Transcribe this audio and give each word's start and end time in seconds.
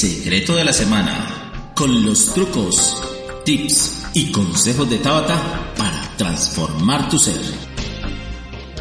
Secreto 0.00 0.56
de 0.56 0.64
la 0.64 0.72
semana, 0.72 1.52
con 1.74 2.06
los 2.06 2.32
trucos, 2.32 2.96
tips 3.44 4.06
y 4.14 4.32
consejos 4.32 4.88
de 4.88 4.96
Tabata 4.96 5.74
para 5.76 6.16
transformar 6.16 7.10
tu 7.10 7.18
ser. 7.18 7.38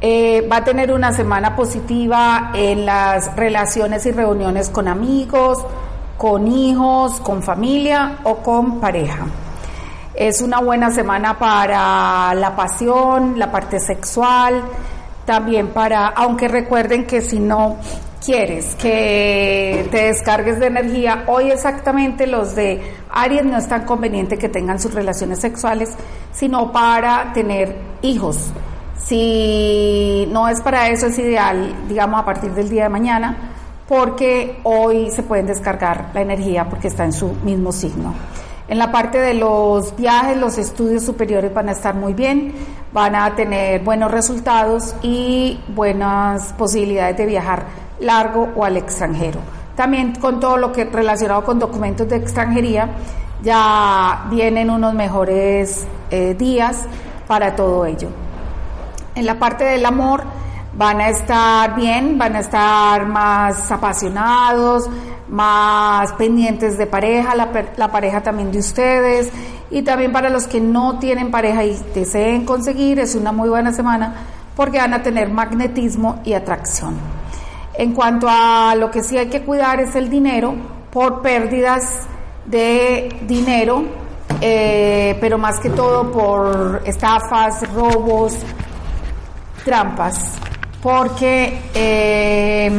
Eh, 0.00 0.46
va 0.50 0.56
a 0.56 0.64
tener 0.64 0.92
una 0.92 1.12
semana 1.12 1.54
positiva 1.54 2.50
en 2.52 2.84
las 2.84 3.36
relaciones 3.36 4.04
y 4.06 4.10
reuniones 4.10 4.70
con 4.70 4.88
amigos, 4.88 5.64
con 6.18 6.48
hijos, 6.48 7.20
con 7.20 7.42
familia 7.42 8.18
o 8.24 8.38
con 8.38 8.80
pareja. 8.80 9.26
Es 10.14 10.42
una 10.42 10.60
buena 10.60 10.90
semana 10.90 11.38
para 11.38 12.34
la 12.34 12.56
pasión, 12.56 13.38
la 13.38 13.52
parte 13.52 13.78
sexual, 13.78 14.62
también 15.24 15.68
para, 15.68 16.08
aunque 16.08 16.48
recuerden 16.48 17.06
que 17.06 17.20
si 17.20 17.38
no 17.38 17.76
quieres 18.24 18.74
que 18.76 19.88
te 19.90 20.04
descargues 20.04 20.60
de 20.60 20.66
energía, 20.66 21.24
hoy 21.26 21.50
exactamente 21.50 22.26
los 22.26 22.54
de 22.54 22.80
Aries 23.10 23.44
no 23.44 23.56
es 23.56 23.68
tan 23.68 23.84
conveniente 23.84 24.38
que 24.38 24.48
tengan 24.48 24.78
sus 24.78 24.94
relaciones 24.94 25.40
sexuales, 25.40 25.94
sino 26.32 26.70
para 26.72 27.32
tener 27.32 27.76
hijos. 28.02 28.50
Si 28.96 30.28
no 30.30 30.48
es 30.48 30.60
para 30.60 30.88
eso, 30.88 31.06
es 31.06 31.18
ideal, 31.18 31.74
digamos, 31.88 32.20
a 32.20 32.24
partir 32.24 32.52
del 32.52 32.68
día 32.68 32.84
de 32.84 32.88
mañana, 32.90 33.36
porque 33.88 34.60
hoy 34.62 35.10
se 35.10 35.22
pueden 35.22 35.46
descargar 35.46 36.10
la 36.14 36.20
energía 36.20 36.68
porque 36.68 36.88
está 36.88 37.04
en 37.04 37.12
su 37.12 37.32
mismo 37.44 37.72
signo. 37.72 38.14
En 38.68 38.78
la 38.78 38.92
parte 38.92 39.18
de 39.18 39.34
los 39.34 39.96
viajes, 39.96 40.36
los 40.36 40.56
estudios 40.58 41.02
superiores 41.02 41.52
van 41.52 41.68
a 41.70 41.72
estar 41.72 41.92
muy 41.96 42.14
bien, 42.14 42.54
van 42.92 43.16
a 43.16 43.34
tener 43.34 43.82
buenos 43.82 44.12
resultados 44.12 44.94
y 45.02 45.58
buenas 45.74 46.52
posibilidades 46.52 47.16
de 47.16 47.26
viajar 47.26 47.64
largo 48.00 48.48
o 48.56 48.64
al 48.64 48.76
extranjero. 48.76 49.40
También 49.76 50.14
con 50.16 50.40
todo 50.40 50.56
lo 50.56 50.72
que 50.72 50.84
relacionado 50.84 51.44
con 51.44 51.58
documentos 51.58 52.08
de 52.08 52.16
extranjería, 52.16 52.90
ya 53.42 54.26
vienen 54.30 54.70
unos 54.70 54.94
mejores 54.94 55.86
eh, 56.10 56.34
días 56.34 56.84
para 57.26 57.54
todo 57.56 57.86
ello. 57.86 58.08
En 59.14 59.26
la 59.26 59.38
parte 59.38 59.64
del 59.64 59.84
amor 59.86 60.22
van 60.76 61.00
a 61.00 61.08
estar 61.08 61.74
bien, 61.74 62.18
van 62.18 62.36
a 62.36 62.40
estar 62.40 63.06
más 63.06 63.70
apasionados, 63.70 64.88
más 65.28 66.12
pendientes 66.14 66.76
de 66.76 66.86
pareja, 66.86 67.34
la, 67.34 67.50
la, 67.76 67.88
pareja 67.88 68.20
también 68.20 68.50
de 68.50 68.58
ustedes 68.58 69.30
y 69.70 69.82
también 69.82 70.12
para 70.12 70.28
los 70.28 70.46
que 70.46 70.60
no 70.60 70.98
tienen 70.98 71.30
pareja 71.30 71.64
y 71.64 71.78
deseen 71.94 72.44
conseguir, 72.44 72.98
es 72.98 73.14
una 73.14 73.32
muy 73.32 73.48
buena 73.48 73.72
semana 73.72 74.14
porque 74.56 74.78
van 74.78 74.94
a 74.94 75.02
tener 75.02 75.30
magnetismo 75.30 76.20
y 76.24 76.34
atracción. 76.34 77.19
En 77.80 77.94
cuanto 77.94 78.26
a 78.28 78.74
lo 78.74 78.90
que 78.90 79.02
sí 79.02 79.16
hay 79.16 79.30
que 79.30 79.40
cuidar 79.40 79.80
es 79.80 79.96
el 79.96 80.10
dinero 80.10 80.52
por 80.92 81.22
pérdidas 81.22 82.06
de 82.44 83.08
dinero, 83.26 83.84
eh, 84.42 85.16
pero 85.18 85.38
más 85.38 85.58
que 85.60 85.70
todo 85.70 86.12
por 86.12 86.82
estafas, 86.84 87.66
robos, 87.72 88.36
trampas. 89.64 90.34
porque 90.82 91.58
eh, 91.74 92.70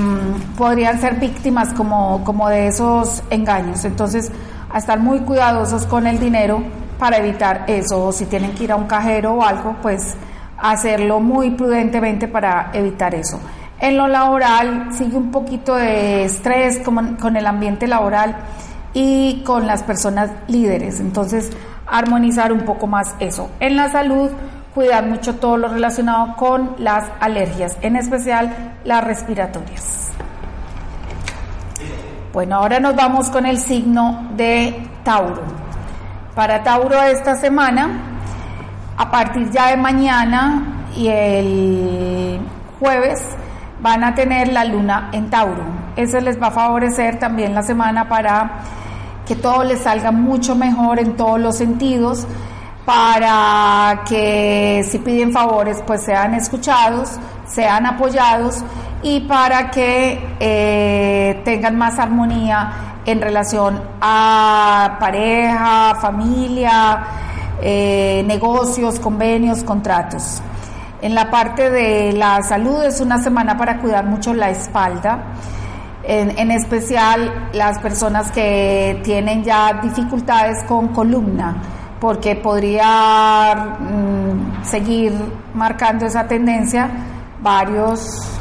podrían 0.55 1.01
ser 1.01 1.15
víctimas 1.15 1.73
como, 1.73 2.23
como 2.23 2.47
de 2.47 2.67
esos 2.67 3.23
engaños. 3.31 3.83
Entonces, 3.85 4.31
a 4.69 4.77
estar 4.77 4.99
muy 4.99 5.21
cuidadosos 5.21 5.87
con 5.87 6.05
el 6.05 6.19
dinero 6.19 6.61
para 6.99 7.17
evitar 7.17 7.63
eso. 7.65 8.11
Si 8.11 8.27
tienen 8.27 8.53
que 8.53 8.65
ir 8.65 8.71
a 8.71 8.75
un 8.75 8.85
cajero 8.85 9.33
o 9.33 9.43
algo, 9.43 9.77
pues 9.81 10.15
hacerlo 10.59 11.19
muy 11.19 11.49
prudentemente 11.49 12.27
para 12.27 12.69
evitar 12.73 13.15
eso. 13.15 13.39
En 13.81 13.97
lo 13.97 14.07
laboral 14.07 14.89
sigue 14.93 15.17
un 15.17 15.31
poquito 15.31 15.73
de 15.73 16.25
estrés 16.25 16.77
con, 16.77 17.35
el 17.35 17.47
ambiente 17.47 17.87
laboral 17.87 18.35
y 18.93 19.41
con 19.43 19.65
las 19.65 19.81
personas 19.81 20.29
líderes. 20.47 20.99
Entonces, 20.99 21.49
armonizar 21.87 22.53
un 22.53 22.61
poco 22.61 22.85
más 22.85 23.15
eso. 23.19 23.49
En 23.59 23.75
la 23.75 23.89
salud, 23.89 24.29
cuidar 24.75 25.07
mucho 25.07 25.37
todo 25.37 25.57
lo 25.57 25.67
relacionado 25.67 26.35
con 26.35 26.75
las 26.77 27.09
alergias, 27.19 27.75
en 27.81 27.95
especial 27.95 28.77
las 28.83 29.03
respiratorias. 29.03 30.11
Bueno, 32.33 32.57
ahora 32.57 32.79
nos 32.79 32.95
vamos 32.95 33.31
con 33.31 33.47
el 33.47 33.57
signo 33.57 34.29
de 34.37 34.87
Tauro. 35.03 35.41
Para 36.35 36.61
Tauro 36.61 37.01
esta 37.01 37.33
semana, 37.33 37.89
a 38.95 39.09
partir 39.09 39.49
ya 39.49 39.71
de 39.71 39.77
mañana 39.77 40.85
y 40.95 41.07
el 41.07 42.39
jueves, 42.79 43.25
van 43.81 44.03
a 44.03 44.13
tener 44.15 44.51
la 44.53 44.63
luna 44.63 45.09
en 45.11 45.29
Tauro. 45.29 45.63
Eso 45.95 46.19
les 46.19 46.41
va 46.41 46.47
a 46.47 46.51
favorecer 46.51 47.19
también 47.19 47.53
la 47.53 47.63
semana 47.63 48.07
para 48.07 48.59
que 49.25 49.35
todo 49.35 49.63
les 49.63 49.81
salga 49.81 50.11
mucho 50.11 50.55
mejor 50.55 50.99
en 50.99 51.15
todos 51.15 51.39
los 51.39 51.57
sentidos, 51.57 52.25
para 52.85 54.03
que 54.07 54.85
si 54.89 54.99
piden 54.99 55.31
favores 55.31 55.83
pues 55.85 56.03
sean 56.03 56.33
escuchados, 56.33 57.19
sean 57.47 57.85
apoyados 57.85 58.63
y 59.03 59.21
para 59.21 59.71
que 59.71 60.19
eh, 60.39 61.41
tengan 61.43 61.77
más 61.77 61.99
armonía 61.99 62.71
en 63.05 63.21
relación 63.21 63.81
a 63.99 64.97
pareja, 64.99 65.95
familia, 65.95 67.03
eh, 67.61 68.23
negocios, 68.25 68.99
convenios, 68.99 69.63
contratos. 69.63 70.41
En 71.01 71.15
la 71.15 71.31
parte 71.31 71.69
de 71.69 72.13
la 72.13 72.43
salud 72.43 72.83
es 72.83 73.01
una 73.01 73.21
semana 73.21 73.57
para 73.57 73.79
cuidar 73.79 74.05
mucho 74.05 74.33
la 74.33 74.51
espalda, 74.51 75.33
en, 76.03 76.51
especial 76.51 77.49
las 77.53 77.79
personas 77.79 78.31
que 78.31 78.99
tienen 79.03 79.43
ya 79.43 79.79
dificultades 79.81 80.63
con 80.67 80.89
columna 80.89 81.55
porque 81.99 82.35
podría 82.35 83.77
mm, 83.79 84.63
seguir 84.63 85.13
marcando 85.53 86.07
esa 86.07 86.27
tendencia 86.27 86.89
varios 87.41 88.39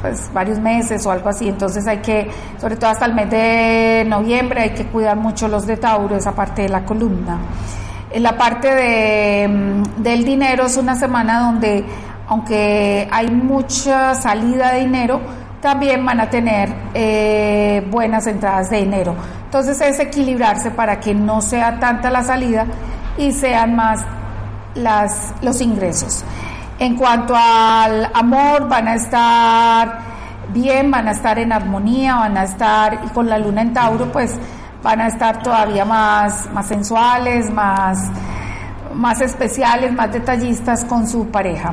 pues 0.00 0.30
varios 0.32 0.58
meses 0.60 1.04
o 1.06 1.10
algo 1.10 1.28
así, 1.28 1.48
entonces 1.48 1.86
hay 1.86 1.98
que, 1.98 2.30
sobre 2.60 2.76
todo 2.76 2.90
hasta 2.90 3.04
el 3.04 3.14
mes 3.14 3.30
de 3.30 4.04
noviembre, 4.06 4.60
hay 4.60 4.70
que 4.70 4.86
cuidar 4.86 5.16
mucho 5.16 5.48
los 5.48 5.66
de 5.66 5.76
Tauro, 5.76 6.16
esa 6.16 6.32
parte 6.32 6.62
de 6.62 6.68
la 6.68 6.84
columna. 6.84 7.38
En 8.10 8.22
la 8.22 8.36
parte 8.36 8.74
de, 8.74 9.48
mm, 9.48 10.02
del 10.02 10.24
dinero 10.24 10.66
es 10.66 10.76
una 10.76 10.96
semana 10.96 11.40
donde, 11.40 11.84
aunque 12.26 13.08
hay 13.10 13.30
mucha 13.30 14.14
salida 14.14 14.72
de 14.72 14.80
dinero, 14.80 15.20
también 15.60 16.04
van 16.04 16.20
a 16.20 16.30
tener 16.30 16.72
eh, 16.94 17.86
buenas 17.90 18.26
entradas 18.26 18.70
de 18.70 18.78
dinero. 18.78 19.14
Entonces 19.44 19.80
es 19.80 19.98
equilibrarse 19.98 20.70
para 20.70 21.00
que 21.00 21.14
no 21.14 21.40
sea 21.40 21.78
tanta 21.78 22.10
la 22.10 22.22
salida 22.22 22.66
y 23.16 23.32
sean 23.32 23.74
más 23.74 24.00
las, 24.74 25.34
los 25.42 25.60
ingresos. 25.60 26.24
En 26.78 26.96
cuanto 26.96 27.34
al 27.36 28.08
amor, 28.14 28.68
van 28.68 28.88
a 28.88 28.94
estar 28.94 29.98
bien, 30.52 30.90
van 30.90 31.08
a 31.08 31.10
estar 31.10 31.38
en 31.38 31.52
armonía, 31.52 32.16
van 32.16 32.36
a 32.36 32.44
estar, 32.44 33.12
con 33.12 33.28
la 33.28 33.38
luna 33.38 33.62
en 33.62 33.72
Tauro, 33.72 34.12
pues 34.12 34.38
van 34.82 35.00
a 35.00 35.08
estar 35.08 35.42
todavía 35.42 35.84
más, 35.84 36.48
más 36.52 36.66
sensuales, 36.66 37.50
más, 37.50 38.10
más 38.94 39.20
especiales, 39.20 39.92
más 39.92 40.12
detallistas 40.12 40.84
con 40.84 41.06
su 41.06 41.28
pareja. 41.28 41.72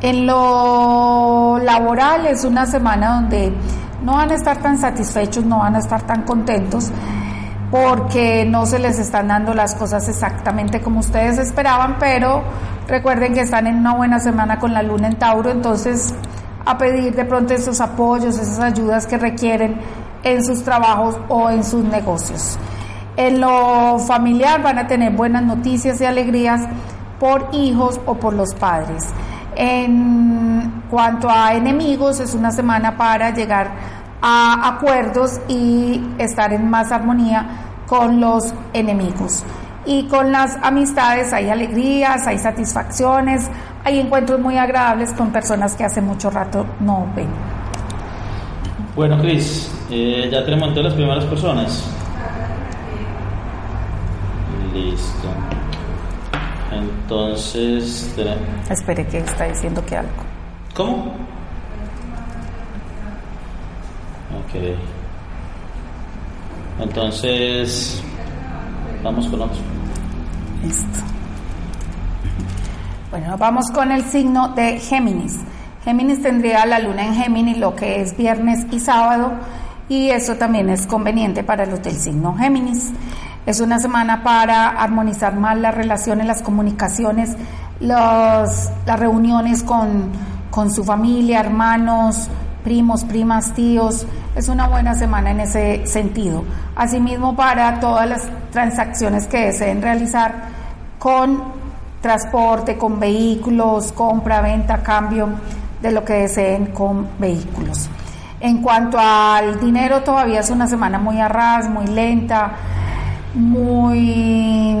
En 0.00 0.26
lo 0.26 1.58
laboral 1.62 2.26
es 2.26 2.44
una 2.44 2.66
semana 2.66 3.14
donde 3.14 3.52
no 4.02 4.14
van 4.14 4.30
a 4.32 4.34
estar 4.34 4.56
tan 4.56 4.78
satisfechos, 4.78 5.44
no 5.44 5.58
van 5.58 5.76
a 5.76 5.78
estar 5.78 6.02
tan 6.02 6.22
contentos 6.22 6.90
porque 7.70 8.44
no 8.44 8.66
se 8.66 8.78
les 8.78 8.98
están 8.98 9.28
dando 9.28 9.54
las 9.54 9.74
cosas 9.74 10.06
exactamente 10.08 10.82
como 10.82 11.00
ustedes 11.00 11.38
esperaban, 11.38 11.96
pero 11.98 12.42
recuerden 12.86 13.32
que 13.32 13.40
están 13.40 13.66
en 13.66 13.76
una 13.76 13.94
buena 13.94 14.20
semana 14.20 14.58
con 14.58 14.74
la 14.74 14.82
luna 14.82 15.08
en 15.08 15.16
Tauro, 15.16 15.50
entonces 15.50 16.14
a 16.64 16.78
pedir 16.78 17.14
de 17.14 17.24
pronto 17.24 17.54
esos 17.54 17.80
apoyos, 17.80 18.38
esas 18.38 18.60
ayudas 18.60 19.06
que 19.06 19.18
requieren 19.18 19.80
en 20.22 20.44
sus 20.44 20.62
trabajos 20.62 21.18
o 21.28 21.50
en 21.50 21.64
sus 21.64 21.84
negocios. 21.84 22.58
En 23.16 23.40
lo 23.40 23.98
familiar 23.98 24.62
van 24.62 24.78
a 24.78 24.86
tener 24.86 25.12
buenas 25.12 25.42
noticias 25.42 26.00
y 26.00 26.04
alegrías 26.04 26.62
por 27.18 27.48
hijos 27.52 28.00
o 28.06 28.14
por 28.14 28.34
los 28.34 28.54
padres. 28.54 29.04
En 29.54 30.82
cuanto 30.90 31.28
a 31.28 31.54
enemigos, 31.54 32.20
es 32.20 32.34
una 32.34 32.50
semana 32.50 32.96
para 32.96 33.30
llegar 33.30 33.70
a 34.22 34.68
acuerdos 34.68 35.40
y 35.48 36.02
estar 36.18 36.52
en 36.52 36.70
más 36.70 36.90
armonía 36.90 37.46
con 37.86 38.20
los 38.20 38.54
enemigos. 38.72 39.44
Y 39.84 40.06
con 40.06 40.32
las 40.32 40.56
amistades 40.62 41.32
hay 41.32 41.50
alegrías, 41.50 42.26
hay 42.26 42.38
satisfacciones, 42.38 43.48
hay 43.84 43.98
encuentros 43.98 44.38
muy 44.40 44.56
agradables 44.56 45.12
con 45.12 45.32
personas 45.32 45.74
que 45.74 45.84
hace 45.84 46.00
mucho 46.00 46.30
rato 46.30 46.64
no 46.80 47.06
ven. 47.14 47.28
Bueno, 48.94 49.18
Cris, 49.20 49.70
eh, 49.90 50.28
ya 50.30 50.44
tenemos 50.44 50.70
todas 50.70 50.84
las 50.84 50.94
primeras 50.94 51.24
personas. 51.24 51.84
Listo. 54.74 55.28
Entonces, 56.70 58.12
tenemos... 58.14 58.70
Espere 58.70 59.06
que 59.06 59.18
está 59.18 59.44
diciendo 59.44 59.84
que 59.84 59.96
algo. 59.96 60.10
¿Cómo? 60.74 61.14
Ok. 64.38 64.76
Entonces, 66.80 68.02
vamos 69.02 69.26
con 69.28 69.42
otro. 69.42 69.58
Listo. 70.62 71.21
Bueno, 73.12 73.36
vamos 73.36 73.70
con 73.70 73.92
el 73.92 74.04
signo 74.04 74.54
de 74.54 74.78
Géminis. 74.78 75.36
Géminis 75.84 76.22
tendría 76.22 76.64
la 76.64 76.78
luna 76.78 77.04
en 77.04 77.14
Géminis 77.14 77.58
lo 77.58 77.76
que 77.76 78.00
es 78.00 78.16
viernes 78.16 78.66
y 78.70 78.80
sábado 78.80 79.34
y 79.86 80.08
eso 80.08 80.36
también 80.36 80.70
es 80.70 80.86
conveniente 80.86 81.44
para 81.44 81.66
los 81.66 81.82
del 81.82 81.94
signo 81.94 82.34
Géminis. 82.34 82.90
Es 83.44 83.60
una 83.60 83.78
semana 83.78 84.22
para 84.22 84.66
armonizar 84.66 85.36
más 85.36 85.58
las 85.58 85.74
relaciones, 85.74 86.26
las 86.26 86.40
comunicaciones, 86.40 87.36
los, 87.80 88.70
las 88.86 88.98
reuniones 88.98 89.62
con, 89.62 90.10
con 90.50 90.72
su 90.72 90.82
familia, 90.82 91.40
hermanos, 91.40 92.30
primos, 92.64 93.04
primas, 93.04 93.52
tíos. 93.52 94.06
Es 94.34 94.48
una 94.48 94.68
buena 94.68 94.94
semana 94.94 95.32
en 95.32 95.40
ese 95.40 95.86
sentido. 95.86 96.44
Asimismo, 96.76 97.36
para 97.36 97.78
todas 97.78 98.08
las 98.08 98.22
transacciones 98.52 99.26
que 99.26 99.48
deseen 99.48 99.82
realizar 99.82 100.48
con 100.98 101.60
transporte, 102.02 102.76
con 102.76 103.00
vehículos, 103.00 103.92
compra, 103.92 104.42
venta, 104.42 104.82
cambio 104.82 105.30
de 105.80 105.90
lo 105.90 106.04
que 106.04 106.12
deseen 106.14 106.66
con 106.66 107.08
vehículos. 107.18 107.88
En 108.40 108.60
cuanto 108.60 108.98
al 109.00 109.58
dinero, 109.58 110.02
todavía 110.02 110.40
es 110.40 110.50
una 110.50 110.66
semana 110.66 110.98
muy 110.98 111.20
arras, 111.20 111.70
muy 111.70 111.86
lenta 111.86 112.52
muy 113.34 114.74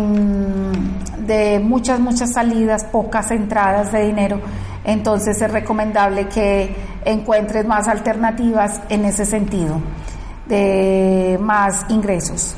de 1.26 1.60
muchas, 1.60 2.00
muchas 2.00 2.32
salidas, 2.32 2.84
pocas 2.84 3.30
entradas 3.30 3.92
de 3.92 4.06
dinero. 4.06 4.40
Entonces 4.84 5.40
es 5.40 5.50
recomendable 5.50 6.28
que 6.28 6.74
encuentres 7.04 7.66
más 7.66 7.88
alternativas 7.88 8.80
en 8.88 9.04
ese 9.04 9.24
sentido, 9.24 9.80
de 10.46 11.38
más 11.40 11.86
ingresos. 11.88 12.56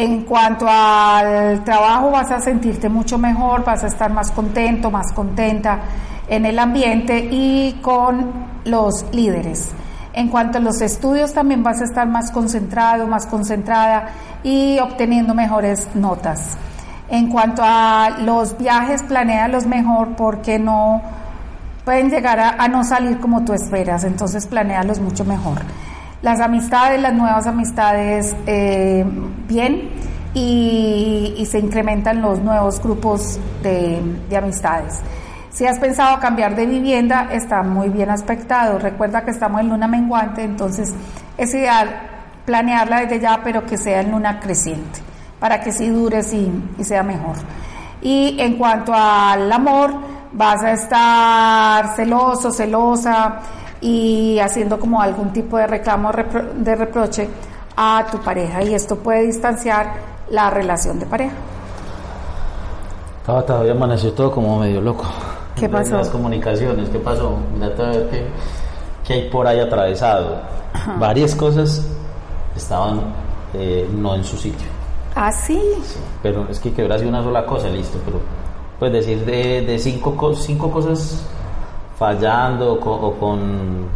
En 0.00 0.22
cuanto 0.22 0.66
al 0.66 1.62
trabajo 1.62 2.10
vas 2.10 2.30
a 2.30 2.40
sentirte 2.40 2.88
mucho 2.88 3.18
mejor, 3.18 3.66
vas 3.66 3.84
a 3.84 3.88
estar 3.88 4.10
más 4.10 4.30
contento, 4.30 4.90
más 4.90 5.12
contenta 5.12 5.78
en 6.26 6.46
el 6.46 6.58
ambiente 6.58 7.28
y 7.30 7.78
con 7.82 8.32
los 8.64 9.04
líderes. 9.12 9.72
En 10.14 10.28
cuanto 10.28 10.56
a 10.56 10.62
los 10.62 10.80
estudios, 10.80 11.34
también 11.34 11.62
vas 11.62 11.82
a 11.82 11.84
estar 11.84 12.08
más 12.08 12.30
concentrado, 12.30 13.06
más 13.06 13.26
concentrada 13.26 14.06
y 14.42 14.78
obteniendo 14.78 15.34
mejores 15.34 15.86
notas. 15.94 16.56
En 17.10 17.28
cuanto 17.28 17.60
a 17.62 18.20
los 18.20 18.56
viajes, 18.56 19.04
los 19.50 19.66
mejor 19.66 20.16
porque 20.16 20.58
no 20.58 21.02
pueden 21.84 22.08
llegar 22.08 22.40
a, 22.40 22.68
no 22.68 22.84
salir 22.84 23.20
como 23.20 23.44
tú 23.44 23.52
esperas, 23.52 24.04
entonces 24.04 24.46
planealos 24.46 24.98
mucho 24.98 25.26
mejor. 25.26 25.58
Las 26.22 26.40
amistades, 26.40 27.00
las 27.00 27.14
nuevas 27.14 27.46
amistades, 27.46 28.36
eh, 28.46 29.04
bien, 29.48 29.90
y, 30.34 31.46
se 31.50 31.58
incrementan 31.58 32.20
los 32.22 32.38
nuevos 32.40 32.80
grupos 32.80 33.40
de, 33.62 34.00
de 34.28 34.36
amistades. 34.36 35.00
Si 35.50 35.66
has 35.66 35.78
pensado 35.78 36.20
cambiar 36.20 36.54
de 36.54 36.66
vivienda, 36.66 37.28
está 37.32 37.62
muy 37.62 37.88
bien 37.88 38.10
aspectado. 38.10 38.78
Recuerda 38.78 39.24
que 39.24 39.30
estamos 39.32 39.60
en 39.62 39.70
luna 39.70 39.88
menguante, 39.88 40.44
entonces 40.44 40.94
es 41.36 41.54
ideal 41.54 41.88
planearla 42.44 43.00
desde 43.00 43.20
ya, 43.20 43.40
pero 43.42 43.64
que 43.64 43.76
sea 43.76 44.00
en 44.00 44.12
luna 44.12 44.38
creciente, 44.40 45.00
para 45.38 45.60
que 45.60 45.72
sí 45.72 45.88
dure 45.88 46.20
y 46.78 46.84
sea 46.84 47.02
mejor. 47.02 47.36
Y 48.02 48.36
en 48.38 48.56
cuanto 48.56 48.92
al 48.94 49.50
amor, 49.50 49.94
vas 50.32 50.62
a 50.62 50.72
estar 50.72 51.96
celoso, 51.96 52.50
celosa 52.50 53.40
y 53.80 54.38
haciendo 54.38 54.78
como 54.78 55.00
algún 55.00 55.32
tipo 55.32 55.56
de 55.56 55.66
reclamo 55.66 56.10
de 56.54 56.76
reproche 56.76 57.28
a 57.76 58.06
tu 58.10 58.18
pareja 58.18 58.62
y 58.62 58.74
esto 58.74 58.96
puede 58.96 59.22
distanciar 59.22 59.94
la 60.30 60.50
relación 60.50 60.98
de 60.98 61.06
pareja. 61.06 61.34
Estaba 63.20 63.44
todavía 63.44 63.72
amaneció 63.72 64.12
todo 64.12 64.30
como 64.30 64.58
medio 64.58 64.80
loco. 64.80 65.04
¿Qué 65.56 65.68
pasó? 65.68 65.96
Las 65.96 66.08
comunicaciones, 66.08 66.88
¿qué 66.88 66.98
pasó? 66.98 67.36
Mira 67.54 67.74
qué, 67.74 68.26
qué 69.06 69.12
hay 69.12 69.30
por 69.30 69.46
ahí 69.46 69.60
atravesado. 69.60 70.40
Varias 70.98 71.34
cosas 71.34 71.86
estaban 72.56 73.00
eh, 73.54 73.88
no 73.92 74.14
en 74.14 74.24
su 74.24 74.36
sitio. 74.36 74.68
¿Ah, 75.14 75.32
sí? 75.32 75.60
Pero 76.22 76.46
es 76.48 76.60
que 76.60 76.72
quebrase 76.72 77.06
una 77.06 77.22
sola 77.22 77.44
cosa, 77.44 77.68
listo, 77.68 77.98
pero 78.04 78.20
pues 78.78 78.92
decir 78.92 79.24
de, 79.24 79.62
de 79.62 79.78
cinco, 79.78 80.34
cinco 80.34 80.70
cosas 80.70 81.22
fallando 82.00 82.72
o 82.80 83.14
con, 83.18 83.86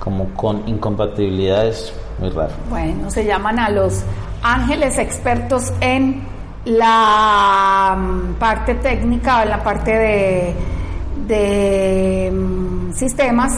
como 0.00 0.28
con 0.34 0.68
incompatibilidades 0.68 1.94
muy 2.18 2.30
raro. 2.30 2.52
Bueno, 2.68 3.08
se 3.12 3.24
llaman 3.24 3.60
a 3.60 3.70
los 3.70 4.02
ángeles 4.42 4.98
expertos 4.98 5.72
en 5.80 6.24
la 6.64 7.96
mm, 7.96 8.34
parte 8.40 8.74
técnica 8.74 9.38
o 9.38 9.42
en 9.44 9.50
la 9.50 9.62
parte 9.62 9.92
de, 9.92 10.54
de 11.28 12.32
mm, 12.32 12.92
sistemas 12.92 13.52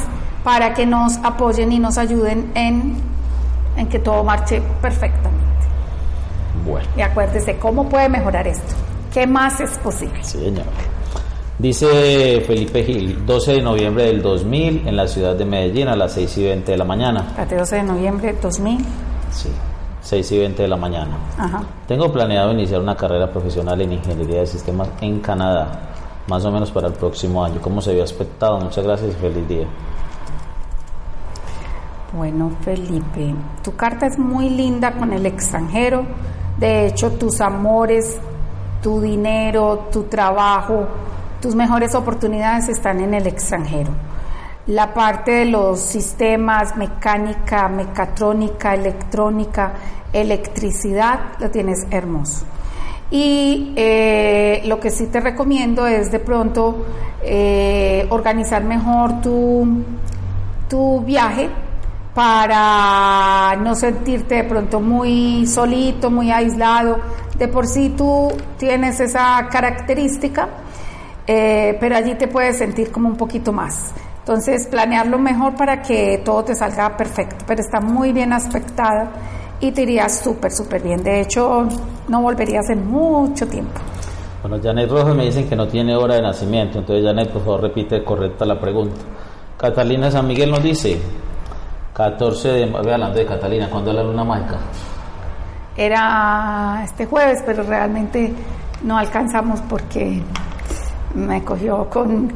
para 0.44 0.75
que 0.75 0.85
nos 0.85 1.16
apoyen 1.25 1.73
y 1.73 1.78
nos 1.78 1.96
ayuden 1.96 2.52
en, 2.54 2.96
en 3.78 3.87
que 3.88 3.99
todo 3.99 4.25
marche 4.25 4.61
perfectamente. 4.82 5.46
Bueno. 6.66 6.87
Y 6.99 7.00
acuérdese 7.00 7.56
cómo 7.56 7.88
puede 7.88 8.11
mejorar 8.11 8.46
esto. 8.46 8.75
¿Qué 9.11 9.26
más 9.26 9.58
es 9.61 9.70
posible? 9.78 10.23
Sí, 10.23 10.38
señor. 10.38 10.66
Dice 11.59 12.43
Felipe 12.47 12.85
Gil, 12.85 13.25
12 13.25 13.53
de 13.53 13.63
noviembre 13.63 14.05
del 14.05 14.21
2000 14.21 14.87
en 14.87 14.95
la 14.95 15.09
ciudad 15.09 15.35
de 15.35 15.47
Medellín 15.47 15.89
a 15.89 15.97
las 15.97 16.13
6 16.13 16.37
y 16.37 16.45
20 16.45 16.73
de 16.73 16.77
la 16.77 16.85
mañana. 16.85 17.33
¿Hasta 17.35 17.57
12 17.57 17.77
de 17.77 17.83
noviembre 17.83 18.33
del 18.33 18.41
2000? 18.43 18.79
Sí, 19.31 19.49
6 20.03 20.33
y 20.33 20.39
20 20.39 20.63
de 20.63 20.69
la 20.69 20.77
mañana. 20.77 21.17
Ajá. 21.39 21.63
Tengo 21.89 22.13
planeado 22.13 22.53
iniciar 22.53 22.83
una 22.83 22.95
carrera 22.95 23.31
profesional 23.31 23.81
en 23.81 23.95
ingeniería 23.95 24.41
de 24.41 24.47
sistemas 24.47 24.91
en 25.01 25.21
Canadá, 25.21 25.93
más 26.29 26.45
o 26.45 26.51
menos 26.51 26.71
para 26.71 26.89
el 26.89 26.93
próximo 26.93 27.43
año. 27.43 27.59
¿Cómo 27.63 27.81
se 27.81 27.93
había 27.93 28.03
expectado? 28.03 28.61
Muchas 28.61 28.85
gracias 28.85 29.13
y 29.13 29.15
feliz 29.15 29.49
día. 29.49 29.67
Bueno, 32.13 32.51
Felipe, 32.61 33.35
tu 33.65 33.75
carta 33.75 34.07
es 34.07 34.19
muy 34.19 34.51
linda 34.51 34.93
con 34.93 35.11
el 35.11 35.25
extranjero. 35.25 36.05
De 36.59 36.87
hecho, 36.87 37.13
tus 37.13 37.41
amores 37.41 38.21
tu 38.87 39.01
dinero, 39.01 39.89
tu 39.91 40.05
trabajo, 40.05 40.87
tus 41.40 41.55
mejores 41.55 41.95
oportunidades 41.95 42.69
están 42.69 43.00
en 43.00 43.14
el 43.14 43.26
extranjero. 43.26 43.90
La 44.66 44.93
parte 44.95 45.31
de 45.31 45.45
los 45.47 45.81
sistemas, 45.81 46.76
mecánica, 46.76 47.69
mecatrónica, 47.69 48.75
electrónica, 48.75 49.73
electricidad, 50.12 51.21
lo 51.38 51.50
tienes 51.50 51.87
hermoso. 51.90 52.45
Y 53.11 53.73
eh, 53.76 54.62
lo 54.66 54.81
que 54.81 54.90
sí 54.90 55.07
te 55.07 55.21
recomiendo 55.21 55.87
es 55.87 56.11
de 56.11 56.19
pronto 56.19 56.85
eh, 57.23 58.07
organizar 58.11 58.64
mejor 58.64 59.21
tu, 59.21 59.85
tu 60.69 61.00
viaje 61.02 61.49
para 62.16 63.55
no 63.62 63.75
sentirte 63.75 64.37
de 64.37 64.45
pronto 64.45 64.81
muy 64.81 65.47
solito, 65.47 66.11
muy 66.11 66.31
aislado, 66.31 66.99
de 67.38 67.47
por 67.47 67.66
sí 67.66 67.93
tú 67.97 68.33
tienes 68.57 69.00
esa 69.00 69.47
característica, 69.50 70.49
eh, 71.26 71.76
pero 71.80 71.97
allí 71.97 72.14
te 72.14 72.28
puedes 72.28 72.59
sentir 72.59 72.90
como 72.90 73.09
un 73.09 73.16
poquito 73.16 73.52
más. 73.52 73.92
Entonces, 74.18 74.66
planearlo 74.66 75.18
mejor 75.18 75.54
para 75.54 75.83
que 75.83 76.21
todo 76.25 76.45
te 76.45 76.54
salga 76.54 76.97
perfecto, 76.97 77.45
pero 77.47 77.61
está 77.61 77.80
muy 77.80 78.12
bien 78.12 78.33
aspectada 78.33 79.11
y 79.61 79.71
te 79.73 79.83
iría 79.83 80.09
súper, 80.09 80.50
súper 80.50 80.83
bien. 80.83 81.02
De 81.02 81.21
hecho, 81.21 81.68
no 82.09 82.23
volverías 82.23 82.68
en 82.71 82.87
mucho 82.87 83.47
tiempo. 83.47 83.80
Bueno, 84.42 84.59
Janet 84.62 84.90
Rojas 84.90 85.14
me 85.14 85.25
dicen 85.25 85.49
que 85.49 85.56
no 85.56 85.66
tiene 85.66 85.97
hora 85.97 86.16
de 86.16 86.23
nacimiento, 86.23 86.78
entonces 86.78 87.04
Janet, 87.04 87.30
por 87.30 87.42
favor, 87.42 87.62
repite 87.62 88.02
correcta 88.04 88.45
la 88.45 88.61
pregunta. 88.61 88.97
Catalina 89.56 90.11
San 90.11 90.26
Miguel 90.26 90.50
nos 90.50 90.62
dice, 90.62 90.99
14 91.95 92.49
de... 92.49 92.64
hablando 92.64 93.18
de 93.18 93.26
Catalina, 93.26 93.68
¿cuándo 93.71 93.90
es 93.90 93.97
la 93.97 94.02
luna 94.02 94.25
mágica? 94.25 94.59
era 95.76 96.80
este 96.85 97.06
jueves, 97.06 97.42
pero 97.45 97.62
realmente 97.62 98.33
no 98.83 98.97
alcanzamos 98.97 99.61
porque 99.62 100.23
me 101.16 101.42
cogió 101.42 101.88
con, 101.90 102.32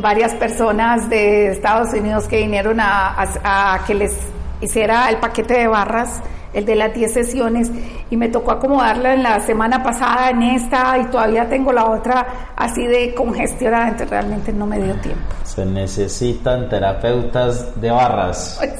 varias 0.00 0.34
personas 0.36 1.10
de 1.10 1.48
Estados 1.48 1.92
Unidos 1.92 2.24
que 2.24 2.38
vinieron 2.38 2.78
a, 2.80 3.82
que 3.86 3.92
les 3.92 4.16
hiciera 4.62 5.10
el 5.10 5.18
paquete 5.18 5.58
de 5.58 5.66
barras, 5.66 6.22
el 6.54 6.64
de 6.64 6.74
las 6.74 6.94
10 6.94 7.12
sesiones, 7.12 7.70
y 8.08 8.16
me 8.16 8.30
tocó 8.30 8.52
acomodarla 8.52 9.12
en 9.12 9.22
la 9.22 9.40
semana 9.40 9.82
pasada 9.82 10.30
en 10.30 10.40
esta 10.40 10.96
y 10.96 11.04
todavía 11.10 11.50
tengo 11.50 11.70
la 11.70 11.84
otra 11.84 12.54
así 12.56 12.86
de 12.86 13.12
congestionada, 13.14 13.88
entonces 13.88 14.08
realmente 14.08 14.54
no 14.54 14.64
me 14.64 14.80
dio 14.80 14.94
tiempo. 14.94 15.20
Se 15.42 15.66
necesitan 15.66 16.66
terapeutas 16.70 17.78
de 17.78 17.90
barras. 17.90 18.56
Pues 18.58 18.72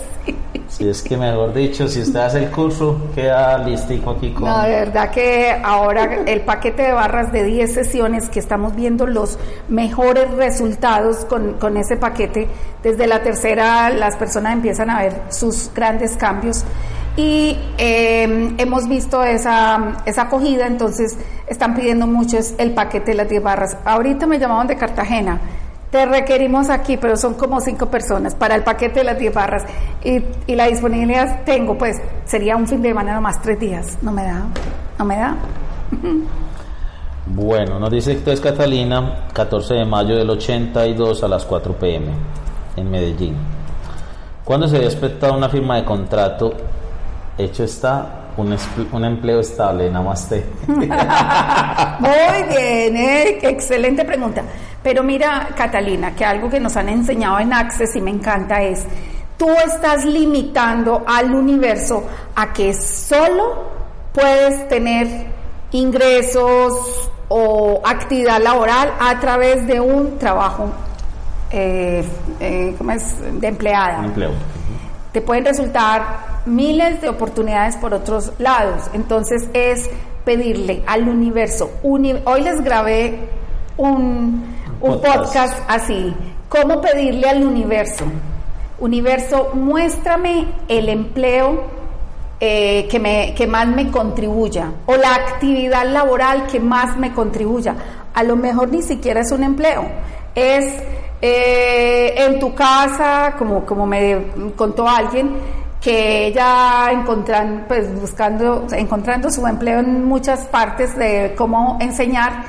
si 0.68 0.88
es 0.88 1.02
que, 1.02 1.16
mejor 1.16 1.54
dicho, 1.54 1.86
si 1.86 2.00
usted 2.00 2.18
hace 2.18 2.38
el 2.38 2.50
curso, 2.50 3.10
queda 3.14 3.58
listico 3.58 4.10
aquí 4.10 4.32
con... 4.32 4.44
No, 4.44 4.62
de 4.62 4.70
verdad 4.70 5.10
que 5.10 5.56
ahora 5.62 6.22
el 6.26 6.40
paquete 6.40 6.82
de 6.82 6.92
barras 6.92 7.30
de 7.32 7.44
10 7.44 7.72
sesiones 7.72 8.28
que 8.28 8.40
estamos 8.40 8.74
viendo 8.74 9.06
los 9.06 9.38
mejores 9.68 10.30
resultados 10.32 11.24
con, 11.26 11.54
con 11.54 11.76
ese 11.76 11.96
paquete, 11.96 12.48
desde 12.82 13.06
la 13.06 13.22
tercera 13.22 13.90
las 13.90 14.16
personas 14.16 14.52
empiezan 14.52 14.90
a 14.90 15.02
ver 15.02 15.22
sus 15.28 15.70
grandes 15.72 16.16
cambios 16.16 16.64
y 17.16 17.56
em, 17.78 18.56
hemos 18.58 18.88
visto 18.88 19.22
esa, 19.22 19.98
esa 20.04 20.22
acogida, 20.22 20.66
entonces 20.66 21.16
están 21.46 21.76
pidiendo 21.76 22.08
mucho 22.08 22.38
el 22.58 22.72
paquete 22.72 23.12
de 23.12 23.16
las 23.18 23.28
10 23.28 23.42
barras. 23.42 23.76
Ahorita 23.84 24.26
me 24.26 24.40
llamaban 24.40 24.66
de 24.66 24.76
Cartagena 24.76 25.40
te 25.94 26.06
requerimos 26.06 26.70
aquí, 26.70 26.96
pero 26.96 27.16
son 27.16 27.34
como 27.34 27.60
cinco 27.60 27.86
personas 27.86 28.34
para 28.34 28.56
el 28.56 28.64
paquete 28.64 28.98
de 28.98 29.04
las 29.04 29.16
10 29.16 29.32
barras. 29.32 29.62
Y, 30.02 30.24
y, 30.44 30.56
la 30.56 30.66
disponibilidad 30.66 31.44
tengo, 31.44 31.78
pues 31.78 31.98
sería 32.24 32.56
un 32.56 32.66
fin 32.66 32.82
de 32.82 32.88
semana 32.88 33.14
nomás 33.14 33.40
tres 33.40 33.60
días. 33.60 33.96
No 34.02 34.10
me 34.10 34.24
da, 34.24 34.42
no 34.98 35.04
me 35.04 35.16
da. 35.16 35.36
Bueno, 37.26 37.78
nos 37.78 37.90
dice 37.90 38.20
es 38.26 38.40
Catalina, 38.40 39.28
14 39.32 39.74
de 39.74 39.84
mayo 39.86 40.14
del 40.14 40.28
82 40.28 41.22
a 41.22 41.28
las 41.28 41.44
4 41.46 41.72
pm 41.78 42.08
en 42.76 42.90
Medellín. 42.90 43.36
¿Cuándo 44.44 44.68
se 44.68 44.76
había 44.76 44.88
expectado 44.88 45.34
una 45.34 45.48
firma 45.48 45.76
de 45.76 45.84
contrato? 45.86 46.52
Hecho 47.38 47.64
está 47.64 48.24
un, 48.36 48.54
un 48.92 49.04
empleo 49.06 49.40
estable, 49.40 49.90
namaste. 49.90 50.44
Muy 50.66 50.86
bien, 52.48 52.96
¿eh? 52.96 53.38
excelente 53.40 54.04
pregunta. 54.04 54.42
Pero 54.84 55.02
mira, 55.02 55.48
Catalina, 55.56 56.14
que 56.14 56.26
algo 56.26 56.50
que 56.50 56.60
nos 56.60 56.76
han 56.76 56.90
enseñado 56.90 57.40
en 57.40 57.54
Access 57.54 57.96
y 57.96 58.02
me 58.02 58.10
encanta 58.10 58.60
es, 58.62 58.84
tú 59.38 59.48
estás 59.66 60.04
limitando 60.04 61.02
al 61.06 61.34
universo 61.34 62.04
a 62.36 62.52
que 62.52 62.74
solo 62.74 63.70
puedes 64.12 64.68
tener 64.68 65.08
ingresos 65.70 67.10
o 67.28 67.80
actividad 67.82 68.42
laboral 68.42 68.92
a 69.00 69.18
través 69.20 69.66
de 69.66 69.80
un 69.80 70.18
trabajo 70.18 70.70
eh, 71.50 72.04
eh, 72.38 72.76
de 73.40 73.48
empleada. 73.48 74.04
Empleo. 74.04 74.32
Te 75.12 75.22
pueden 75.22 75.46
resultar 75.46 76.42
miles 76.44 77.00
de 77.00 77.08
oportunidades 77.08 77.76
por 77.76 77.94
otros 77.94 78.32
lados. 78.38 78.82
Entonces 78.92 79.48
es 79.54 79.88
pedirle 80.26 80.82
al 80.86 81.08
universo. 81.08 81.70
hoy 81.82 82.42
les 82.42 82.62
grabé 82.62 83.30
un, 83.78 84.53
un 84.84 85.00
podcast. 85.00 85.58
así, 85.66 86.14
cómo 86.48 86.80
pedirle 86.80 87.28
al 87.28 87.44
universo, 87.44 88.04
universo, 88.78 89.50
muéstrame 89.54 90.46
el 90.68 90.88
empleo 90.88 91.64
eh, 92.38 92.86
que, 92.90 93.00
me, 93.00 93.34
que 93.34 93.46
más 93.46 93.66
me 93.66 93.90
contribuya 93.90 94.72
o 94.86 94.96
la 94.96 95.14
actividad 95.14 95.86
laboral 95.86 96.46
que 96.46 96.60
más 96.60 96.96
me 96.98 97.12
contribuya. 97.12 97.74
A 98.12 98.22
lo 98.22 98.36
mejor 98.36 98.70
ni 98.70 98.82
siquiera 98.82 99.20
es 99.20 99.32
un 99.32 99.42
empleo, 99.42 99.84
es 100.34 100.64
eh, 101.22 102.14
en 102.18 102.38
tu 102.38 102.54
casa, 102.54 103.34
como, 103.38 103.64
como 103.64 103.86
me 103.86 104.18
contó 104.54 104.86
alguien, 104.86 105.32
que 105.80 106.26
ella 106.26 106.90
encontran, 106.92 107.64
pues 107.66 107.92
buscando, 107.98 108.66
encontrando 108.72 109.30
su 109.30 109.46
empleo 109.46 109.80
en 109.80 110.04
muchas 110.04 110.46
partes 110.46 110.96
de 110.96 111.34
cómo 111.36 111.78
enseñar 111.80 112.44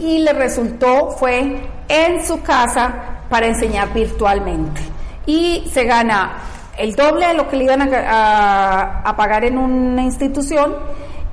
y 0.00 0.18
le 0.18 0.32
resultó 0.32 1.10
fue 1.10 1.60
en 1.88 2.26
su 2.26 2.42
casa 2.42 3.22
para 3.28 3.46
enseñar 3.46 3.92
virtualmente. 3.92 4.80
Y 5.26 5.68
se 5.72 5.84
gana 5.84 6.38
el 6.76 6.94
doble 6.96 7.26
de 7.28 7.34
lo 7.34 7.48
que 7.48 7.56
le 7.56 7.64
iban 7.64 7.82
a, 7.82 9.02
a 9.02 9.16
pagar 9.16 9.44
en 9.44 9.58
una 9.58 10.02
institución 10.02 10.74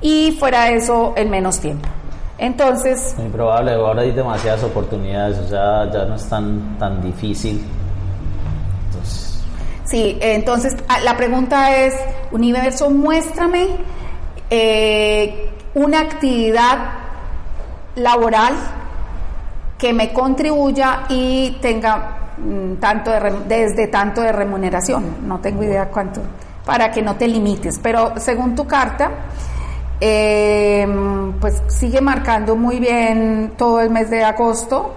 y 0.00 0.36
fuera 0.38 0.64
de 0.64 0.76
eso 0.76 1.14
en 1.16 1.30
menos 1.30 1.58
tiempo. 1.58 1.88
Entonces... 2.38 3.14
Muy 3.18 3.30
probable, 3.30 3.72
ahora 3.72 4.02
hay 4.02 4.12
demasiadas 4.12 4.62
oportunidades, 4.62 5.38
o 5.38 5.48
sea, 5.48 5.90
ya 5.90 6.04
no 6.04 6.14
es 6.14 6.28
tan, 6.28 6.78
tan 6.78 7.02
difícil. 7.02 7.64
Entonces... 8.86 9.42
Sí, 9.84 10.18
entonces 10.20 10.76
ah, 10.88 11.00
la 11.00 11.16
pregunta 11.16 11.74
es, 11.76 11.94
universo, 12.30 12.90
muéstrame 12.90 13.68
eh, 14.50 15.50
una 15.74 16.00
actividad 16.00 17.07
laboral 17.98 18.54
que 19.78 19.92
me 19.92 20.12
contribuya 20.12 21.04
y 21.08 21.58
tenga 21.62 22.34
mm, 22.36 22.74
tanto 22.74 23.12
desde 23.46 23.86
tanto 23.86 24.20
de 24.20 24.32
remuneración, 24.32 25.28
no 25.28 25.38
tengo 25.38 25.62
idea 25.62 25.88
cuánto, 25.88 26.20
para 26.64 26.90
que 26.90 27.00
no 27.00 27.16
te 27.16 27.28
limites, 27.28 27.78
pero 27.82 28.14
según 28.16 28.54
tu 28.54 28.66
carta, 28.66 29.10
eh, 30.00 30.86
pues 31.40 31.62
sigue 31.68 32.00
marcando 32.00 32.56
muy 32.56 32.78
bien 32.78 33.52
todo 33.56 33.80
el 33.80 33.90
mes 33.90 34.10
de 34.10 34.24
agosto 34.24 34.94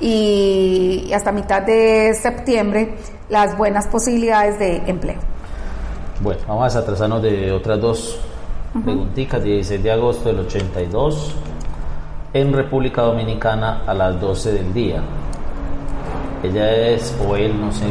y 0.00 1.10
hasta 1.14 1.30
mitad 1.30 1.62
de 1.62 2.12
septiembre 2.14 2.96
las 3.28 3.56
buenas 3.56 3.86
posibilidades 3.86 4.58
de 4.58 4.76
empleo. 4.86 5.18
Bueno, 6.20 6.40
vamos 6.46 6.74
a 6.74 6.78
atrasarnos 6.80 7.22
de 7.22 7.52
otras 7.52 7.80
dos 7.80 8.20
preguntitas. 8.84 9.42
16 9.42 9.82
de 9.82 9.90
agosto 9.90 10.28
del 10.28 10.40
82 10.40 11.34
en 12.34 12.52
República 12.52 13.02
Dominicana 13.02 13.82
a 13.86 13.94
las 13.94 14.20
12 14.20 14.52
del 14.52 14.72
día. 14.72 15.02
Ella 16.42 16.70
es, 16.88 17.16
o 17.26 17.36
él, 17.36 17.60
no 17.60 17.70
sé, 17.70 17.86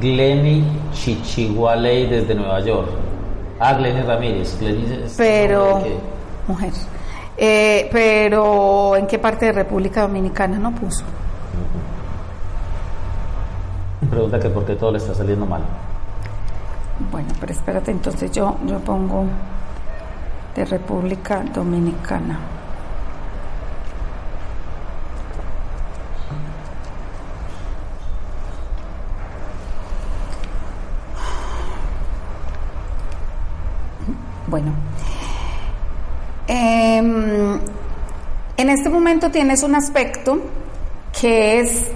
Glenny 0.00 0.64
Chichihualey 0.92 2.06
desde 2.06 2.34
Nueva 2.34 2.60
York. 2.60 2.88
Ah, 3.58 3.74
Glenny 3.74 4.02
Ramírez. 4.02 4.56
pero, 5.16 5.82
mujer. 6.46 6.72
Eh, 7.36 7.88
pero, 7.92 8.96
¿en 8.96 9.06
qué 9.06 9.18
parte 9.18 9.46
de 9.46 9.52
República 9.52 10.02
Dominicana 10.02 10.58
no 10.58 10.72
puso? 10.74 11.04
Pregunta 14.10 14.38
que 14.38 14.48
por 14.50 14.64
qué 14.64 14.74
todo 14.74 14.92
le 14.92 14.98
está 14.98 15.14
saliendo 15.14 15.46
mal. 15.46 15.62
Bueno, 17.10 17.28
pero 17.40 17.52
espérate, 17.52 17.90
entonces 17.90 18.30
yo, 18.30 18.56
yo 18.66 18.78
pongo 18.80 19.24
de 20.54 20.64
República 20.64 21.42
Dominicana. 21.54 22.38
Bueno, 34.52 34.70
em, 36.46 37.58
en 38.58 38.68
este 38.68 38.90
momento 38.90 39.30
tienes 39.30 39.62
un 39.62 39.74
aspecto 39.74 40.40
que 41.18 41.60
es 41.60 41.90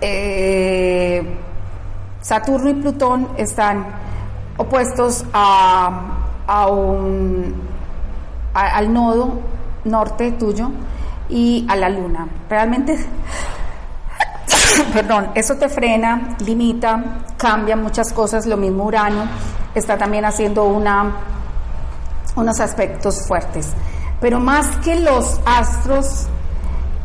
eh, 0.00 1.22
Saturno 2.22 2.70
y 2.70 2.74
Plutón 2.76 3.28
están 3.36 3.84
opuestos 4.56 5.26
a, 5.34 6.16
al 8.54 8.90
nodo 8.90 9.40
norte 9.84 10.32
tuyo 10.32 10.70
y 11.28 11.66
a 11.68 11.76
la 11.76 11.90
luna. 11.90 12.26
Realmente, 12.48 12.96
perdón, 14.94 15.32
eso 15.34 15.56
te 15.56 15.68
frena, 15.68 16.34
limita, 16.46 17.04
cambia 17.36 17.76
muchas 17.76 18.10
cosas. 18.10 18.46
Lo 18.46 18.56
mismo 18.56 18.84
Urano 18.84 19.24
está 19.74 19.98
también 19.98 20.24
haciendo 20.24 20.64
una 20.64 21.33
unos 22.36 22.60
aspectos 22.60 23.26
fuertes. 23.26 23.68
Pero 24.20 24.40
más 24.40 24.76
que 24.78 25.00
los 25.00 25.40
astros, 25.44 26.26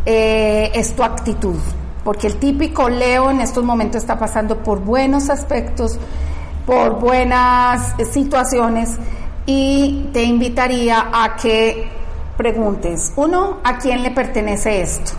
eh, 0.05 0.71
es 0.73 0.95
tu 0.95 1.03
actitud, 1.03 1.57
porque 2.03 2.27
el 2.27 2.37
típico 2.37 2.89
Leo 2.89 3.29
en 3.29 3.41
estos 3.41 3.63
momentos 3.63 4.01
está 4.01 4.17
pasando 4.17 4.63
por 4.63 4.79
buenos 4.79 5.29
aspectos, 5.29 5.99
por 6.65 6.99
buenas 6.99 7.95
situaciones 8.11 8.95
y 9.45 10.09
te 10.13 10.23
invitaría 10.23 11.09
a 11.11 11.35
que 11.35 11.89
preguntes, 12.37 13.11
uno, 13.17 13.57
¿a 13.63 13.77
quién 13.77 14.01
le 14.01 14.11
pertenece 14.11 14.81
esto? 14.81 15.11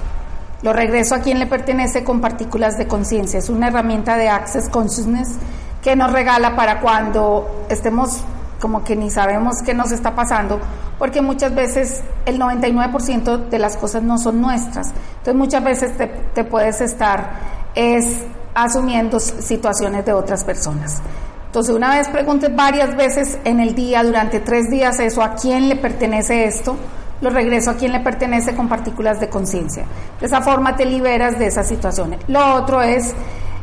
Lo 0.63 0.73
regreso 0.73 1.15
a 1.15 1.21
quién 1.21 1.39
le 1.39 1.47
pertenece 1.47 2.03
con 2.05 2.21
partículas 2.21 2.79
de 2.79 2.87
conciencia. 2.87 3.39
Es 3.39 3.49
una 3.49 3.69
herramienta 3.69 4.17
de 4.17 4.29
Access 4.29 4.69
Consciousness 4.69 5.37
que 5.83 5.97
nos 5.97 6.13
regala 6.13 6.57
para 6.57 6.81
cuando 6.81 7.67
estemos 7.69 8.23
como 8.61 8.85
que 8.85 8.95
ni 8.95 9.11
sabemos 9.11 9.57
qué 9.65 9.75
nos 9.75 9.91
está 9.91 10.15
pasando, 10.15 10.61
porque 10.99 11.23
muchas 11.23 11.55
veces 11.55 12.03
el 12.27 12.39
99% 12.39 13.49
de 13.49 13.59
las 13.59 13.77
cosas 13.77 14.03
no 14.03 14.19
son 14.19 14.41
nuestras. 14.41 14.89
Entonces 14.89 15.35
muchas 15.35 15.65
veces 15.65 15.93
te, 16.35 16.45
puedes 16.45 16.81
estar 16.81 17.61
es 17.75 18.25
asumiendo 18.55 19.19
situaciones 19.19 20.05
de 20.05 20.13
otras 20.13 20.45
personas. 20.45 21.01
Entonces 21.47 21.75
una 21.75 21.97
vez 21.97 22.09
preguntes 22.09 22.55
varias 22.55 22.97
veces 22.97 23.39
en 23.45 23.61
el 23.61 23.75
día, 23.75 24.05
durante 24.05 24.41
tres 24.41 24.71
días, 24.71 25.01
eso, 25.01 25.23
¿a 25.23 25.35
quién 25.35 25.69
le 25.69 25.77
pertenece 25.77 26.45
esto? 26.45 26.77
Lo 27.21 27.31
regreso 27.31 27.71
a 27.71 27.75
quién 27.75 27.93
le 27.93 28.01
pertenece 28.01 28.55
con 28.55 28.69
partículas 28.69 29.21
de 29.21 29.29
conciencia. 29.29 29.85
De 30.21 30.27
esa 30.27 30.41
forma 30.41 30.77
te 30.77 30.85
liberas 30.85 31.39
de 31.39 31.47
esas 31.47 31.67
situaciones. 31.67 32.21
Lo 32.29 32.55
otro 32.55 32.83
es 32.83 33.15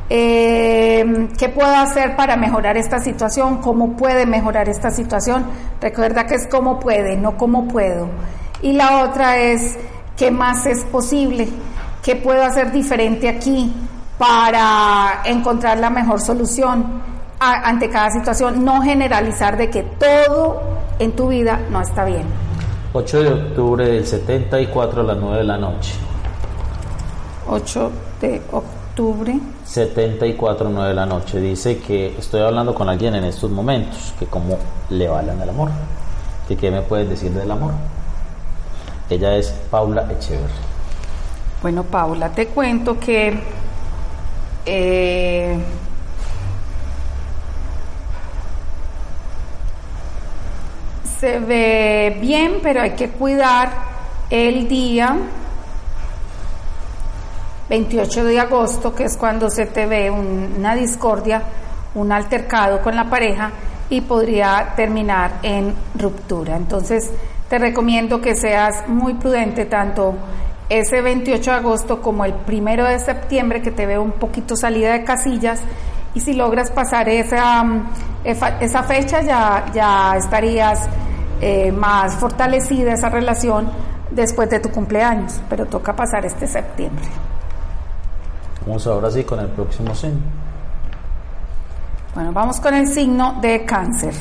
eh, 0.09 1.27
¿Qué 1.37 1.49
puedo 1.49 1.75
hacer 1.75 2.15
para 2.15 2.37
mejorar 2.37 2.77
esta 2.77 2.99
situación? 2.99 3.57
¿Cómo 3.57 3.97
puede 3.97 4.25
mejorar 4.25 4.69
esta 4.69 4.89
situación? 4.89 5.45
Recuerda 5.81 6.25
que 6.25 6.35
es 6.35 6.47
cómo 6.47 6.79
puede, 6.79 7.17
no 7.17 7.37
cómo 7.37 7.67
puedo. 7.67 8.07
Y 8.61 8.73
la 8.73 9.03
otra 9.03 9.37
es, 9.37 9.77
¿qué 10.15 10.31
más 10.31 10.65
es 10.65 10.85
posible? 10.85 11.49
¿Qué 12.01 12.15
puedo 12.15 12.41
hacer 12.43 12.71
diferente 12.71 13.27
aquí 13.27 13.73
para 14.17 15.21
encontrar 15.25 15.77
la 15.77 15.89
mejor 15.89 16.21
solución 16.21 17.01
ante 17.39 17.89
cada 17.89 18.09
situación? 18.09 18.63
No 18.63 18.81
generalizar 18.81 19.57
de 19.57 19.69
que 19.69 19.83
todo 19.83 20.61
en 20.99 21.11
tu 21.17 21.27
vida 21.27 21.59
no 21.69 21.81
está 21.81 22.05
bien. 22.05 22.23
8 22.93 23.23
de 23.23 23.33
octubre 23.33 23.85
del 23.85 24.07
74 24.07 25.01
a 25.01 25.03
las 25.03 25.17
9 25.17 25.37
de 25.37 25.43
la 25.43 25.57
noche. 25.57 25.93
8 27.49 27.91
de 28.21 28.41
octubre 28.53 29.39
74, 29.67 30.69
9 30.69 30.89
de 30.89 30.95
la 30.95 31.05
noche. 31.05 31.39
Dice 31.39 31.79
que 31.79 32.15
estoy 32.17 32.41
hablando 32.41 32.73
con 32.73 32.87
alguien 32.89 33.15
en 33.15 33.25
estos 33.25 33.51
momentos, 33.51 34.13
que 34.17 34.25
cómo 34.25 34.57
le 34.89 35.07
valen 35.07 35.41
el 35.41 35.49
amor. 35.49 35.69
Que 36.47 36.55
qué 36.55 36.71
me 36.71 36.81
puedes 36.81 37.09
decir 37.09 37.31
del 37.31 37.51
amor. 37.51 37.73
Ella 39.09 39.35
es 39.35 39.49
Paula 39.69 40.07
Echeverry. 40.11 40.53
Bueno, 41.61 41.83
Paula, 41.83 42.29
te 42.29 42.47
cuento 42.47 42.99
que 42.99 43.39
eh, 44.65 45.57
se 51.19 51.39
ve 51.39 52.17
bien, 52.21 52.59
pero 52.61 52.81
hay 52.81 52.91
que 52.91 53.09
cuidar 53.09 53.71
el 54.29 54.67
día 54.67 55.17
28 57.69 58.23
de 58.23 58.39
agosto, 58.39 58.95
que 58.95 59.05
es 59.05 59.17
cuando 59.17 59.49
se 59.49 59.65
te 59.65 59.85
ve 59.85 60.09
una 60.09 60.75
discordia, 60.75 61.43
un 61.95 62.11
altercado 62.11 62.81
con 62.81 62.95
la 62.95 63.09
pareja 63.09 63.51
y 63.89 64.01
podría 64.01 64.73
terminar 64.75 65.39
en 65.43 65.73
ruptura. 65.95 66.55
Entonces, 66.55 67.11
te 67.49 67.57
recomiendo 67.57 68.21
que 68.21 68.35
seas 68.35 68.87
muy 68.87 69.13
prudente 69.15 69.65
tanto 69.65 70.15
ese 70.69 71.01
28 71.01 71.51
de 71.51 71.57
agosto 71.57 72.01
como 72.01 72.25
el 72.25 72.33
primero 72.33 72.85
de 72.85 72.99
septiembre, 72.99 73.61
que 73.61 73.71
te 73.71 73.85
veo 73.85 74.01
un 74.01 74.11
poquito 74.11 74.55
salida 74.55 74.91
de 74.91 75.03
casillas, 75.03 75.61
y 76.13 76.19
si 76.19 76.33
logras 76.33 76.71
pasar 76.71 77.07
esa, 77.09 77.63
esa 78.23 78.83
fecha 78.83 79.21
ya, 79.21 79.65
ya 79.73 80.15
estarías 80.17 80.87
eh, 81.39 81.71
más 81.71 82.15
fortalecida 82.15 82.93
esa 82.93 83.09
relación 83.09 83.69
después 84.11 84.49
de 84.49 84.59
tu 84.59 84.69
cumpleaños, 84.69 85.39
pero 85.49 85.65
toca 85.65 85.95
pasar 85.95 86.25
este 86.25 86.47
septiembre. 86.47 87.05
Vamos 88.67 88.85
ahora 88.85 89.09
sí 89.09 89.23
con 89.23 89.39
el 89.39 89.47
próximo 89.47 89.95
signo. 89.95 90.19
Bueno, 92.13 92.33
vamos 92.33 92.59
con 92.59 92.73
el 92.73 92.85
signo 92.87 93.37
de 93.39 93.63
cáncer. 93.63 94.13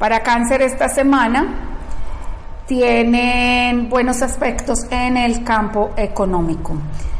Para 0.00 0.20
cáncer 0.24 0.60
esta 0.62 0.88
semana 0.88 1.46
tienen 2.66 3.88
buenos 3.88 4.20
aspectos 4.22 4.80
en 4.90 5.16
el 5.16 5.44
campo 5.44 5.90
económico. 5.96 6.74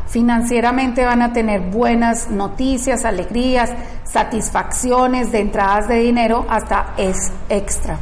Financieramente 0.09 1.05
van 1.05 1.23
a 1.23 1.33
tener 1.33 1.61
buenas 1.61 2.29
noticias, 2.29 3.05
alegrías, 3.05 3.71
satisfacciones 4.03 5.31
de 5.31 5.43
entradas 5.43 5.87
de 5.87 6.01
dinero 6.01 6.45
hasta 6.49 6.95
es 6.97 7.31
extra. 7.49 7.97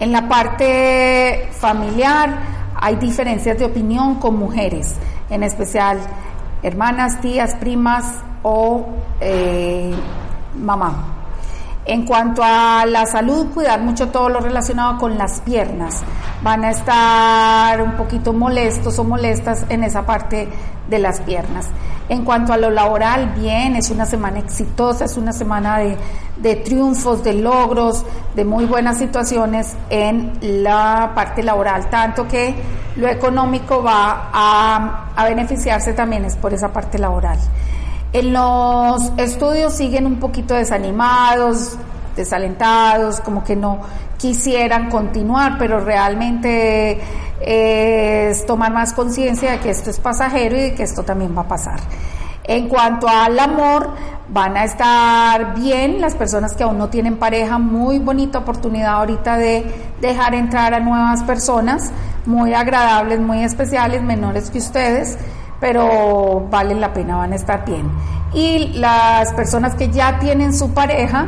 En 0.00 0.12
la 0.12 0.28
parte 0.28 1.48
familiar 1.52 2.40
hay 2.74 2.96
diferencias 2.96 3.58
de 3.58 3.64
opinión 3.64 4.16
con 4.16 4.36
mujeres, 4.36 4.96
en 5.30 5.42
especial 5.42 5.98
hermanas, 6.62 7.20
tías, 7.20 7.54
primas 7.56 8.04
o 8.42 8.86
eh, 9.20 9.92
mamá. 10.54 11.17
En 11.88 12.04
cuanto 12.04 12.42
a 12.44 12.84
la 12.84 13.06
salud, 13.06 13.46
cuidar 13.54 13.80
mucho 13.80 14.08
todo 14.08 14.28
lo 14.28 14.40
relacionado 14.40 14.98
con 14.98 15.16
las 15.16 15.40
piernas. 15.40 16.02
Van 16.42 16.62
a 16.62 16.70
estar 16.70 17.80
un 17.80 17.92
poquito 17.92 18.34
molestos 18.34 18.98
o 18.98 19.04
molestas 19.04 19.64
en 19.70 19.82
esa 19.82 20.04
parte 20.04 20.50
de 20.86 20.98
las 20.98 21.22
piernas. 21.22 21.66
En 22.10 22.26
cuanto 22.26 22.52
a 22.52 22.58
lo 22.58 22.70
laboral, 22.70 23.32
bien, 23.34 23.74
es 23.74 23.88
una 23.88 24.04
semana 24.04 24.38
exitosa, 24.38 25.06
es 25.06 25.16
una 25.16 25.32
semana 25.32 25.78
de, 26.36 26.56
triunfos, 26.56 27.24
de 27.24 27.32
logros, 27.32 28.04
de 28.36 28.44
muy 28.44 28.66
buenas 28.66 28.98
situaciones 28.98 29.74
en 29.88 30.38
la 30.62 31.12
parte 31.14 31.42
laboral, 31.42 31.88
tanto 31.88 32.28
que 32.28 32.54
lo 32.96 33.08
económico 33.08 33.82
va 33.82 34.28
a, 34.30 35.12
a 35.16 35.24
beneficiarse 35.24 35.94
también 35.94 36.26
es 36.26 36.36
por 36.36 36.52
esa 36.52 36.70
parte 36.70 36.98
laboral. 36.98 37.38
En 38.12 38.32
los 38.32 39.12
estudios 39.18 39.74
siguen 39.74 40.06
un 40.06 40.18
poquito 40.18 40.54
desanimados, 40.54 41.76
desalentados, 42.16 43.20
como 43.20 43.44
que 43.44 43.54
no 43.54 43.80
quisieran 44.16 44.90
continuar, 44.90 45.56
pero 45.58 45.80
realmente 45.80 47.00
eh, 47.40 48.28
es 48.30 48.46
tomar 48.46 48.72
más 48.72 48.94
conciencia 48.94 49.52
de 49.52 49.58
que 49.60 49.70
esto 49.70 49.90
es 49.90 49.98
pasajero 50.00 50.56
y 50.56 50.60
de 50.60 50.74
que 50.74 50.82
esto 50.84 51.02
también 51.02 51.36
va 51.36 51.42
a 51.42 51.48
pasar. 51.48 51.80
En 52.44 52.68
cuanto 52.68 53.06
al 53.06 53.38
amor, 53.38 53.90
van 54.30 54.56
a 54.56 54.64
estar 54.64 55.54
bien 55.54 56.00
las 56.00 56.14
personas 56.14 56.54
que 56.54 56.62
aún 56.62 56.78
no 56.78 56.88
tienen 56.88 57.18
pareja, 57.18 57.58
muy 57.58 57.98
bonita 57.98 58.38
oportunidad 58.38 58.94
ahorita 58.94 59.36
de 59.36 59.66
dejar 60.00 60.34
entrar 60.34 60.72
a 60.72 60.80
nuevas 60.80 61.22
personas, 61.24 61.90
muy 62.24 62.54
agradables, 62.54 63.20
muy 63.20 63.44
especiales, 63.44 64.02
menores 64.02 64.50
que 64.50 64.58
ustedes 64.58 65.18
pero 65.60 66.46
valen 66.50 66.80
la 66.80 66.92
pena, 66.92 67.16
van 67.16 67.32
a 67.32 67.36
estar 67.36 67.64
bien. 67.64 67.90
Y 68.34 68.78
las 68.78 69.32
personas 69.32 69.74
que 69.74 69.88
ya 69.88 70.18
tienen 70.18 70.54
su 70.54 70.72
pareja 70.72 71.26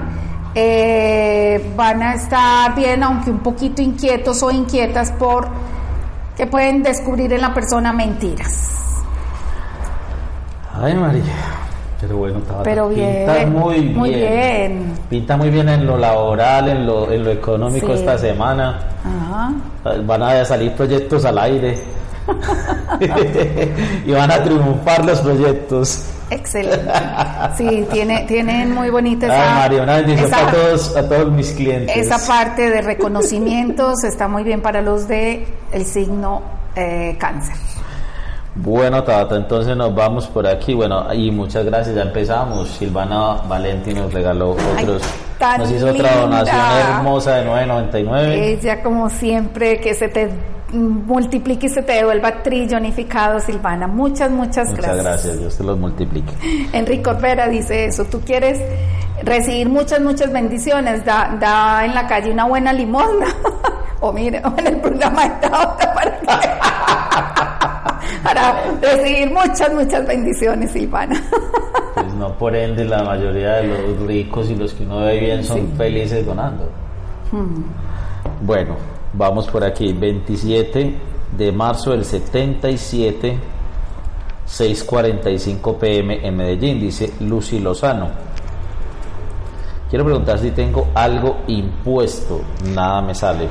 eh, 0.55 1.73
van 1.77 2.03
a 2.03 2.15
estar 2.15 2.75
bien, 2.75 3.03
aunque 3.03 3.31
un 3.31 3.39
poquito 3.39 3.83
inquietos 3.83 4.43
o 4.43 4.51
inquietas 4.51 5.13
por 5.13 5.49
que 6.37 6.47
pueden 6.47 6.83
descubrir 6.83 7.33
en 7.33 7.43
la 7.43 7.53
persona 7.53 7.93
mentiras. 7.93 9.03
Ay 10.75 10.95
María, 10.95 11.23
pero 12.01 12.17
bueno, 12.17 12.41
pero 12.65 12.89
bien, 12.89 13.27
pinta 13.27 13.47
muy, 13.47 14.15
bien. 14.15 14.95
Pinta 15.11 15.37
muy 15.37 15.51
bien 15.51 15.69
en 15.69 15.87
lo 15.87 15.99
laboral, 15.99 16.69
en 16.69 16.87
lo, 16.87 17.13
en 17.13 17.25
lo 17.25 17.31
económico 17.31 17.93
esta 17.93 18.17
semana. 18.17 18.79
Van 20.07 20.23
a 20.23 20.45
salir 20.45 20.73
proyectos 20.73 21.25
al 21.27 21.39
aire. 21.39 22.00
y 24.07 24.13
van 24.13 24.31
a 24.31 24.43
triunfar 24.43 25.05
los 25.05 25.21
proyectos. 25.21 26.05
Excelente. 26.31 26.93
Sí, 27.57 27.87
tiene, 27.91 28.25
tienen 28.29 28.73
muy 28.73 28.91
bonita 28.91 29.27
esa, 29.27 29.65
a 29.65 30.51
todos, 30.51 30.97
a 30.97 31.09
todos 31.09 31.33
mis 31.33 31.51
clientes. 31.53 31.97
Esa 31.97 32.25
parte 32.25 32.71
de 32.71 32.83
reconocimientos 32.83 34.05
está 34.05 34.29
muy 34.29 34.45
bien 34.45 34.63
para 34.63 34.81
los 34.81 35.09
de 35.09 35.47
el 35.73 35.85
signo 35.85 36.43
eh, 36.77 37.17
cáncer. 37.19 37.57
Bueno, 38.55 39.03
Tata, 39.03 39.37
entonces 39.37 39.77
nos 39.77 39.95
vamos 39.95 40.27
por 40.29 40.47
aquí. 40.47 40.75
Bueno, 40.75 41.13
y 41.13 41.31
muchas 41.31 41.65
gracias, 41.65 41.97
ya 41.97 42.03
empezamos. 42.03 42.69
Silvana 42.69 43.43
Valenti 43.49 43.93
nos 43.93 44.13
regaló 44.13 44.51
otros. 44.51 45.03
Nos 45.59 45.71
hizo 45.71 45.91
otra 45.91 46.17
donación 46.17 46.57
hermosa 46.57 47.37
de 47.37 47.47
9.99. 47.49 48.33
Ella, 48.33 48.83
como 48.83 49.09
siempre, 49.09 49.81
que 49.81 49.95
se 49.95 50.09
te 50.09 50.31
multiplique 50.73 51.67
y 51.67 51.71
se 51.71 51.83
te 51.83 51.93
devuelva 51.95 52.43
trillonificado, 52.43 53.41
Silvana. 53.41 53.87
Muchas, 53.87 54.31
muchas, 54.31 54.73
gracias. 54.73 54.89
Muchas 54.89 55.05
gracias, 55.05 55.39
Dios 55.39 55.57
te 55.57 55.65
los 55.65 55.79
multiplique. 55.79 56.33
Enrico 56.73 57.15
Vera 57.17 57.49
dice 57.49 57.87
eso, 57.87 58.05
tú 58.05 58.21
quieres 58.21 58.61
recibir 59.23 59.69
muchas, 59.69 60.01
muchas 60.01 60.33
bendiciones, 60.33 61.05
da, 61.05 61.37
da 61.41 61.85
en 61.85 61.95
la 61.95 62.07
calle 62.07 62.31
una 62.31 62.45
buena 62.45 62.73
limosna, 62.73 63.27
o 64.01 64.13
mire, 64.13 64.43
en 64.59 64.67
el 64.67 64.77
programa 64.81 65.29
de 65.29 65.47
otra 65.47 65.95
para, 65.95 66.21
para 68.23 68.63
recibir 68.81 69.31
muchas, 69.31 69.73
muchas 69.73 70.07
bendiciones, 70.07 70.71
Silvana. 70.71 71.21
No 72.21 72.35
por 72.35 72.55
ende 72.55 72.85
la 72.85 73.03
mayoría 73.03 73.55
de 73.57 73.67
los 73.67 74.07
ricos 74.07 74.49
y 74.51 74.55
los 74.55 74.75
que 74.75 74.85
uno 74.85 75.01
ve 75.01 75.19
bien 75.19 75.43
son 75.43 75.73
felices 75.73 76.25
donando. 76.25 76.69
Hmm. 77.33 77.65
Bueno, 78.43 78.77
Vamos 79.13 79.49
por 79.49 79.65
aquí, 79.65 79.93
27 79.93 80.95
de 81.37 81.53
marzo 81.53 81.91
del 81.91 82.05
77, 82.05 83.39
6:45 84.47 85.79
pm 85.79 86.27
en 86.27 86.37
Medellín, 86.37 86.79
dice 86.79 87.13
Lucy 87.19 87.59
Lozano. 87.59 88.09
Quiero 89.89 90.05
preguntar 90.05 90.39
si 90.39 90.53
tengo 90.53 90.91
algo 90.95 91.39
impuesto, 91.49 92.41
nada 92.73 93.03
me 93.03 93.15
sale. 93.17 93.49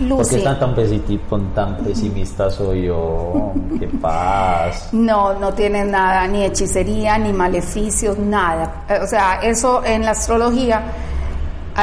Lucy. 0.00 0.16
¿Por 0.16 0.28
qué 0.28 0.38
tan, 0.44 0.58
tan, 0.58 1.54
tan 1.54 1.76
pesimista 1.84 2.50
soy 2.50 2.86
yo? 2.86 3.52
¿Qué 3.78 3.88
paz? 4.00 4.88
No, 4.92 5.34
no 5.34 5.52
tienes 5.52 5.86
nada, 5.86 6.26
ni 6.26 6.44
hechicería, 6.44 7.18
ni 7.18 7.32
maleficios, 7.32 8.18
nada. 8.18 8.84
O 9.02 9.06
sea, 9.06 9.40
eso 9.42 9.84
en 9.84 10.04
la 10.04 10.12
astrología 10.12 10.82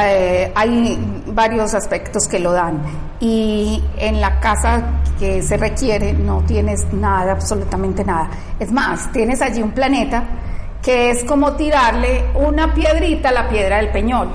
eh, 0.00 0.50
hay 0.54 1.22
varios 1.26 1.74
aspectos 1.74 2.26
que 2.26 2.38
lo 2.38 2.52
dan 2.52 2.82
y 3.20 3.82
en 3.98 4.20
la 4.20 4.40
casa 4.40 4.82
que 5.18 5.42
se 5.42 5.56
requiere 5.56 6.12
no 6.12 6.42
tienes 6.46 6.92
nada, 6.92 7.32
absolutamente 7.32 8.04
nada. 8.04 8.30
Es 8.58 8.72
más, 8.72 9.12
tienes 9.12 9.40
allí 9.42 9.62
un 9.62 9.72
planeta 9.72 10.24
que 10.82 11.10
es 11.10 11.24
como 11.24 11.52
tirarle 11.52 12.24
una 12.34 12.74
piedrita 12.74 13.28
a 13.28 13.32
la 13.32 13.48
piedra 13.48 13.76
del 13.76 13.90
peñol, 13.90 14.28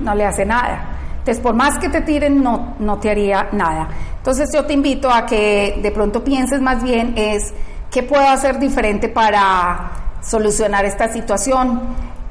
no 0.00 0.14
le 0.14 0.24
hace 0.24 0.44
nada. 0.44 0.91
Entonces, 1.22 1.40
por 1.40 1.54
más 1.54 1.78
que 1.78 1.88
te 1.88 2.00
tiren, 2.00 2.42
no, 2.42 2.74
no 2.80 2.98
te 2.98 3.08
haría 3.08 3.48
nada. 3.52 3.88
Entonces, 4.16 4.50
yo 4.52 4.66
te 4.66 4.72
invito 4.72 5.08
a 5.08 5.24
que 5.24 5.78
de 5.80 5.90
pronto 5.92 6.24
pienses 6.24 6.60
más 6.60 6.82
bien 6.82 7.14
es, 7.16 7.54
¿qué 7.92 8.02
puedo 8.02 8.26
hacer 8.26 8.58
diferente 8.58 9.08
para 9.08 10.18
solucionar 10.20 10.84
esta 10.84 11.12
situación? 11.12 11.80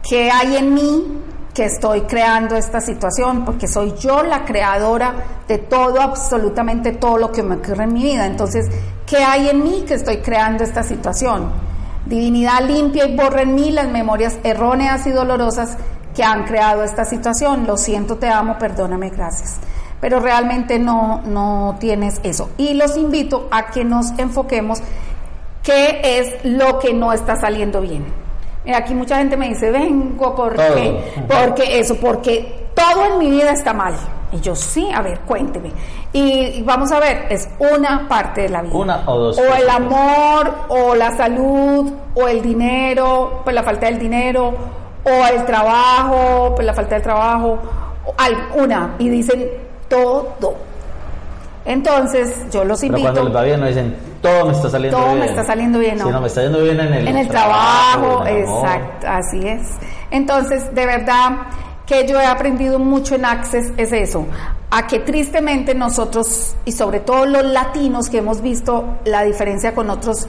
¿Qué 0.04 0.30
hay 0.30 0.58
en 0.58 0.73
mí 0.73 1.21
que 1.54 1.65
estoy 1.65 2.01
creando 2.01 2.56
esta 2.56 2.80
situación, 2.80 3.43
porque 3.45 3.67
soy 3.67 3.93
yo 3.99 4.23
la 4.23 4.45
creadora 4.45 5.13
de 5.47 5.58
todo, 5.58 6.01
absolutamente 6.01 6.93
todo 6.93 7.17
lo 7.17 7.32
que 7.32 7.43
me 7.43 7.56
ocurre 7.56 7.84
en 7.84 7.93
mi 7.93 8.04
vida. 8.04 8.25
Entonces, 8.25 8.69
¿qué 9.06 9.17
hay 9.17 9.49
en 9.49 9.63
mí 9.63 9.84
que 9.88 9.95
estoy 9.95 10.17
creando 10.17 10.63
esta 10.63 10.84
situación? 10.84 11.51
Divinidad 12.06 12.62
limpia 12.65 13.06
y 13.06 13.15
borra 13.15 13.41
en 13.41 13.56
mí 13.56 13.71
las 13.71 13.89
memorias 13.89 14.38
erróneas 14.43 15.06
y 15.08 15.12
dolorosas 15.12 15.77
que 16.15 16.24
han 16.24 16.45
creado 16.45 16.84
esta 16.84 17.06
situación. 17.06 17.65
Lo 17.65 17.78
siento, 17.78 18.17
te 18.17 18.30
amo, 18.30 18.58
perdóname, 18.58 19.10
gracias. 19.10 19.60
Pero 20.00 20.19
realmente 20.19 20.80
no, 20.80 21.21
no 21.26 21.76
tienes 21.80 22.19
eso. 22.24 22.50
Y 22.58 22.74
los 22.74 22.97
invito 22.97 23.47
a 23.52 23.67
que 23.67 23.84
nos 23.84 24.17
enfoquemos 24.17 24.82
qué 25.63 26.02
es 26.04 26.43
lo 26.43 26.80
que 26.80 26.93
no 26.93 27.13
está 27.13 27.36
saliendo 27.36 27.82
bien 27.82 28.21
aquí 28.69 28.93
mucha 28.93 29.17
gente 29.17 29.38
me 29.38 29.50
dice, 29.50 29.71
vengo 29.71 30.36
porque, 30.36 31.26
porque 31.28 31.80
eso, 31.80 31.95
porque 31.95 32.67
todo 32.76 33.06
en 33.06 33.17
mi 33.17 33.32
vida 33.32 33.52
está 33.52 33.74
mal. 33.74 33.95
Y 34.32 34.39
yo, 34.39 34.56
sí, 34.56 34.88
a 34.93 35.02
ver, 35.02 35.19
cuénteme. 35.21 35.71
Y 36.13 36.62
vamos 36.62 36.91
a 36.91 37.00
ver, 37.00 37.26
es 37.30 37.50
una 37.60 38.08
parte 38.08 38.41
de 38.41 38.50
la 38.50 38.62
vida. 38.62 38.74
Una 38.74 39.04
o 39.06 39.17
dos. 39.17 39.38
O 39.38 39.56
el 39.56 39.69
amor, 39.69 40.54
o 40.69 40.95
la 40.95 41.15
salud, 41.17 41.91
o 42.15 42.28
el 42.28 42.41
dinero, 42.41 43.41
pues 43.43 43.54
la 43.54 43.63
falta 43.63 43.88
del 43.88 44.00
dinero, 44.00 44.54
o 45.03 45.27
el 45.27 45.45
trabajo, 45.45 46.53
pues 46.55 46.65
la 46.65 46.73
falta 46.73 46.95
del 46.95 47.03
trabajo, 47.03 47.59
o 48.05 48.61
una. 48.61 48.95
Y 48.99 49.09
dicen 49.09 49.49
todo. 49.87 50.55
Entonces, 51.65 52.45
yo 52.51 52.63
los 52.63 52.81
invito. 52.83 53.03
Pero 53.03 53.13
cuando 53.13 53.29
les 53.29 53.37
va 53.37 53.43
bien, 53.43 53.59
no 53.59 53.67
dicen, 53.67 53.95
todo 54.21 54.45
me 54.45 54.51
está 54.53 54.69
saliendo 54.69 54.97
bien. 54.97 55.09
Todo 55.09 55.15
me 55.15 55.25
está 55.25 55.43
saliendo 55.43 55.79
bien, 55.79 55.97
no. 55.97 56.05
Si 56.05 56.11
no, 56.11 56.21
me 56.21 56.27
está 56.27 56.41
yendo 56.43 56.63
bien 56.63 56.79
en 56.79 56.93
el, 56.93 57.07
en 57.07 57.17
el 57.17 57.27
trabajo. 57.27 58.25
exacto, 58.25 59.07
así 59.07 59.47
es. 59.47 59.61
Entonces, 60.09 60.73
de 60.73 60.85
verdad 60.85 61.29
que 61.85 62.07
yo 62.07 62.19
he 62.19 62.25
aprendido 62.25 62.79
mucho 62.79 63.15
en 63.15 63.25
Access 63.25 63.73
es 63.77 63.91
eso, 63.91 64.25
a 64.69 64.87
que 64.87 64.99
tristemente 64.99 65.75
nosotros, 65.75 66.55
y 66.63 66.71
sobre 66.71 67.01
todo 67.01 67.25
los 67.25 67.43
latinos 67.43 68.09
que 68.09 68.19
hemos 68.19 68.41
visto 68.41 68.97
la 69.05 69.23
diferencia 69.23 69.75
con 69.75 69.89
otros 69.89 70.27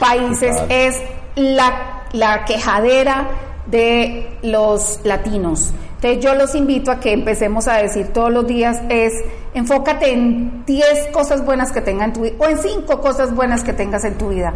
países, 0.00 0.56
es 0.68 1.00
la, 1.36 2.02
la 2.12 2.44
quejadera 2.44 3.28
de 3.66 4.38
los 4.42 5.00
latinos. 5.04 5.72
Entonces 5.96 6.22
yo 6.22 6.34
los 6.34 6.54
invito 6.54 6.90
a 6.90 7.00
que 7.00 7.12
empecemos 7.12 7.66
a 7.66 7.78
decir 7.78 8.08
todos 8.12 8.30
los 8.30 8.46
días 8.46 8.78
es 8.90 9.12
enfócate 9.54 10.12
en 10.12 10.64
10 10.66 11.08
cosas 11.12 11.44
buenas 11.44 11.72
que 11.72 11.80
tengas 11.80 12.08
en 12.08 12.12
tu 12.12 12.20
vida 12.22 12.34
o 12.38 12.46
en 12.46 12.58
5 12.58 13.00
cosas 13.00 13.34
buenas 13.34 13.64
que 13.64 13.72
tengas 13.72 14.04
en 14.04 14.18
tu 14.18 14.28
vida. 14.28 14.52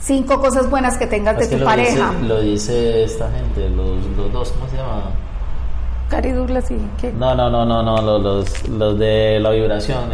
5 0.00 0.40
cosas 0.40 0.70
buenas 0.70 0.96
que 0.96 1.06
tengas 1.06 1.36
de 1.38 1.46
tu 1.48 1.62
pareja. 1.64 2.12
lo 2.22 2.40
dice 2.40 3.04
esta 3.04 3.28
gente, 3.30 3.68
los, 3.70 4.02
los 4.16 4.32
dos, 4.32 4.52
¿cómo 4.52 4.70
se 4.70 4.76
llama? 4.76 5.10
Cari 6.08 6.30
Douglas 6.30 6.70
y 6.70 6.76
¿qué? 7.00 7.12
No, 7.12 7.34
no, 7.34 7.50
no, 7.50 7.66
no, 7.66 7.82
no, 7.82 8.18
los, 8.20 8.68
los, 8.68 8.98
de 8.98 9.40
la 9.40 9.50
vibración. 9.50 10.04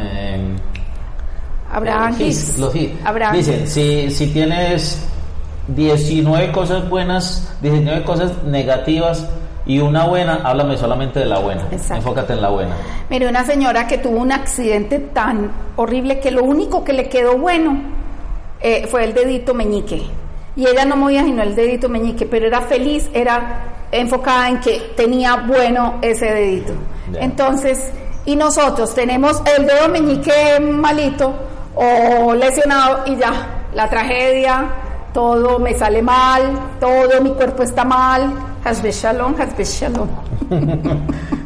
Abraham 1.71 2.15
Eh, 2.19 2.25
Hicks. 2.25 2.59
los 2.59 2.75
Hicks. 2.75 3.05
Abraham 3.05 3.37
Dicen, 3.37 3.69
si, 3.69 4.11
si 4.11 4.27
tienes 4.29 5.07
19 5.69 6.53
cosas 6.53 6.89
buenas, 6.89 7.57
19 7.63 8.05
cosas 8.05 8.43
negativas 8.45 9.29
y 9.65 9.79
una 9.79 10.07
buena, 10.07 10.41
háblame 10.45 10.77
solamente 10.77 11.21
de 11.21 11.27
la 11.27 11.39
buena. 11.39 11.63
Exacto. 11.71 11.97
Enfócate 11.97 12.33
en 12.33 12.43
la 12.43 12.49
buena. 12.49 12.75
Mire, 13.09 13.29
una 13.29 13.45
señora 13.45 13.87
que 13.87 13.99
tuvo 13.99 14.19
un 14.19 14.33
accidente 14.33 14.99
tan 14.99 15.53
horrible 15.77 16.19
que 16.19 16.31
lo 16.31 16.43
único 16.43 16.83
que 16.83 16.93
le 16.93 17.09
quedó 17.09 17.39
bueno 17.39 17.81
eh, 18.61 18.87
fue 18.89 19.05
el 19.05 19.15
dedito 19.15 19.55
meñique. 19.55 20.03
Y 20.57 20.67
ella 20.67 20.85
no 20.85 20.97
movía 20.97 21.23
sino 21.23 21.43
el 21.43 21.55
dedito 21.55 21.89
meñique, 21.89 22.27
pero 22.27 22.47
era 22.47 22.61
feliz, 22.63 23.09
era 23.15 23.87
enfocada 23.93 24.49
en 24.49 24.61
que 24.61 24.93
tenía 24.97 25.37
bueno 25.37 25.99
ese 26.03 26.27
dedito. 26.27 26.73
Ya. 27.13 27.21
Entonces, 27.21 27.93
y 28.25 28.37
nosotros 28.37 28.95
tenemos 28.95 29.41
el 29.57 29.67
dedo 29.67 29.89
meñique 29.89 30.59
malito 30.61 31.35
o 31.75 32.35
lesionado 32.35 33.05
y 33.07 33.17
ya, 33.17 33.67
la 33.75 33.89
tragedia, 33.89 34.67
todo 35.13 35.59
me 35.59 35.75
sale 35.75 36.03
mal, 36.03 36.77
todo 36.81 37.21
mi 37.21 37.31
cuerpo 37.31 37.63
está 37.63 37.85
mal. 37.85 38.33
Hasbe 38.65 38.93
shalom, 38.93 39.35
hasbe 39.39 39.65
shalom. 39.65 40.09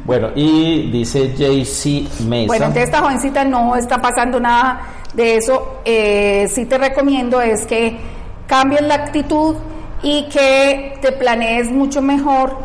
Bueno, 0.06 0.28
y 0.36 0.88
dice 0.92 1.34
JC 1.34 2.22
Mesa. 2.28 2.46
Bueno, 2.46 2.66
entonces 2.66 2.84
esta 2.84 3.00
jovencita 3.00 3.44
no 3.44 3.74
está 3.74 4.00
pasando 4.00 4.38
nada 4.38 4.82
de 5.14 5.34
eso. 5.34 5.80
Eh, 5.84 6.46
sí 6.48 6.64
te 6.66 6.78
recomiendo 6.78 7.40
es 7.40 7.66
que 7.66 7.96
cambies 8.46 8.82
la 8.82 8.94
actitud 8.94 9.56
y 10.04 10.28
que 10.28 10.96
te 11.02 11.10
planees 11.10 11.72
mucho 11.72 12.02
mejor 12.02 12.56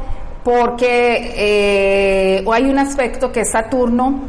porque 0.44 1.34
eh, 1.36 2.46
hay 2.52 2.66
un 2.66 2.78
aspecto 2.78 3.32
que 3.32 3.40
es 3.40 3.52
Saturno 3.52 4.20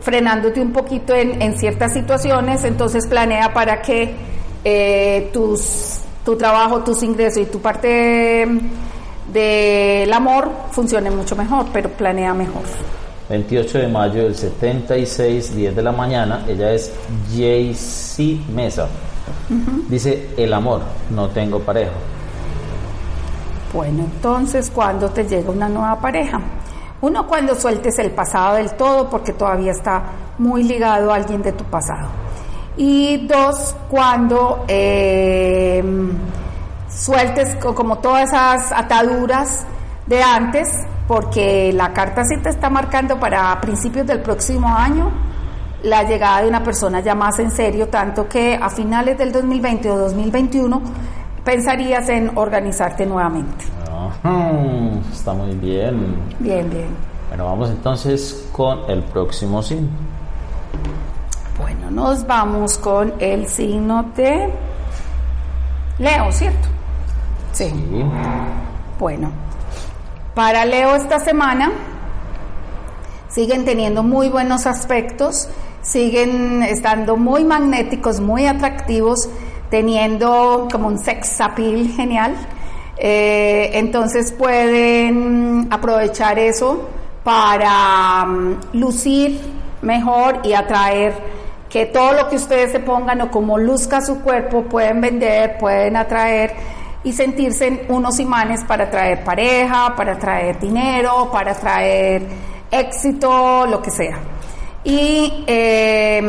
frenándote 0.00 0.60
un 0.60 0.72
poquito 0.72 1.14
en, 1.14 1.42
en 1.42 1.58
ciertas 1.58 1.92
situaciones, 1.92 2.64
entonces 2.64 3.08
planea 3.08 3.52
para 3.52 3.82
que 3.82 4.14
eh, 4.64 5.30
tus, 5.32 6.00
tu 6.24 6.36
trabajo, 6.36 6.80
tus 6.80 7.02
ingresos 7.02 7.42
y 7.42 7.46
tu 7.46 7.60
parte 7.60 8.46
del 9.32 10.12
amor 10.12 10.50
funcione 10.70 11.10
mucho 11.10 11.34
mejor, 11.36 11.66
pero 11.72 11.88
planea 11.90 12.34
mejor. 12.34 12.62
28 13.28 13.78
de 13.78 13.88
mayo 13.88 14.22
del 14.24 14.34
76, 14.34 15.56
10 15.56 15.76
de 15.76 15.82
la 15.82 15.92
mañana. 15.92 16.44
Ella 16.46 16.72
es 16.72 16.92
JC 17.30 18.46
Mesa. 18.52 18.88
Dice, 19.88 20.30
el 20.36 20.52
amor, 20.52 20.82
no 21.10 21.28
tengo 21.28 21.58
pareja. 21.60 21.92
Bueno, 23.72 24.04
entonces, 24.04 24.70
¿cuándo 24.70 25.08
te 25.08 25.24
llega 25.24 25.50
una 25.50 25.68
nueva 25.68 25.98
pareja? 26.00 26.40
Uno, 27.00 27.26
cuando 27.26 27.54
sueltes 27.54 27.98
el 27.98 28.10
pasado 28.10 28.56
del 28.56 28.74
todo, 28.74 29.08
porque 29.08 29.32
todavía 29.32 29.72
está 29.72 30.02
muy 30.38 30.62
ligado 30.62 31.10
a 31.10 31.16
alguien 31.16 31.42
de 31.42 31.52
tu 31.52 31.64
pasado. 31.64 32.21
Y 32.76 33.26
dos, 33.26 33.74
cuando 33.90 34.64
eh, 34.68 35.82
sueltes 36.88 37.54
co- 37.56 37.74
como 37.74 37.98
todas 37.98 38.28
esas 38.28 38.72
ataduras 38.72 39.64
de 40.06 40.22
antes, 40.22 40.68
porque 41.06 41.72
la 41.74 41.92
carta 41.92 42.24
sí 42.24 42.36
te 42.42 42.48
está 42.48 42.70
marcando 42.70 43.18
para 43.20 43.60
principios 43.60 44.06
del 44.06 44.20
próximo 44.20 44.68
año 44.68 45.10
la 45.82 46.04
llegada 46.04 46.42
de 46.42 46.48
una 46.48 46.62
persona 46.62 47.00
ya 47.00 47.14
más 47.14 47.38
en 47.40 47.50
serio, 47.50 47.88
tanto 47.88 48.28
que 48.28 48.54
a 48.54 48.70
finales 48.70 49.18
del 49.18 49.32
2020 49.32 49.90
o 49.90 49.98
2021 49.98 50.80
pensarías 51.44 52.08
en 52.08 52.30
organizarte 52.38 53.04
nuevamente. 53.04 53.64
Está 55.12 55.32
muy 55.34 55.54
bien. 55.56 56.14
Bien, 56.38 56.70
bien. 56.70 56.86
Bueno, 57.28 57.46
vamos 57.46 57.70
entonces 57.70 58.48
con 58.52 58.88
el 58.88 59.02
próximo 59.02 59.60
signo. 59.62 59.88
Nos 61.92 62.26
vamos 62.26 62.78
con 62.78 63.12
el 63.18 63.46
signo 63.48 64.04
de 64.16 64.48
Leo, 65.98 66.32
¿cierto? 66.32 66.68
Sí. 67.52 67.68
Sí. 67.68 68.04
Bueno, 68.98 69.30
para 70.34 70.64
Leo 70.64 70.94
esta 70.94 71.20
semana 71.20 71.70
siguen 73.28 73.66
teniendo 73.66 74.02
muy 74.02 74.30
buenos 74.30 74.66
aspectos, 74.66 75.50
siguen 75.82 76.62
estando 76.62 77.18
muy 77.18 77.44
magnéticos, 77.44 78.20
muy 78.20 78.46
atractivos, 78.46 79.28
teniendo 79.68 80.68
como 80.72 80.88
un 80.88 80.98
sex 80.98 81.42
appeal 81.42 81.88
genial. 81.88 82.34
Eh, 82.96 83.70
entonces 83.74 84.32
pueden 84.32 85.68
aprovechar 85.70 86.38
eso 86.38 86.88
para 87.22 88.24
mm, 88.24 88.56
lucir 88.72 89.40
mejor 89.82 90.40
y 90.42 90.54
atraer 90.54 91.41
que 91.72 91.86
todo 91.86 92.12
lo 92.12 92.28
que 92.28 92.36
ustedes 92.36 92.70
se 92.70 92.80
pongan 92.80 93.22
o 93.22 93.30
como 93.30 93.56
luzca 93.56 94.02
su 94.02 94.20
cuerpo 94.20 94.64
pueden 94.64 95.00
vender, 95.00 95.56
pueden 95.56 95.96
atraer 95.96 96.54
y 97.02 97.14
sentirse 97.14 97.86
unos 97.88 98.20
imanes 98.20 98.62
para 98.64 98.90
traer 98.90 99.24
pareja, 99.24 99.94
para 99.96 100.18
traer 100.18 100.60
dinero, 100.60 101.30
para 101.32 101.54
traer 101.54 102.28
éxito, 102.70 103.64
lo 103.64 103.80
que 103.80 103.90
sea. 103.90 104.18
Y 104.84 105.44
eh, 105.46 106.20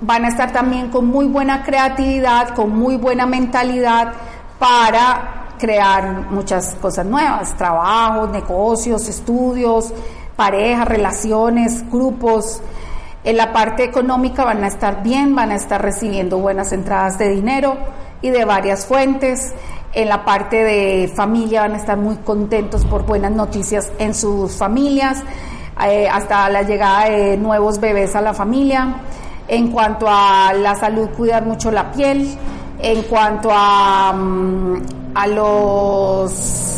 van 0.00 0.24
a 0.24 0.28
estar 0.28 0.52
también 0.52 0.90
con 0.90 1.06
muy 1.06 1.26
buena 1.26 1.64
creatividad, 1.64 2.54
con 2.54 2.70
muy 2.70 2.96
buena 2.96 3.26
mentalidad 3.26 4.12
para 4.60 5.56
crear 5.58 6.30
muchas 6.30 6.76
cosas 6.80 7.04
nuevas, 7.04 7.56
trabajos, 7.56 8.30
negocios, 8.30 9.08
estudios, 9.08 9.92
parejas, 10.36 10.86
relaciones, 10.86 11.84
grupos. 11.90 12.62
En 13.24 13.36
la 13.36 13.52
parte 13.52 13.84
económica 13.84 14.44
van 14.44 14.64
a 14.64 14.66
estar 14.66 15.02
bien, 15.02 15.34
van 15.34 15.52
a 15.52 15.54
estar 15.54 15.80
recibiendo 15.80 16.38
buenas 16.38 16.72
entradas 16.72 17.18
de 17.18 17.28
dinero 17.28 17.76
y 18.20 18.30
de 18.30 18.44
varias 18.44 18.84
fuentes. 18.86 19.52
En 19.92 20.08
la 20.08 20.24
parte 20.24 20.56
de 20.64 21.12
familia 21.14 21.60
van 21.62 21.74
a 21.74 21.76
estar 21.76 21.96
muy 21.98 22.16
contentos 22.16 22.84
por 22.84 23.04
buenas 23.06 23.30
noticias 23.30 23.92
en 23.98 24.14
sus 24.14 24.56
familias, 24.56 25.22
eh, 25.86 26.08
hasta 26.08 26.48
la 26.48 26.62
llegada 26.62 27.10
de 27.10 27.36
nuevos 27.36 27.78
bebés 27.78 28.16
a 28.16 28.20
la 28.22 28.34
familia. 28.34 28.94
En 29.48 29.70
cuanto 29.70 30.06
a 30.08 30.52
la 30.54 30.74
salud, 30.74 31.08
cuidar 31.10 31.44
mucho 31.44 31.70
la 31.70 31.92
piel. 31.92 32.28
En 32.80 33.02
cuanto 33.02 33.50
a, 33.52 34.12
mm, 34.12 34.76
a 35.14 35.26
los 35.28 36.68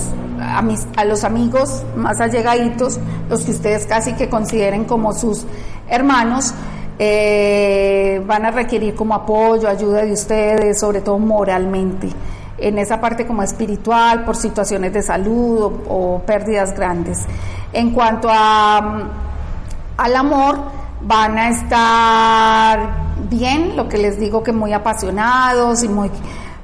a, 0.40 0.60
mis- 0.60 0.86
a 0.96 1.04
los 1.04 1.24
amigos 1.24 1.82
más 1.96 2.20
allegaditos, 2.20 2.98
los 3.30 3.42
que 3.44 3.52
ustedes 3.52 3.86
casi 3.86 4.12
que 4.12 4.28
consideren 4.28 4.84
como 4.84 5.12
sus 5.14 5.46
hermanos, 5.88 6.54
eh, 6.98 8.22
van 8.26 8.46
a 8.46 8.50
requerir 8.50 8.94
como 8.94 9.14
apoyo, 9.14 9.68
ayuda 9.68 10.04
de 10.04 10.12
ustedes, 10.12 10.78
sobre 10.78 11.00
todo 11.00 11.18
moralmente, 11.18 12.08
en 12.58 12.78
esa 12.78 13.00
parte 13.00 13.26
como 13.26 13.42
espiritual, 13.42 14.24
por 14.24 14.36
situaciones 14.36 14.92
de 14.92 15.02
salud 15.02 15.62
o, 15.62 16.16
o 16.16 16.18
pérdidas 16.20 16.74
grandes. 16.74 17.24
En 17.72 17.90
cuanto 17.90 18.28
a, 18.30 18.80
mm, 18.80 19.08
al 19.96 20.16
amor, 20.16 20.58
van 21.02 21.36
a 21.36 21.48
estar 21.50 23.04
bien, 23.28 23.76
lo 23.76 23.88
que 23.88 23.98
les 23.98 24.18
digo 24.18 24.42
que 24.42 24.52
muy 24.52 24.72
apasionados 24.72 25.82
y 25.82 25.88
muy, 25.88 26.10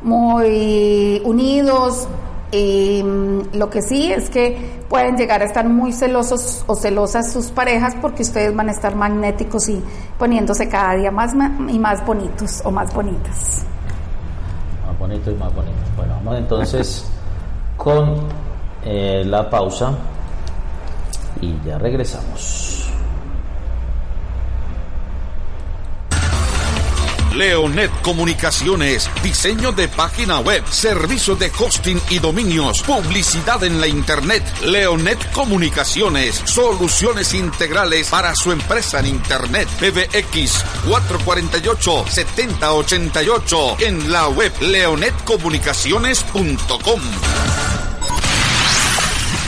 muy 0.03 1.21
unidos. 1.25 2.09
Mm, 2.53 3.57
lo 3.57 3.71
que 3.71 3.81
sí 3.81 4.11
es 4.13 4.29
que 4.29 4.83
pueden 4.89 5.17
llegar 5.17 5.41
a 5.41 5.45
estar 5.45 5.69
muy 5.69 5.93
celosos 5.93 6.65
o 6.67 6.75
celosas 6.75 7.33
sus 7.33 7.51
parejas 7.51 7.95
porque 8.01 8.23
ustedes 8.23 8.55
van 8.55 8.69
a 8.69 8.73
estar 8.73 8.97
magnéticos 8.97 9.69
y 9.69 9.81
poniéndose 10.19 10.69
cada 10.69 10.95
día 10.97 11.11
más 11.13 11.33
y 11.35 11.79
más 11.79 12.05
bonitos 12.05 12.61
o 12.65 12.71
más 12.71 12.93
bonitas. 12.93 13.65
Más 14.87 14.99
bonito 14.99 15.31
y 15.31 15.35
más 15.35 15.55
bonito. 15.55 15.79
Bueno, 15.97 16.15
vamos 16.17 16.39
entonces 16.39 17.05
con 17.77 18.17
eh, 18.85 19.23
la 19.25 19.49
pausa 19.49 19.93
y 21.41 21.55
ya 21.65 21.79
regresamos. 21.79 22.90
Leonet 27.35 27.91
Comunicaciones, 28.03 29.09
diseño 29.23 29.73
de 29.73 29.89
página 29.89 30.41
web, 30.41 30.63
servicios 30.69 31.39
de 31.39 31.51
hosting 31.59 31.99
y 32.11 32.19
dominios, 32.19 32.83
publicidad 32.83 33.65
en 33.65 33.81
la 33.81 33.87
internet. 33.87 34.43
Leonet 34.63 35.33
Comunicaciones, 35.33 36.43
soluciones 36.45 37.33
integrales 37.35 38.09
para 38.09 38.35
su 38.35 38.53
empresa 38.53 39.01
en 39.01 39.07
internet. 39.07 39.67
PBX 39.79 40.63
448-7088 40.87 43.83
en 43.83 44.11
la 44.11 44.29
web 44.29 44.53
leonetcomunicaciones.com. 44.61 47.01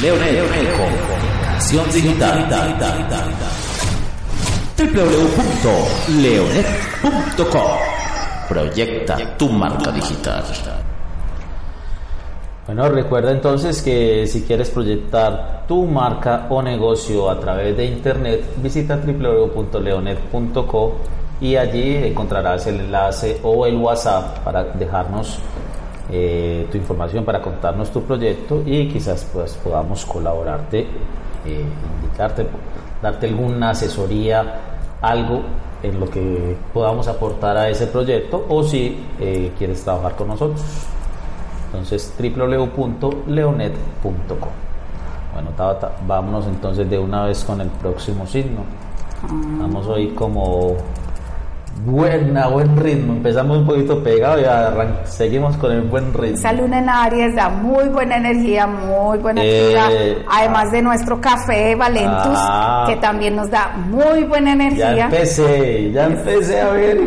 Leonel, 0.03 0.69
Comunicación 0.73 1.91
Digital. 1.93 2.49
www.leonet.com 4.83 7.71
Proyecta 8.49 9.17
tu 9.39 9.49
marca 9.49 9.93
digital. 9.93 10.43
Bueno, 12.67 12.89
recuerda 12.89 13.31
entonces 13.31 13.81
que 13.81 14.27
si 14.27 14.43
quieres 14.43 14.71
proyectar 14.71 15.67
tu 15.69 15.87
marca 15.87 16.49
o 16.51 16.61
negocio 16.61 17.31
a 17.31 17.39
través 17.39 17.77
de 17.77 17.85
internet, 17.85 18.45
visita 18.57 18.97
www.leonet.co 18.97 20.95
y 21.41 21.55
allí 21.55 21.95
encontrarás 21.97 22.67
el 22.67 22.81
enlace 22.81 23.39
o 23.45 23.65
el 23.67 23.77
WhatsApp 23.77 24.41
para 24.41 24.65
dejarnos 24.65 25.39
eh, 26.11 26.67
tu 26.73 26.77
información, 26.77 27.25
para 27.25 27.41
contarnos 27.41 27.93
tu 27.93 28.03
proyecto 28.03 28.65
y 28.67 28.89
quizás 28.89 29.29
pues, 29.33 29.53
podamos 29.55 30.05
colaborarte, 30.05 30.81
eh, 30.81 31.65
indicarte, 32.03 32.49
darte 33.01 33.29
alguna 33.29 33.71
asesoría, 33.71 34.72
algo 35.03 35.43
en 35.83 36.01
lo 36.01 36.09
que 36.09 36.57
podamos 36.73 37.09
aportar 37.09 37.57
a 37.57 37.69
ese 37.69 37.89
proyecto 37.89 38.47
o 38.49 38.63
si 38.63 39.05
eh, 39.21 39.53
quieres 39.59 39.83
trabajar 39.83 40.15
con 40.17 40.29
nosotros. 40.29 40.63
Entonces 41.67 42.15
www.leonet.com. 42.19 44.49
Bueno, 45.35 45.51
Tabata, 45.57 45.97
vámonos 46.07 46.47
entonces 46.47 46.89
de 46.89 46.99
una 46.99 47.25
vez 47.25 47.45
con 47.45 47.61
el 47.61 47.69
próximo 47.69 48.27
signo. 48.27 48.65
Vamos 49.59 49.87
hoy 49.87 50.09
como 50.09 50.77
buena, 51.85 52.49
buen 52.49 52.77
ritmo. 52.77 53.15
Empezamos 53.15 53.59
un 53.59 53.67
poquito 53.67 54.03
pegado 54.03 54.41
y 54.41 54.45
seguimos 55.07 55.57
con 55.57 55.73
el 55.73 55.83
buen 55.83 56.13
ritmo. 56.15 56.37
Esa 56.37 56.53
luna 56.53 56.79
en 56.79 56.89
Aries 56.89 57.35
da 57.35 57.49
muy 57.49 57.89
buena 57.89 58.17
energía, 58.17 58.67
muy 58.67 59.19
buena 59.19 59.41
actividad. 59.41 59.89
Eh, 59.93 60.25
Además 60.31 60.71
de 60.73 60.83
nuestro 60.83 61.21
café 61.21 61.75
Valentus, 61.75 62.39
Ah. 62.39 62.85
que 62.89 62.97
también 62.97 63.37
nos 63.37 63.51
da 63.51 63.73
muy 63.89 64.25
buena 64.25 64.49
Ya 64.49 64.53
energía. 64.55 65.05
empecé, 65.07 65.91
ya 65.93 66.05
empecé 66.07 66.61
a 66.61 66.69
ver, 66.71 66.99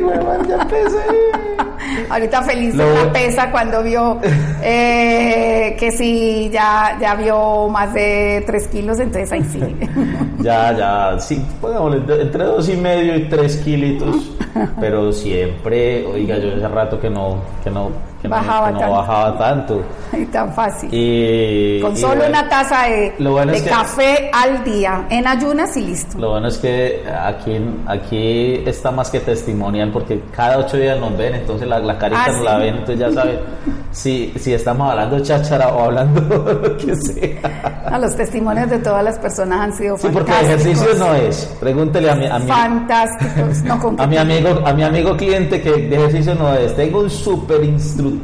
ya 0.48 0.56
empecé. 0.62 1.65
Ahorita 2.10 2.42
feliz 2.44 2.74
en 2.74 2.94
la 2.94 3.12
pesa 3.12 3.52
cuando 3.52 3.84
vio 3.84 4.20
eh, 4.64 5.76
que 5.80 5.92
sí, 5.92 6.50
ya, 6.52 6.98
ya 7.00 7.16
vio 7.16 7.68
más 7.70 7.94
de 7.94 8.44
3 8.46 8.68
kilos, 8.70 9.00
entonces 9.00 9.32
ahí 9.32 9.44
sí. 9.44 9.60
Ya, 10.40 10.72
ya, 10.78 11.20
sí, 11.20 11.44
pongámosle 11.60 12.02
de- 12.02 12.22
entre 12.24 12.44
dos 12.44 12.70
y 12.70 12.78
medio 12.78 13.16
y 13.16 13.24
tres 13.30 13.58
kilitos, 13.58 14.32
pero 14.80 15.12
siempre, 15.12 16.06
oiga, 16.06 16.38
yo 16.38 16.56
hace 16.56 16.68
rato 16.68 17.00
que 17.00 17.10
no, 17.10 17.38
que 17.64 17.70
no, 17.72 17.90
que 18.30 18.36
no- 18.36 18.36
Bajaba 18.42 18.68
que 18.68 18.74
no 18.74 18.80
tanto. 18.80 18.96
bajaba 18.96 19.38
tanto. 19.38 19.82
Y 20.16 20.26
tan 20.28 20.54
fácil. 20.54 20.90
Y, 20.94 21.82
Con 21.82 21.94
y 21.94 21.98
solo 21.98 22.16
bueno, 22.16 22.30
una 22.30 22.48
taza 22.50 22.84
de, 22.84 23.14
bueno 23.20 23.52
de 23.52 23.58
es 23.58 23.64
que- 23.64 23.70
café 23.70 24.30
al 24.34 24.64
día, 24.64 25.06
en 25.10 25.28
ayunas 25.28 25.76
y 25.78 25.82
listo. 25.82 26.18
Lo 26.18 26.30
bueno 26.32 26.48
es 26.48 26.58
que 26.58 27.04
aquí, 27.22 27.58
aquí 27.86 28.64
está 28.66 28.92
más 28.92 29.10
que 29.10 29.20
testimonial 29.20 29.92
porque 29.92 30.22
cada 30.36 30.58
ocho 30.60 30.78
días 30.78 30.98
nos 31.00 31.18
ven, 31.18 31.36
entonces 31.36 31.68
la, 31.68 31.80
la 31.80 31.98
carita 31.98 32.24
Ah, 32.26 32.28
nos 32.30 32.38
¿sí? 32.40 32.44
la 32.46 32.58
ven, 32.58 32.76
entonces 32.76 33.00
ya 33.00 33.12
saben 33.12 33.40
si, 33.92 34.34
si 34.38 34.54
estamos 34.54 34.90
hablando 34.90 35.20
cháchara 35.20 35.68
o 35.70 35.84
hablando 35.84 36.22
lo 36.64 36.78
que 36.78 36.96
sea. 36.96 37.82
A 37.86 38.00
los 38.00 38.16
testimonios 38.16 38.70
de 38.70 38.80
todas 38.80 39.04
las 39.04 39.20
personas 39.20 39.60
han 39.60 39.74
sido 39.76 39.98
Sí, 39.98 40.08
porque 40.14 40.32
fantásticos. 40.32 40.66
ejercicio 40.66 41.06
no 41.06 41.14
es. 41.16 41.56
Pregúntele 41.60 42.10
a 42.10 42.16
mi, 42.16 42.26
a 42.28 42.40
mi, 42.40 42.48
Fantásticos. 42.48 43.64
No, 43.64 43.80
con 43.80 44.00
a 44.00 44.08
mi 44.08 44.18
amigo, 44.18 44.62
a 44.66 44.74
mi 44.74 44.84
amigo 44.84 45.16
cliente 45.18 45.62
que 45.62 45.72
de 45.72 45.96
ejercicio 45.96 46.36
no 46.36 46.54
es. 46.54 46.76
Tengo 46.76 47.02
un 47.02 47.10
super 47.10 47.64
instructor, 47.64 48.15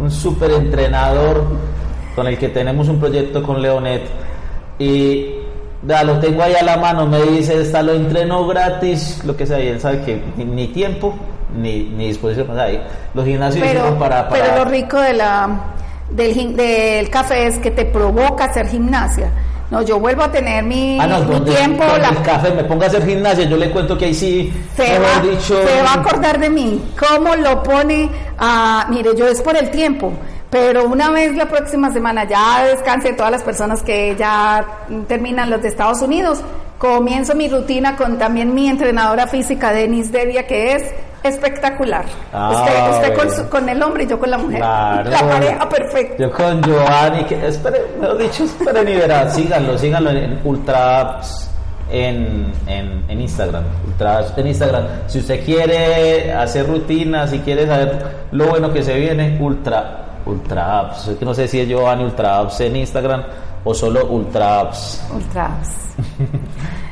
un 0.00 0.10
super 0.10 0.50
entrenador 0.50 1.44
con 2.14 2.26
el 2.26 2.38
que 2.38 2.48
tenemos 2.48 2.88
un 2.88 2.98
proyecto 2.98 3.42
con 3.42 3.62
Leonet 3.62 4.02
y 4.78 5.34
ya, 5.86 6.02
lo 6.02 6.18
tengo 6.18 6.42
ahí 6.42 6.54
a 6.54 6.64
la 6.64 6.76
mano, 6.76 7.06
me 7.06 7.22
dice, 7.22 7.60
está 7.60 7.82
lo 7.82 7.92
entreno 7.92 8.46
gratis, 8.46 9.22
lo 9.24 9.36
que 9.36 9.46
sea, 9.46 9.60
y 9.62 9.68
él 9.68 9.80
sabe 9.80 10.02
que 10.02 10.20
ni, 10.36 10.44
ni 10.44 10.66
tiempo 10.68 11.14
ni, 11.56 11.84
ni 11.84 12.08
disposición, 12.08 12.50
o 12.50 12.54
sea, 12.54 12.66
los 13.14 13.24
gimnasios 13.24 13.64
pero, 13.66 13.98
para, 13.98 14.28
para 14.28 14.42
pero 14.42 14.64
lo 14.64 14.70
rico 14.70 14.98
de 15.00 15.14
la, 15.14 15.74
del, 16.10 16.56
del 16.56 17.10
café 17.10 17.46
es 17.46 17.58
que 17.58 17.70
te 17.70 17.84
provoca 17.84 18.46
hacer 18.46 18.68
gimnasia. 18.68 19.30
No, 19.70 19.82
yo 19.82 19.98
vuelvo 20.00 20.22
a 20.22 20.32
tener 20.32 20.64
mi, 20.64 20.98
Ah, 20.98 21.06
no, 21.06 21.20
mi 21.24 21.40
tiempo. 21.40 21.84
la- 22.00 22.08
el 22.08 22.22
café 22.22 22.50
me 22.52 22.64
ponga 22.64 22.86
a 22.86 22.88
hacer 22.88 23.04
gimnasia, 23.06 23.44
yo 23.44 23.56
le 23.58 23.70
cuento 23.70 23.98
que 23.98 24.06
ahí 24.06 24.14
sí, 24.14 24.50
se, 24.74 24.98
va, 24.98 25.20
dicho, 25.22 25.62
se 25.66 25.82
va 25.82 25.90
a 25.90 25.94
acordar 26.00 26.38
de 26.40 26.48
mí. 26.48 26.80
¿Cómo 26.98 27.36
lo 27.36 27.62
pone? 27.62 28.08
a 28.38 28.86
mire, 28.88 29.10
yo 29.16 29.26
es 29.28 29.42
por 29.42 29.56
el 29.56 29.70
tiempo. 29.70 30.12
Pero 30.50 30.84
una 30.86 31.10
vez 31.10 31.34
la 31.36 31.46
próxima 31.48 31.92
semana 31.92 32.24
ya 32.26 32.64
descanse 32.64 33.12
todas 33.12 33.30
las 33.32 33.42
personas 33.42 33.82
que 33.82 34.16
ya 34.18 34.64
terminan 35.06 35.50
los 35.50 35.60
de 35.60 35.68
Estados 35.68 36.00
Unidos, 36.00 36.40
comienzo 36.78 37.34
mi 37.34 37.48
rutina 37.48 37.96
con 37.96 38.16
también 38.18 38.54
mi 38.54 38.68
entrenadora 38.70 39.26
física, 39.26 39.72
Denis 39.72 40.10
Devia, 40.12 40.46
que 40.46 40.72
es 40.76 40.84
espectacular. 41.22 42.04
Ah, 42.32 42.50
usted 42.54 42.90
usted 43.10 43.16
con, 43.18 43.36
su- 43.36 43.48
con 43.50 43.68
el 43.68 43.82
hombre 43.82 44.04
y 44.04 44.06
yo 44.06 44.18
con 44.18 44.30
la 44.30 44.38
mujer. 44.38 44.58
Claro. 44.58 45.10
La 45.10 45.18
pareja 45.28 45.68
perfecta. 45.68 46.16
Yo 46.22 46.30
con 46.32 46.62
Giovanni, 46.62 47.24
que 47.24 47.46
espere, 47.46 47.80
mejor 48.00 48.18
dicho, 48.18 48.44
esperen 48.44 48.88
y 48.88 48.96
verán, 48.96 49.30
síganlo, 49.34 49.76
síganlo 49.78 50.10
en 50.10 50.40
Ultra 50.44 51.00
Apps 51.00 51.50
en, 51.90 52.52
en, 52.66 53.04
en 53.08 53.20
Instagram, 53.20 53.64
Ultra 53.86 54.18
Apps 54.18 54.32
en 54.36 54.46
Instagram. 54.46 54.84
Si 55.06 55.18
usted 55.20 55.44
quiere 55.44 56.32
hacer 56.32 56.66
rutinas, 56.66 57.30
si 57.30 57.38
quiere 57.40 57.66
saber 57.66 58.06
lo 58.32 58.46
bueno 58.48 58.72
que 58.72 58.82
se 58.82 58.94
viene, 58.94 59.38
Ultra, 59.40 60.04
Ultra 60.26 60.80
Apps. 60.80 61.10
Que 61.18 61.24
no 61.24 61.32
sé 61.34 61.48
si 61.48 61.60
es 61.60 61.68
Giovanni 61.68 62.04
Ultra 62.04 62.38
Apps 62.38 62.60
en 62.60 62.76
Instagram 62.76 63.22
o 63.64 63.74
solo 63.74 64.06
Ultra 64.06 64.60
Apps. 64.60 65.02
Ultras. 65.14 65.74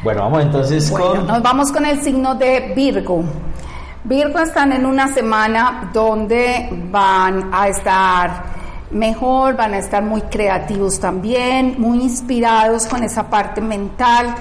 Bueno, 0.02 0.22
vamos 0.22 0.42
entonces 0.42 0.88
Bueno, 0.90 1.06
con... 1.08 1.26
nos 1.26 1.42
vamos 1.42 1.72
con 1.72 1.84
el 1.84 2.00
signo 2.00 2.34
de 2.36 2.72
Virgo. 2.76 3.24
Virgo 4.06 4.38
están 4.38 4.70
en 4.70 4.86
una 4.86 5.12
semana 5.12 5.90
donde 5.92 6.68
van 6.92 7.50
a 7.52 7.66
estar 7.66 8.44
mejor, 8.92 9.56
van 9.56 9.74
a 9.74 9.78
estar 9.78 10.00
muy 10.00 10.20
creativos 10.20 11.00
también, 11.00 11.74
muy 11.76 12.02
inspirados 12.02 12.86
con 12.86 13.02
esa 13.02 13.28
parte 13.28 13.60
mental 13.60 14.32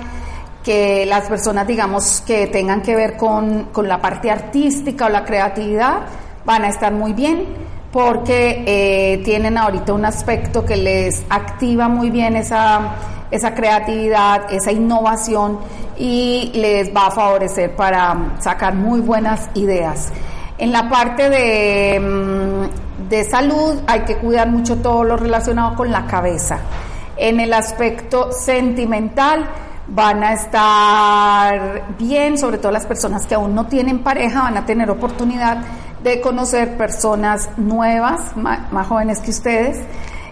que 0.63 1.07
las 1.07 1.27
personas, 1.27 1.65
digamos, 1.65 2.21
que 2.21 2.45
tengan 2.45 2.83
que 2.83 2.95
ver 2.95 3.17
con, 3.17 3.69
con 3.71 3.87
la 3.87 3.99
parte 3.99 4.29
artística 4.29 5.07
o 5.07 5.09
la 5.09 5.25
creatividad, 5.25 6.01
van 6.45 6.63
a 6.63 6.69
estar 6.69 6.93
muy 6.93 7.13
bien 7.13 7.45
porque 7.91 8.63
eh, 8.67 9.23
tienen 9.23 9.57
ahorita 9.57 9.93
un 9.93 10.05
aspecto 10.05 10.63
que 10.63 10.75
les 10.75 11.23
activa 11.27 11.87
muy 11.87 12.11
bien 12.11 12.35
esa, 12.35 12.91
esa 13.35 13.53
creatividad, 13.53 14.51
esa 14.51 14.71
innovación 14.71 15.59
y 15.97 16.51
les 16.53 16.95
va 16.95 17.07
a 17.07 17.11
favorecer 17.11 17.75
para 17.75 18.37
sacar 18.39 18.73
muy 18.73 18.99
buenas 18.99 19.49
ideas. 19.53 20.11
En 20.57 20.71
la 20.71 20.89
parte 20.89 21.29
de, 21.29 21.99
mm, 21.99 23.09
de 23.09 23.23
salud 23.25 23.75
hay 23.87 24.01
que 24.01 24.17
cuidar 24.17 24.49
mucho 24.49 24.77
todo 24.77 25.03
lo 25.03 25.17
relacionado 25.17 25.75
con 25.75 25.91
la 25.91 26.05
cabeza. 26.05 26.59
En 27.17 27.39
el 27.39 27.53
aspecto 27.53 28.31
sentimental 28.31 29.47
van 29.87 30.23
a 30.23 30.33
estar 30.33 31.95
bien, 31.97 32.37
sobre 32.37 32.57
todo 32.57 32.71
las 32.71 32.85
personas 32.85 33.25
que 33.27 33.35
aún 33.35 33.53
no 33.53 33.67
tienen 33.67 33.99
pareja 33.99 34.43
van 34.43 34.57
a 34.57 34.65
tener 34.65 34.89
oportunidad 34.89 35.59
de 36.03 36.21
conocer 36.21 36.77
personas 36.77 37.49
nuevas, 37.57 38.35
más, 38.35 38.87
jóvenes 38.87 39.19
que 39.19 39.31
ustedes. 39.31 39.77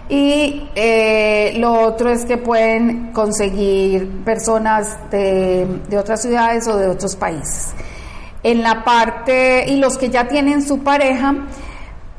Y 0.08 0.68
eh, 0.74 1.54
lo 1.56 1.80
otro 1.80 2.10
es 2.10 2.26
que 2.26 2.36
pueden 2.36 3.12
conseguir 3.12 4.22
personas 4.22 4.98
de, 5.10 5.80
otras 5.98 6.20
ciudades 6.20 6.68
o 6.68 6.76
de 6.76 6.88
otros 6.88 7.16
países. 7.16 7.72
En 8.42 8.62
la 8.62 8.84
parte, 8.84 9.64
y 9.66 9.76
los 9.76 9.96
que 9.96 10.10
ya 10.10 10.28
tienen 10.28 10.62
su 10.62 10.80
pareja, 10.80 11.34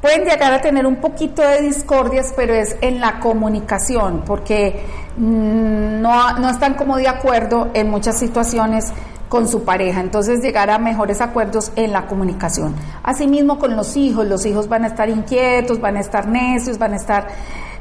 pueden 0.02 0.26
llegar 0.26 0.52
a 0.52 0.62
tener 0.62 0.88
un 0.88 0.96
poquito 0.96 1.44
de 1.44 1.62
discordias, 1.62 2.34
pero 2.36 2.56
es 2.56 2.76
en 2.82 3.00
la 3.00 3.20
comunicación, 3.20 4.24
porque 4.26 4.82
mm, 5.18 6.02
no, 6.02 6.40
no 6.40 6.50
están 6.50 6.74
como 6.74 6.98
de 6.98 7.08
acuerdo 7.08 7.70
en 7.76 7.92
muchas 7.92 8.18
situaciones 8.18 8.92
con 9.30 9.48
su 9.48 9.64
pareja, 9.64 10.02
entonces 10.02 10.42
llegar 10.42 10.70
a 10.70 10.80
mejores 10.80 11.22
acuerdos 11.22 11.72
en 11.76 11.92
la 11.92 12.08
comunicación. 12.08 12.76
Asimismo 13.04 13.60
con 13.60 13.76
los 13.76 13.96
hijos, 13.98 14.26
los 14.28 14.46
hijos 14.46 14.68
van 14.68 14.84
a 14.84 14.88
estar 14.88 15.10
inquietos, 15.10 15.80
van 15.80 15.98
a 15.98 16.00
estar 16.00 16.28
necios, 16.28 16.78
van 16.78 16.94
a 16.94 16.96
estar 16.96 17.28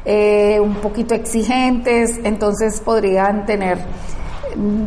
eh, 0.05 0.61
un 0.61 0.77
poquito 0.77 1.15
exigentes, 1.15 2.21
entonces 2.25 2.81
podrían 2.81 3.47
tener 3.47 3.79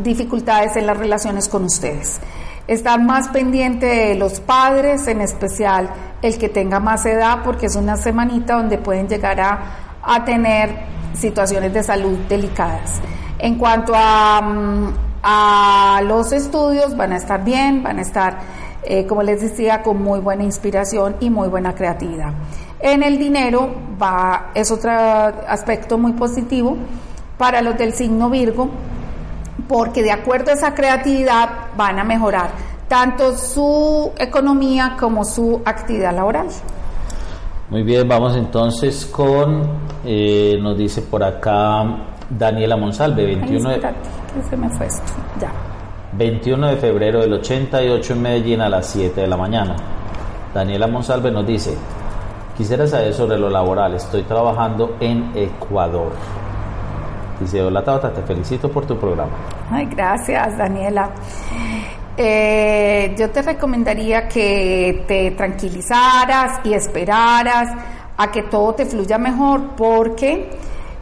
dificultades 0.04 0.76
en 0.76 0.86
las 0.86 0.98
relaciones 0.98 1.48
con 1.48 1.66
ustedes. 1.66 2.20
Estar 2.68 3.02
más 3.02 3.30
pendiente 3.30 3.86
de 3.86 4.16
los 4.16 4.40
padres, 4.40 5.08
en 5.08 5.22
especial 5.22 5.90
el 6.22 6.38
que 6.38 6.50
tenga 6.50 6.80
más 6.80 7.06
edad, 7.06 7.44
porque 7.44 7.68
es 7.68 7.76
una 7.76 7.96
semanita 7.98 8.56
donde 8.56 8.78
pueden 8.78 9.08
llegar 9.08 9.40
a, 9.40 9.60
a 10.04 10.26
tener 10.26 10.70
situaciones 11.14 11.74
de 11.74 11.84
salud 11.84 12.18
delicadas. 12.30 13.02
En 13.40 13.56
cuanto 13.56 13.94
a, 13.96 14.42
mm, 14.42 14.94
a 15.24 16.02
los 16.04 16.32
estudios, 16.32 16.96
van 16.96 17.14
a 17.14 17.18
estar 17.18 17.44
bien, 17.44 17.84
van 17.84 18.00
a 18.00 18.02
estar, 18.02 18.38
eh, 18.84 19.06
como 19.06 19.24
les 19.24 19.42
decía, 19.42 19.82
con 19.82 20.02
muy 20.02 20.20
buena 20.20 20.44
inspiración 20.44 21.16
y 21.20 21.30
muy 21.30 21.48
buena 21.48 21.74
creatividad. 21.76 22.34
En 22.80 23.04
el 23.04 23.18
dinero 23.18 23.70
va, 24.02 24.52
es 24.54 24.72
otro 24.72 24.92
aspecto 24.92 25.98
muy 25.98 26.14
positivo 26.14 26.78
para 27.38 27.62
los 27.62 27.78
del 27.78 27.94
signo 27.94 28.30
Virgo, 28.30 28.70
porque 29.68 30.04
de 30.04 30.12
acuerdo 30.12 30.52
a 30.52 30.54
esa 30.54 30.74
creatividad 30.74 31.50
van 31.76 32.00
a 32.00 32.04
mejorar 32.04 32.52
tanto 32.88 33.36
su 33.36 34.12
economía 34.18 34.96
como 35.00 35.26
su 35.26 35.62
actividad 35.66 36.16
laboral. 36.16 36.48
Muy 37.70 37.84
bien, 37.84 38.08
vamos 38.08 38.36
entonces 38.36 39.06
con, 39.06 39.64
eh, 40.06 40.58
nos 40.62 40.78
dice 40.78 41.02
por 41.02 41.24
acá 41.24 41.84
Daniela 42.30 42.78
Monsalve, 42.78 43.26
21 43.26 43.70
de, 43.70 43.76
Ay, 43.76 43.82
espérate, 43.82 44.10
que 44.34 44.50
se 44.50 44.58
me 44.58 44.70
fue 44.70 44.86
esto. 44.86 45.04
Ya. 45.42 45.52
21 46.14 46.68
de 46.68 46.78
febrero 46.78 47.20
del 47.20 47.34
88 47.34 48.14
en 48.14 48.22
Medellín 48.22 48.62
a 48.62 48.70
las 48.70 48.88
7 48.88 49.20
de 49.20 49.28
la 49.28 49.36
mañana. 49.36 49.76
Daniela 50.54 50.88
Monsalve 50.88 51.30
nos 51.30 51.46
dice, 51.46 51.78
quisiera 52.58 52.88
saber 52.88 53.14
sobre 53.14 53.38
lo 53.38 53.50
laboral, 53.50 53.94
estoy 53.94 54.24
trabajando 54.24 54.98
en 55.00 55.32
Ecuador. 55.36 56.12
Dice, 57.40 57.62
hola 57.62 57.84
Tabata, 57.84 58.12
te 58.12 58.24
felicito 58.24 58.70
por 58.70 58.86
tu 58.86 58.98
programa. 58.98 59.32
Ay, 59.70 59.86
gracias 59.86 60.58
Daniela. 60.58 61.12
Eh, 62.18 63.14
yo 63.16 63.30
te 63.30 63.44
recomendaría 63.44 64.28
que 64.28 65.04
te 65.08 65.32
tranquilizaras 65.32 66.66
y 66.66 66.74
esperaras 66.74 67.70
a 68.18 68.32
que 68.32 68.42
todo 68.42 68.74
te 68.74 68.88
fluya 68.88 69.20
mejor 69.20 69.76
porque 69.78 70.50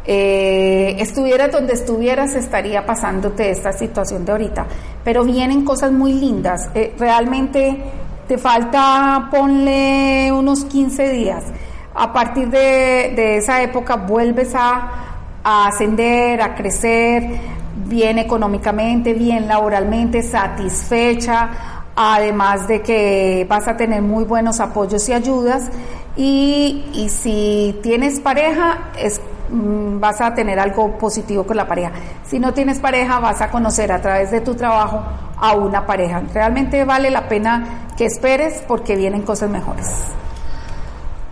eh, 0.05 0.97
estuvieras 0.99 1.53
donde 1.53 1.73
estuvieras 1.73 2.35
estaría 2.35 2.85
pasándote 2.85 3.49
esta 3.49 3.71
situación 3.71 4.25
de 4.25 4.33
ahorita. 4.33 4.67
Pero 5.05 5.23
vienen 5.23 5.63
cosas 5.63 5.93
muy 5.93 6.11
lindas. 6.11 6.69
Eh, 6.75 6.93
realmente 6.99 7.81
te 8.27 8.37
falta, 8.37 9.27
ponle 9.31 10.31
unos 10.31 10.65
15 10.65 11.09
días. 11.09 11.43
A 11.93 12.11
partir 12.11 12.49
de, 12.49 13.37
esa 13.37 13.61
época 13.61 13.95
vuelves 13.95 14.53
a, 14.55 14.91
a 15.43 15.67
ascender, 15.67 16.41
a 16.41 16.55
crecer 16.55 17.39
bien 17.87 18.19
económicamente, 18.19 19.13
bien 19.13 19.47
laboralmente, 19.47 20.21
satisfecha, 20.23 21.49
además 21.95 22.67
de 22.67 22.81
que 22.81 23.45
vas 23.47 23.67
a 23.67 23.77
tener 23.77 24.01
muy 24.01 24.23
buenos 24.23 24.59
apoyos 24.59 25.07
y 25.07 25.13
ayudas 25.13 25.69
y, 26.17 26.85
y 26.93 27.09
si 27.09 27.77
tienes 27.81 28.19
pareja 28.19 28.91
es, 28.97 29.21
vas 29.99 30.21
a 30.21 30.33
tener 30.33 30.59
algo 30.59 30.97
positivo 30.97 31.45
con 31.45 31.57
la 31.57 31.67
pareja. 31.67 31.91
Si 32.25 32.39
no 32.39 32.53
tienes 32.53 32.79
pareja 32.79 33.19
vas 33.19 33.41
a 33.41 33.49
conocer 33.49 33.91
a 33.91 34.01
través 34.01 34.31
de 34.31 34.41
tu 34.41 34.55
trabajo 34.55 35.03
a 35.37 35.53
una 35.53 35.85
pareja. 35.85 36.21
Realmente 36.33 36.83
vale 36.85 37.09
la 37.09 37.27
pena 37.27 37.87
que 37.97 38.05
esperes 38.05 38.63
porque 38.67 38.95
vienen 38.95 39.21
cosas 39.23 39.49
mejores. 39.49 40.15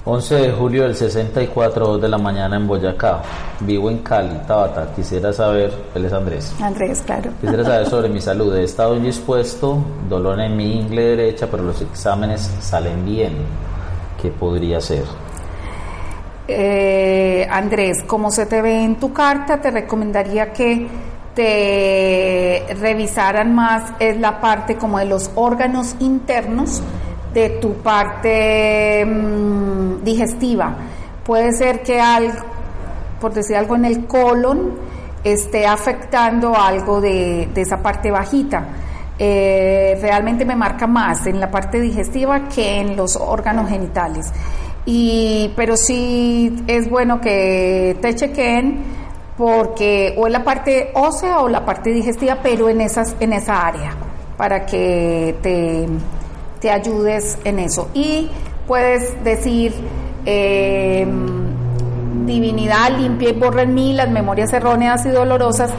11 0.05 0.35
de 0.35 0.51
julio 0.51 0.83
del 0.83 0.95
64 0.95 1.97
de 1.97 2.09
la 2.09 2.17
mañana 2.17 2.57
en 2.57 2.67
Boyacá. 2.67 3.21
Vivo 3.61 3.89
en 3.89 3.99
Cali, 3.99 4.37
Tabata. 4.45 4.93
Quisiera 4.93 5.31
saber, 5.31 5.71
él 5.95 6.03
es 6.03 6.11
Andrés. 6.11 6.53
Andrés, 6.61 7.01
claro. 7.05 7.31
Quisiera 7.39 7.63
saber 7.63 7.89
sobre 7.89 8.09
mi 8.09 8.19
salud. 8.19 8.53
He 8.53 8.65
estado 8.65 8.97
indispuesto, 8.97 9.77
dolor 10.09 10.41
en 10.41 10.57
mi 10.57 10.81
ingle 10.81 11.15
derecha, 11.15 11.47
pero 11.49 11.63
los 11.63 11.81
exámenes 11.81 12.51
salen 12.59 13.05
bien. 13.05 13.33
¿Qué 14.21 14.29
podría 14.29 14.81
ser? 14.81 15.05
Eh, 16.47 17.47
Andrés, 17.49 18.03
como 18.05 18.31
se 18.31 18.45
te 18.45 18.61
ve 18.61 18.83
en 18.83 18.95
tu 18.95 19.13
carta, 19.13 19.61
te 19.61 19.71
recomendaría 19.71 20.51
que 20.51 20.87
te 21.35 22.63
revisaran 22.79 23.55
más 23.55 23.93
es 23.99 24.17
la 24.19 24.39
parte 24.39 24.75
como 24.75 24.99
de 24.99 25.05
los 25.05 25.31
órganos 25.35 25.95
internos 25.99 26.83
de 27.33 27.49
tu 27.49 27.73
parte 27.75 29.03
mm, 29.05 30.03
digestiva. 30.03 30.75
Puede 31.25 31.53
ser 31.53 31.81
que 31.81 31.99
algo, 31.99 32.37
por 33.19 33.33
decir 33.33 33.55
algo 33.55 33.75
en 33.75 33.85
el 33.85 34.05
colon, 34.05 34.73
esté 35.23 35.65
afectando 35.65 36.55
algo 36.55 37.01
de, 37.01 37.49
esa 37.55 37.81
parte 37.81 38.11
bajita. 38.11 38.65
Eh, 39.17 39.97
realmente 40.01 40.43
me 40.43 40.55
marca 40.55 40.85
más 40.85 41.25
en 41.27 41.39
la 41.39 41.49
parte 41.49 41.79
digestiva 41.79 42.47
que 42.49 42.79
en 42.81 42.95
los 42.95 43.15
órganos 43.15 43.69
genitales. 43.69 44.31
Y, 44.85 45.51
pero 45.55 45.77
sí 45.77 46.63
es 46.67 46.89
bueno 46.89 47.21
que 47.21 47.97
te 48.01 48.15
chequen 48.15 48.83
porque 49.37 50.13
o 50.17 50.27
en 50.27 50.33
la 50.33 50.43
parte 50.43 50.91
ósea 50.93 51.39
o 51.39 51.49
la 51.49 51.65
parte 51.65 51.91
digestiva, 51.91 52.39
pero 52.43 52.69
en, 52.69 52.81
esas, 52.81 53.15
en 53.19 53.33
esa 53.33 53.65
área, 53.65 53.95
para 54.37 54.65
que 54.65 55.35
te, 55.41 55.87
te 56.59 56.69
ayudes 56.69 57.37
en 57.43 57.59
eso. 57.59 57.89
Y 57.93 58.29
puedes 58.67 59.23
decir, 59.23 59.73
eh, 60.25 61.07
divinidad, 62.25 62.97
limpia 62.97 63.29
y 63.29 63.33
borra 63.33 63.63
en 63.63 63.73
mí 63.73 63.93
las 63.93 64.09
memorias 64.09 64.53
erróneas 64.53 65.05
y 65.05 65.09
dolorosas 65.09 65.71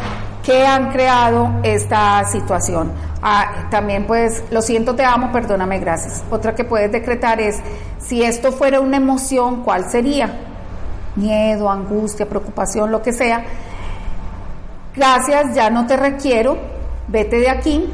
que 0.45 0.67
han 0.67 0.91
creado 0.91 1.51
esta 1.63 2.25
situación. 2.25 2.93
Ah, 3.27 3.69
también 3.71 4.07
puedes, 4.07 4.45
lo 4.51 4.61
siento, 4.61 4.95
te 4.95 5.03
amo, 5.03 5.33
perdóname, 5.33 5.79
gracias. 5.79 6.23
Otra 6.31 6.55
que 6.55 6.63
puedes 6.63 6.93
decretar 6.93 7.41
es, 7.41 7.59
si 7.99 8.23
esto 8.23 8.53
fuera 8.53 8.81
una 8.81 8.99
emoción, 8.99 9.63
¿cuál 9.63 9.89
sería? 9.91 10.41
Miedo, 11.17 11.71
angustia, 11.71 12.29
preocupación, 12.29 12.91
lo 12.91 13.01
que 13.01 13.15
sea. 13.15 13.43
Gracias, 14.95 15.55
ya 15.55 15.71
no 15.71 15.87
te 15.87 15.97
requiero, 15.97 16.59
vete 17.09 17.39
de 17.39 17.49
aquí, 17.49 17.89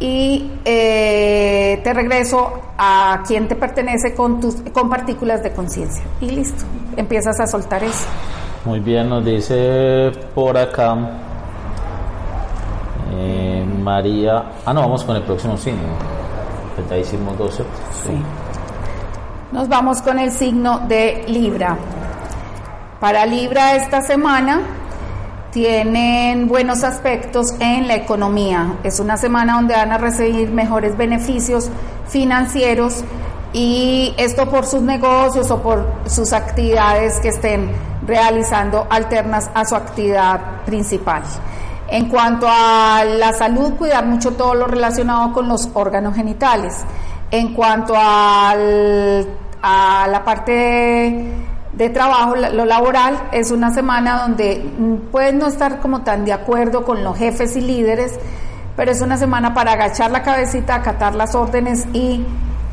y 0.00 0.50
eh, 0.64 1.80
te 1.84 1.94
regreso 1.94 2.60
a 2.76 3.22
quien 3.26 3.46
te 3.46 3.54
pertenece 3.54 4.12
con, 4.12 4.40
tus, 4.40 4.56
con 4.72 4.90
partículas 4.90 5.40
de 5.44 5.52
conciencia. 5.52 6.02
Y 6.20 6.30
listo, 6.30 6.64
empiezas 6.96 7.38
a 7.38 7.46
soltar 7.46 7.84
eso. 7.84 8.06
Muy 8.64 8.80
bien, 8.80 9.08
nos 9.08 9.24
dice 9.24 10.10
por 10.34 10.58
acá 10.58 10.96
eh, 13.12 13.43
María. 13.84 14.44
Ah, 14.64 14.72
no, 14.72 14.80
vamos 14.80 15.04
con 15.04 15.16
el 15.16 15.22
próximo 15.22 15.56
signo. 15.56 15.82
Ya 16.88 16.96
hicimos 16.96 17.38
12. 17.38 17.62
Sí. 18.02 18.22
Nos 19.52 19.68
vamos 19.68 20.02
con 20.02 20.18
el 20.18 20.32
signo 20.32 20.80
de 20.88 21.24
Libra. 21.28 21.76
Para 22.98 23.26
Libra 23.26 23.76
esta 23.76 24.00
semana 24.00 24.62
tienen 25.52 26.48
buenos 26.48 26.82
aspectos 26.82 27.54
en 27.60 27.86
la 27.86 27.94
economía. 27.94 28.74
Es 28.82 28.98
una 28.98 29.16
semana 29.16 29.54
donde 29.54 29.74
van 29.74 29.92
a 29.92 29.98
recibir 29.98 30.50
mejores 30.50 30.96
beneficios 30.96 31.70
financieros 32.08 33.04
y 33.52 34.12
esto 34.16 34.50
por 34.50 34.66
sus 34.66 34.82
negocios 34.82 35.48
o 35.52 35.62
por 35.62 35.86
sus 36.06 36.32
actividades 36.32 37.20
que 37.20 37.28
estén 37.28 37.70
realizando 38.04 38.86
alternas 38.90 39.48
a 39.54 39.64
su 39.64 39.76
actividad 39.76 40.64
principal. 40.64 41.22
En 41.88 42.08
cuanto 42.08 42.46
a 42.48 43.04
la 43.04 43.32
salud, 43.32 43.74
cuidar 43.74 44.06
mucho 44.06 44.32
todo 44.32 44.54
lo 44.54 44.66
relacionado 44.66 45.32
con 45.32 45.48
los 45.48 45.68
órganos 45.74 46.14
genitales. 46.14 46.74
En 47.30 47.54
cuanto 47.54 47.94
a 47.96 48.54
la 50.06 50.24
parte 50.24 50.52
de 50.52 51.54
de 51.76 51.90
trabajo, 51.90 52.36
lo 52.36 52.64
laboral, 52.64 53.28
es 53.32 53.50
una 53.50 53.72
semana 53.72 54.22
donde 54.22 54.64
mm, 54.78 55.10
puedes 55.10 55.34
no 55.34 55.46
estar 55.46 55.80
como 55.80 56.02
tan 56.02 56.24
de 56.24 56.32
acuerdo 56.32 56.84
con 56.84 57.02
los 57.02 57.18
jefes 57.18 57.56
y 57.56 57.60
líderes, 57.60 58.18
pero 58.76 58.92
es 58.92 59.00
una 59.00 59.16
semana 59.16 59.54
para 59.54 59.72
agachar 59.72 60.10
la 60.10 60.22
cabecita, 60.22 60.76
acatar 60.76 61.14
las 61.14 61.34
órdenes 61.34 61.86
y 61.92 62.24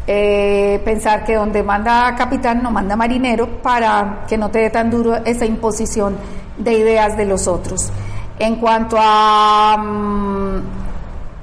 eh, 0.07 0.81
pensar 0.83 1.23
que 1.23 1.35
donde 1.35 1.63
manda 1.63 2.15
capitán 2.15 2.61
no 2.61 2.71
manda 2.71 2.95
marinero 2.95 3.61
para 3.61 4.25
que 4.27 4.37
no 4.37 4.49
te 4.49 4.59
dé 4.59 4.69
tan 4.69 4.89
duro 4.89 5.15
esa 5.25 5.45
imposición 5.45 6.15
de 6.57 6.73
ideas 6.73 7.17
de 7.17 7.25
los 7.25 7.47
otros. 7.47 7.91
En 8.39 8.55
cuanto 8.57 8.97
a... 8.99 9.77
Mm, 9.77 10.81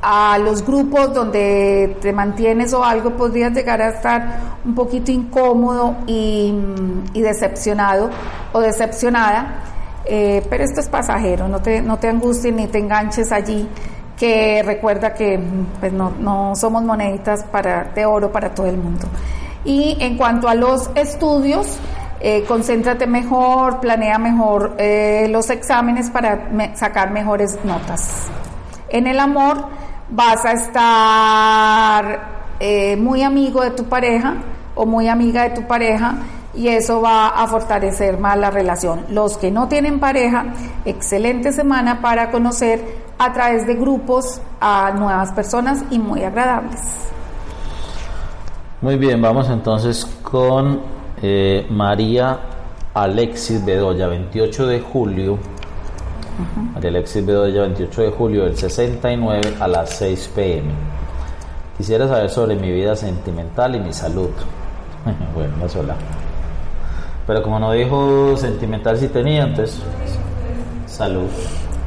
a 0.00 0.38
los 0.38 0.64
grupos 0.64 1.12
donde 1.12 1.96
te 2.00 2.12
mantienes 2.12 2.72
o 2.72 2.84
algo, 2.84 3.10
podrías 3.10 3.52
llegar 3.52 3.82
a 3.82 3.88
estar 3.88 4.38
un 4.64 4.74
poquito 4.74 5.10
incómodo 5.10 5.96
y, 6.06 6.54
decepcionado 7.14 8.10
o 8.52 8.60
decepcionada. 8.60 9.64
Eh, 10.04 10.46
pero 10.48 10.64
esto 10.64 10.80
es 10.80 10.88
pasajero, 10.88 11.48
no 11.48 11.60
te, 11.60 11.82
no 11.82 11.98
te 11.98 12.08
angusties 12.08 12.54
ni 12.54 12.66
te 12.68 12.78
enganches 12.78 13.30
allí, 13.30 13.68
que 14.16 14.62
recuerda 14.64 15.12
que 15.12 15.38
pues 15.80 15.92
no, 15.92 16.12
no 16.18 16.56
somos 16.56 16.82
moneditas 16.82 17.44
para, 17.44 17.84
de 17.94 18.06
oro 18.06 18.32
para 18.32 18.54
todo 18.54 18.66
el 18.66 18.78
mundo. 18.78 19.06
Y 19.64 19.98
en 20.00 20.16
cuanto 20.16 20.48
a 20.48 20.54
los 20.54 20.90
estudios, 20.94 21.78
eh, 22.20 22.44
concéntrate 22.46 23.06
mejor, 23.06 23.80
planea 23.80 24.18
mejor 24.18 24.74
eh, 24.78 25.28
los 25.30 25.50
exámenes 25.50 26.10
para 26.10 26.48
sacar 26.74 27.12
mejores 27.12 27.58
notas. 27.64 28.28
En 28.88 29.06
el 29.06 29.20
amor, 29.20 29.68
vas 30.10 30.44
a 30.44 30.52
estar 30.52 32.20
eh, 32.58 32.96
muy 32.96 33.22
amigo 33.22 33.62
de 33.62 33.70
tu 33.70 33.84
pareja 33.84 34.34
o 34.74 34.86
muy 34.86 35.08
amiga 35.08 35.44
de 35.44 35.50
tu 35.50 35.66
pareja 35.66 36.16
y 36.54 36.68
eso 36.68 37.00
va 37.00 37.28
a 37.28 37.46
fortalecer 37.46 38.18
más 38.18 38.36
la 38.36 38.50
relación. 38.50 39.04
Los 39.10 39.36
que 39.36 39.50
no 39.50 39.68
tienen 39.68 40.00
pareja, 40.00 40.46
excelente 40.84 41.52
semana 41.52 42.00
para 42.00 42.30
conocer 42.30 43.06
a 43.18 43.32
través 43.32 43.66
de 43.66 43.74
grupos 43.74 44.40
a 44.60 44.90
nuevas 44.92 45.32
personas 45.32 45.84
y 45.90 45.98
muy 45.98 46.24
agradables. 46.24 46.80
Muy 48.80 48.96
bien, 48.96 49.20
vamos 49.20 49.48
entonces 49.50 50.04
con 50.22 50.97
eh, 51.22 51.66
María 51.70 52.38
Alexis 52.94 53.64
Bedoya, 53.64 54.08
28 54.08 54.66
de 54.66 54.80
julio 54.80 55.38
María 56.72 56.90
Alexis 56.90 57.26
Bedoya, 57.26 57.62
28 57.62 58.02
de 58.02 58.10
julio 58.10 58.44
del 58.44 58.56
69 58.56 59.54
a 59.58 59.66
las 59.66 59.90
6 59.96 60.30
pm. 60.34 60.70
Quisiera 61.76 62.06
saber 62.06 62.30
sobre 62.30 62.54
mi 62.54 62.70
vida 62.70 62.94
sentimental 62.94 63.74
y 63.74 63.80
mi 63.80 63.92
salud. 63.92 64.30
bueno, 65.34 65.56
no 65.60 65.68
sola. 65.68 65.96
Pero 67.26 67.42
como 67.42 67.58
no 67.58 67.72
dijo 67.72 68.36
sentimental 68.36 68.98
si 68.98 69.08
tenía, 69.08 69.44
entonces 69.44 69.80
salud. 70.86 71.28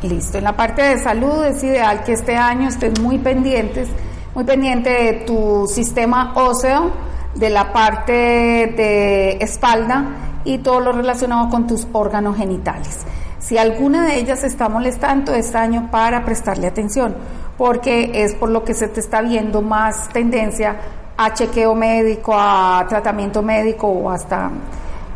Listo. 0.04 0.38
En 0.38 0.44
la 0.44 0.56
parte 0.56 0.82
de 0.82 1.00
salud 1.00 1.46
es 1.46 1.64
ideal 1.64 2.04
que 2.04 2.14
este 2.14 2.36
año 2.36 2.68
estés 2.68 3.00
muy 3.00 3.20
pendientes, 3.20 3.88
muy 4.36 4.44
pendiente 4.44 4.90
de 4.90 5.14
tu 5.26 5.66
sistema 5.68 6.34
óseo, 6.36 6.92
de 7.36 7.50
la 7.50 7.72
parte 7.72 8.12
de 8.12 9.38
espalda 9.42 10.06
y 10.44 10.60
todo 10.60 10.80
lo 10.80 10.92
relacionado 10.92 11.50
con 11.50 11.68
tus 11.68 11.88
órganos 11.94 12.38
genitales. 12.38 13.06
Si 13.40 13.58
alguna 13.58 14.06
de 14.06 14.20
ellas 14.20 14.44
está 14.44 14.70
molestando 14.70 15.34
este 15.34 15.58
año 15.58 15.90
para 15.92 16.24
prestarle 16.24 16.68
atención, 16.68 17.16
porque 17.58 18.12
es 18.24 18.36
por 18.36 18.50
lo 18.50 18.64
que 18.64 18.74
se 18.74 18.88
te 18.88 19.00
está 19.00 19.22
viendo 19.22 19.62
más 19.62 20.10
tendencia 20.10 20.78
a 21.18 21.34
chequeo 21.34 21.76
médico, 21.76 22.34
a 22.36 22.86
tratamiento 22.88 23.42
médico 23.42 23.88
o 23.88 24.10
hasta 24.10 24.52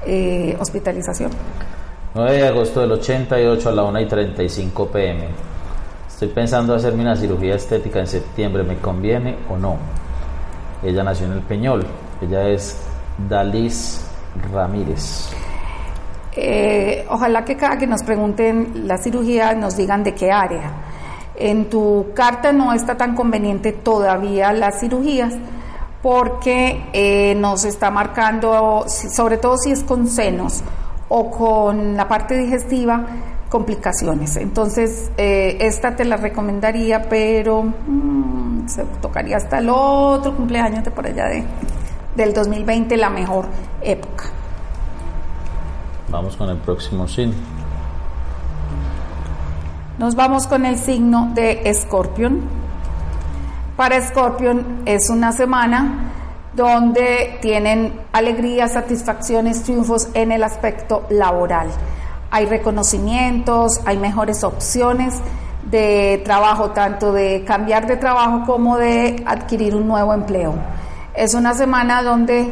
eh, 0.06 0.56
hospitalización. 0.60 1.32
9 2.14 2.32
de 2.32 2.48
agosto 2.48 2.82
del 2.82 2.94
88 2.94 3.70
a 3.70 3.72
la 3.72 3.84
1 3.84 4.00
y 4.00 4.08
35 4.08 4.88
pm. 4.88 5.28
Estoy 6.08 6.30
pensando 6.30 6.74
hacerme 6.74 7.02
una 7.02 7.16
cirugía 7.16 7.56
estética 7.56 8.00
en 8.00 8.08
septiembre, 8.08 8.64
¿me 8.64 8.78
conviene 8.78 9.36
o 9.50 9.58
no? 9.58 9.78
Ella 10.82 11.04
nació 11.04 11.26
en 11.26 11.34
el 11.34 11.42
Peñol, 11.42 11.86
ella 12.22 12.48
es 12.50 12.78
Dalis 13.30 14.02
Ramírez. 14.52 15.30
Eh, 16.36 17.06
ojalá 17.10 17.46
que 17.46 17.56
cada 17.56 17.78
que 17.78 17.88
nos 17.88 18.04
pregunten 18.04 18.88
la 18.88 18.98
cirugía 18.98 19.54
nos 19.54 19.78
digan 19.78 20.04
de 20.04 20.14
qué 20.14 20.32
área. 20.32 20.72
En 21.36 21.70
tu 21.70 22.08
carta 22.14 22.52
no 22.52 22.74
está 22.74 22.96
tan 22.98 23.16
conveniente 23.16 23.72
todavía 23.72 24.54
las 24.54 24.80
cirugías 24.80 25.34
porque 26.02 26.86
eh, 26.94 27.36
nos 27.36 27.66
está 27.66 27.90
marcando, 27.90 28.86
sobre 28.88 29.38
todo 29.38 29.58
si 29.58 29.72
es 29.72 29.84
con 29.84 30.08
senos, 30.08 30.64
o 31.10 31.32
con 31.32 31.96
la 31.96 32.08
parte 32.08 32.38
digestiva 32.38 33.06
complicaciones. 33.50 34.36
Entonces, 34.38 35.12
eh, 35.18 35.58
esta 35.62 35.96
te 35.96 36.04
la 36.06 36.18
recomendaría, 36.18 37.04
pero 37.04 37.64
mm, 37.64 38.68
se 38.68 38.84
tocaría 39.02 39.38
hasta 39.38 39.60
el 39.60 39.70
otro 39.70 40.36
cumpleaños 40.36 40.84
de 40.84 40.92
por 40.92 41.06
allá 41.06 41.26
de, 41.28 41.44
del 42.16 42.34
2020, 42.34 42.98
la 42.98 43.10
mejor 43.10 43.46
época. 43.82 44.26
Vamos 46.10 46.36
con 46.36 46.50
el 46.50 46.58
próximo 46.58 47.08
signo. 47.08 47.34
Nos 49.98 50.16
vamos 50.16 50.48
con 50.48 50.66
el 50.66 50.78
signo 50.78 51.32
de 51.34 51.70
Escorpión. 51.70 52.42
Para 53.78 53.98
Escorpión 53.98 54.82
es 54.86 55.10
una 55.10 55.32
semana 55.32 56.12
donde 56.54 57.38
tienen 57.42 57.94
alegrías, 58.14 58.74
satisfacciones, 58.74 59.64
triunfos 59.64 60.10
en 60.14 60.32
el 60.32 60.44
aspecto 60.44 61.06
laboral. 61.10 61.68
Hay 62.32 62.46
reconocimientos, 62.46 63.82
hay 63.86 63.98
mejores 63.98 64.44
opciones 64.44 65.16
de 65.70 66.22
trabajo, 66.24 66.72
tanto 66.72 67.12
de 67.12 67.44
cambiar 67.46 67.88
de 67.88 67.98
trabajo 67.98 68.44
como 68.46 68.78
de 68.78 69.24
adquirir 69.26 69.76
un 69.76 69.88
nuevo 69.88 70.14
empleo. 70.14 70.54
Es 71.16 71.34
una 71.34 71.54
semana 71.54 72.04
donde 72.04 72.52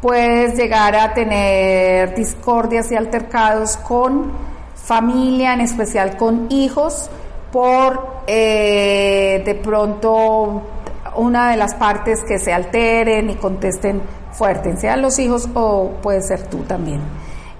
puedes 0.00 0.56
llegar 0.56 0.96
a 0.96 1.14
tener 1.14 2.16
discordias 2.16 2.90
y 2.90 2.96
altercados 2.96 3.76
con 3.76 4.32
familia, 4.74 5.54
en 5.54 5.60
especial 5.60 6.16
con 6.16 6.48
hijos, 6.50 7.08
por 7.52 8.24
eh, 8.26 9.42
de 9.44 9.54
pronto 9.54 10.62
una 11.14 11.52
de 11.52 11.56
las 11.56 11.74
partes 11.74 12.24
que 12.26 12.40
se 12.40 12.52
alteren 12.52 13.30
y 13.30 13.36
contesten 13.36 14.02
fuerte, 14.32 14.76
sean 14.78 15.00
los 15.00 15.20
hijos 15.20 15.48
o 15.54 15.92
puede 16.02 16.22
ser 16.22 16.42
tú 16.48 16.64
también. 16.64 17.00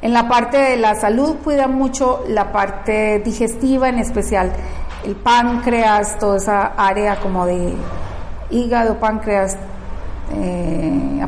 En 0.00 0.12
la 0.12 0.26
parte 0.28 0.56
de 0.56 0.76
la 0.76 0.96
salud 0.96 1.36
cuida 1.44 1.68
mucho 1.68 2.24
la 2.26 2.50
parte 2.50 3.20
digestiva, 3.20 3.88
en 3.88 4.00
especial 4.00 4.50
el 5.04 5.14
páncreas, 5.14 6.18
toda 6.18 6.38
esa 6.38 6.66
área 6.76 7.20
como 7.20 7.46
de 7.46 7.74
hígado, 8.50 8.98
páncreas, 8.98 9.56
eh, 10.34 11.26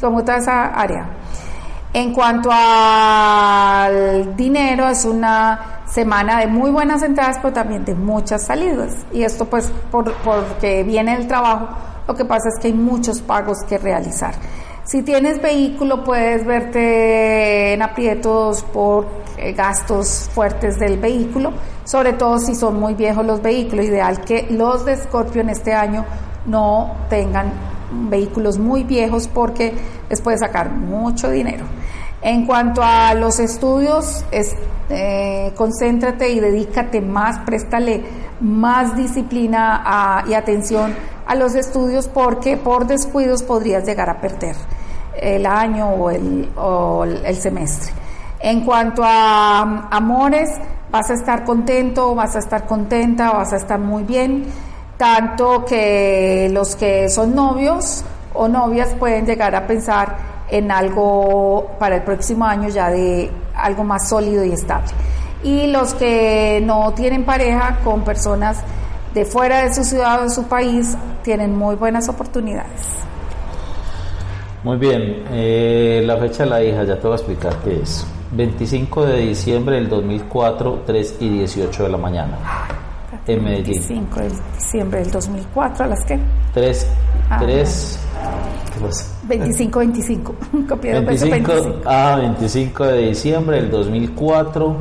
como 0.00 0.22
toda 0.22 0.38
esa 0.38 0.66
área. 0.66 1.08
En 1.92 2.12
cuanto 2.12 2.50
al 2.52 4.36
dinero, 4.36 4.88
es 4.88 5.04
una 5.04 5.80
semana 5.86 6.38
de 6.38 6.46
muy 6.46 6.70
buenas 6.70 7.02
entradas, 7.02 7.38
pero 7.42 7.52
también 7.52 7.84
de 7.84 7.94
muchas 7.94 8.46
salidas. 8.46 8.94
Y 9.12 9.22
esto 9.22 9.44
pues 9.46 9.72
por, 9.90 10.12
porque 10.22 10.84
viene 10.84 11.14
el 11.14 11.26
trabajo, 11.26 11.68
lo 12.06 12.14
que 12.14 12.24
pasa 12.24 12.48
es 12.48 12.60
que 12.60 12.68
hay 12.68 12.74
muchos 12.74 13.20
pagos 13.20 13.58
que 13.68 13.78
realizar. 13.78 14.34
Si 14.84 15.02
tienes 15.02 15.40
vehículo, 15.40 16.02
puedes 16.04 16.44
verte 16.44 17.74
en 17.74 17.82
aprietos 17.82 18.62
por 18.62 19.06
eh, 19.36 19.52
gastos 19.52 20.28
fuertes 20.32 20.78
del 20.78 20.98
vehículo, 20.98 21.52
sobre 21.84 22.12
todo 22.12 22.38
si 22.38 22.54
son 22.54 22.80
muy 22.80 22.94
viejos 22.94 23.24
los 23.24 23.42
vehículos. 23.42 23.86
Ideal 23.86 24.20
que 24.22 24.46
los 24.50 24.84
de 24.84 24.96
Scorpio 24.96 25.42
en 25.42 25.50
este 25.50 25.72
año 25.72 26.04
no 26.46 26.94
tengan 27.08 27.52
vehículos 28.08 28.58
muy 28.58 28.84
viejos 28.84 29.28
porque 29.28 29.74
les 30.08 30.20
puede 30.20 30.38
sacar 30.38 30.70
mucho 30.70 31.30
dinero. 31.30 31.64
En 32.22 32.46
cuanto 32.46 32.82
a 32.82 33.14
los 33.14 33.40
estudios, 33.40 34.24
eh, 34.90 35.52
concéntrate 35.56 36.28
y 36.30 36.40
dedícate 36.40 37.00
más, 37.00 37.38
préstale 37.40 38.04
más 38.40 38.94
disciplina 38.96 40.24
y 40.28 40.34
atención 40.34 40.94
a 41.26 41.34
los 41.34 41.54
estudios 41.54 42.08
porque 42.08 42.56
por 42.56 42.86
descuidos 42.86 43.42
podrías 43.42 43.84
llegar 43.86 44.10
a 44.10 44.20
perder 44.20 44.56
el 45.16 45.46
año 45.46 45.88
o 45.88 46.10
el, 46.10 46.50
o 46.56 47.04
el 47.04 47.36
semestre. 47.36 47.92
En 48.40 48.64
cuanto 48.64 49.02
a 49.04 49.88
amores, 49.90 50.50
vas 50.90 51.10
a 51.10 51.14
estar 51.14 51.44
contento, 51.44 52.14
vas 52.14 52.36
a 52.36 52.38
estar 52.38 52.66
contenta, 52.66 53.32
vas 53.32 53.52
a 53.52 53.56
estar 53.56 53.78
muy 53.78 54.02
bien, 54.02 54.46
tanto 55.00 55.64
que 55.64 56.50
los 56.52 56.76
que 56.76 57.08
son 57.08 57.34
novios 57.34 58.04
o 58.34 58.48
novias 58.48 58.90
pueden 58.98 59.24
llegar 59.24 59.54
a 59.56 59.66
pensar 59.66 60.44
en 60.50 60.70
algo 60.70 61.70
para 61.78 61.96
el 61.96 62.02
próximo 62.02 62.44
año 62.44 62.68
ya 62.68 62.90
de 62.90 63.30
algo 63.54 63.82
más 63.82 64.10
sólido 64.10 64.44
y 64.44 64.52
estable. 64.52 64.90
Y 65.42 65.68
los 65.68 65.94
que 65.94 66.60
no 66.62 66.92
tienen 66.92 67.24
pareja 67.24 67.78
con 67.82 68.04
personas 68.04 68.58
de 69.14 69.24
fuera 69.24 69.64
de 69.64 69.72
su 69.72 69.84
ciudad 69.84 70.20
o 70.20 70.24
de 70.24 70.30
su 70.30 70.44
país 70.44 70.94
tienen 71.22 71.56
muy 71.56 71.76
buenas 71.76 72.06
oportunidades. 72.10 72.82
Muy 74.62 74.76
bien, 74.76 75.24
eh, 75.30 76.02
la 76.04 76.18
fecha 76.18 76.44
de 76.44 76.50
la 76.50 76.62
hija, 76.62 76.84
ya 76.84 76.96
te 76.96 77.06
voy 77.06 77.12
a 77.12 77.16
explicar 77.16 77.56
qué 77.64 77.80
es. 77.80 78.06
25 78.32 79.06
de 79.06 79.16
diciembre 79.20 79.76
del 79.76 79.88
2004, 79.88 80.82
3 80.84 81.16
y 81.20 81.28
18 81.30 81.84
de 81.84 81.88
la 81.88 81.96
mañana. 81.96 82.36
En 83.32 83.44
Medellín. 83.44 83.82
25 83.86 84.20
de 84.20 84.30
diciembre 84.56 85.00
del 85.00 85.10
2004, 85.10 85.84
¿a 85.84 85.88
las 85.88 86.04
qué? 86.04 86.18
3, 86.52 86.86
3, 87.38 87.98
25, 89.28 89.78
25. 89.78 90.34
25, 90.52 91.52
Ah, 91.84 92.16
25 92.18 92.84
de 92.86 92.98
diciembre 93.08 93.56
del 93.56 93.70
2004 93.70 94.76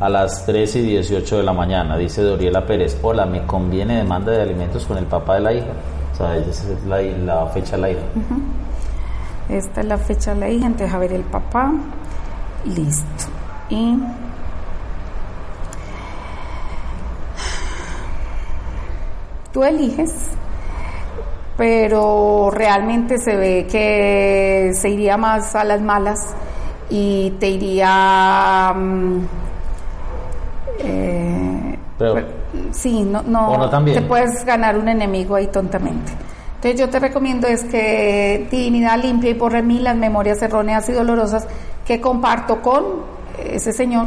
a 0.00 0.08
las 0.08 0.44
3 0.46 0.76
y 0.76 0.82
18 0.82 1.38
de 1.38 1.42
la 1.42 1.52
mañana. 1.52 1.96
Dice 1.96 2.22
Doriela 2.22 2.66
Pérez: 2.66 2.98
Hola, 3.02 3.26
me 3.26 3.44
conviene 3.44 3.96
demanda 3.96 4.32
de 4.32 4.42
alimentos 4.42 4.86
con 4.86 4.98
el 4.98 5.06
papá 5.06 5.34
de 5.34 5.40
la 5.40 5.52
hija. 5.52 5.72
O 6.12 6.16
sea, 6.16 6.36
esa 6.36 6.72
es 6.72 6.84
la, 6.84 7.46
fecha 7.46 7.76
de 7.76 7.82
la 7.82 7.90
hija. 7.90 8.00
Esta 9.48 9.80
es 9.80 9.86
la 9.86 9.98
fecha 9.98 10.34
de 10.34 10.40
la 10.40 10.48
hija. 10.50 10.66
Entonces, 10.66 10.94
a 10.94 10.98
ver 10.98 11.12
el 11.12 11.22
papá. 11.22 11.72
Listo. 12.64 13.26
Y. 13.70 13.96
Tú 19.52 19.64
eliges 19.64 20.12
pero 21.58 22.50
realmente 22.52 23.18
se 23.18 23.34
ve 23.34 23.66
que 23.68 24.70
se 24.74 24.90
iría 24.90 25.16
más 25.16 25.56
a 25.56 25.64
las 25.64 25.82
malas 25.82 26.34
y 26.88 27.32
te 27.40 27.48
iría... 27.48 28.72
Mm, 28.76 29.26
eh, 30.78 31.78
pero, 31.98 32.14
sí, 32.70 33.02
no, 33.02 33.22
no, 33.22 33.68
te 33.84 34.02
puedes 34.02 34.44
ganar 34.44 34.78
un 34.78 34.88
enemigo 34.88 35.34
ahí 35.34 35.48
tontamente. 35.48 36.12
Entonces 36.54 36.78
yo 36.78 36.88
te 36.88 37.00
recomiendo 37.00 37.48
es 37.48 37.64
que 37.64 38.46
dignidad 38.48 39.02
limpia 39.02 39.30
y 39.30 39.34
por 39.34 39.60
mí 39.60 39.80
las 39.80 39.96
memorias 39.96 40.40
erróneas 40.40 40.88
y 40.88 40.92
dolorosas 40.92 41.48
que 41.84 42.00
comparto 42.00 42.62
con 42.62 42.84
ese 43.36 43.72
señor. 43.72 44.06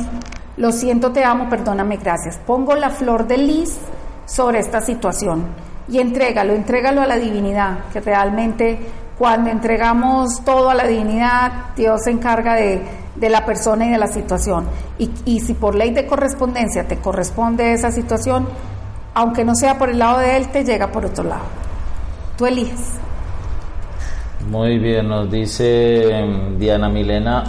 Lo 0.56 0.72
siento, 0.72 1.12
te 1.12 1.26
amo, 1.26 1.50
perdóname, 1.50 1.98
gracias. 1.98 2.38
Pongo 2.38 2.76
la 2.76 2.92
flor 2.92 3.28
de 3.28 3.38
lis 3.38 3.78
sobre 4.26 4.60
esta 4.60 4.82
situación 4.82 5.46
y 5.90 6.00
entrégalo, 6.00 6.54
entrégalo 6.54 7.02
a 7.02 7.06
la 7.06 7.18
divinidad, 7.18 7.86
que 7.92 8.00
realmente 8.00 8.80
cuando 9.18 9.50
entregamos 9.50 10.44
todo 10.44 10.70
a 10.70 10.76
la 10.76 10.88
divinidad, 10.88 11.76
Dios 11.76 12.02
se 12.04 12.12
encarga 12.12 12.56
de, 12.56 12.82
la 13.20 13.46
persona 13.46 13.86
y 13.86 13.92
de 13.92 13.98
la 13.98 14.08
situación. 14.08 14.66
Y, 14.98 15.12
y, 15.26 15.42
si 15.42 15.54
por 15.54 15.76
ley 15.76 15.92
de 15.92 16.08
correspondencia 16.08 16.88
te 16.88 16.98
corresponde 16.98 17.74
esa 17.74 17.92
situación, 17.92 18.48
aunque 19.14 19.44
no 19.44 19.54
sea 19.54 19.78
por 19.78 19.90
el 19.90 20.00
lado 20.00 20.20
de 20.20 20.38
Él, 20.38 20.48
te 20.48 20.64
llega 20.64 20.92
por 20.92 21.06
otro 21.06 21.24
lado. 21.26 21.44
Tú 22.38 22.46
eliges. 22.46 23.02
Muy 24.50 24.80
bien, 24.80 25.08
nos 25.08 25.30
dice 25.30 26.10
em, 26.10 26.58
Diana 26.58 26.90
Milena 26.90 27.44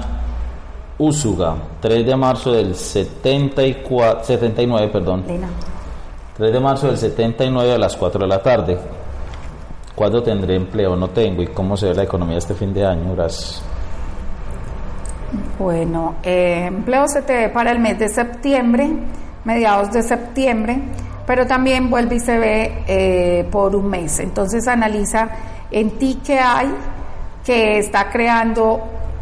Úsuga, 0.99 1.57
3 1.81 2.07
de 2.07 2.17
marzo 2.17 2.53
del 2.53 2.75
74, 2.75 4.25
79, 4.25 4.89
perdón. 4.89 5.25
3 6.37 6.53
de 6.53 6.61
marzo 6.61 6.87
del 6.87 6.97
79 6.97 7.73
a 7.73 7.79
las 7.79 7.97
4 7.97 8.21
de 8.21 8.27
la 8.27 8.43
tarde. 8.43 8.79
¿Cuándo 9.95 10.23
tendré 10.23 10.57
empleo? 10.57 10.97
No 10.97 11.09
tengo. 11.11 11.43
¿Y 11.43 11.49
cómo 11.49 11.77
se 11.77 11.89
ve 11.89 11.95
la 11.95 12.05
economía 12.05 12.39
este 12.39 12.55
fin 12.55 12.73
de 12.73 12.87
año? 12.87 13.15
Gracias. 13.15 13.63
Bueno, 15.59 16.17
eh, 16.23 16.65
empleo 16.67 17.07
se 17.09 17.23
te 17.23 17.35
ve 17.35 17.49
para 17.51 17.71
el 17.71 17.79
mes 17.79 17.99
de 17.99 18.09
septiembre, 18.09 18.91
mediados 19.45 19.93
de 19.93 20.03
septiembre, 20.03 20.81
pero 21.27 21.47
también 21.47 21.91
vuelve 21.91 22.17
y 22.17 22.21
se 22.21 22.39
ve 22.39 22.85
eh, 22.87 23.49
por 23.51 23.77
un 23.77 23.89
mes. 23.89 24.19
Entonces 24.21 24.67
analiza 24.67 25.29
en 25.71 25.91
ti 25.99 26.21
qué 26.25 26.39
hay 26.39 26.73
que 27.45 27.79
está 27.79 28.11
creando 28.11 28.81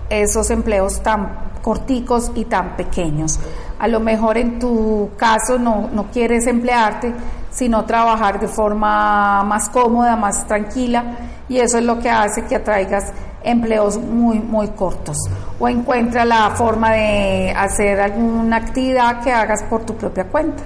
esos 0.08 0.50
empleos 0.50 1.02
tan 1.02 1.49
corticos 1.62 2.32
y 2.34 2.44
tan 2.44 2.76
pequeños. 2.76 3.38
A 3.78 3.88
lo 3.88 4.00
mejor 4.00 4.38
en 4.38 4.58
tu 4.58 5.10
caso 5.16 5.58
no, 5.58 5.88
no 5.92 6.10
quieres 6.10 6.46
emplearte, 6.46 7.14
sino 7.50 7.84
trabajar 7.84 8.38
de 8.40 8.48
forma 8.48 9.42
más 9.44 9.68
cómoda, 9.68 10.16
más 10.16 10.46
tranquila, 10.46 11.16
y 11.48 11.58
eso 11.58 11.78
es 11.78 11.84
lo 11.84 11.98
que 11.98 12.08
hace 12.08 12.44
que 12.44 12.56
atraigas 12.56 13.12
empleos 13.42 13.98
muy, 13.98 14.38
muy 14.38 14.68
cortos. 14.68 15.16
O 15.58 15.68
encuentra 15.68 16.24
la 16.24 16.50
forma 16.50 16.92
de 16.92 17.52
hacer 17.56 18.00
alguna 18.00 18.56
actividad 18.56 19.22
que 19.22 19.32
hagas 19.32 19.62
por 19.64 19.84
tu 19.84 19.96
propia 19.96 20.24
cuenta, 20.24 20.62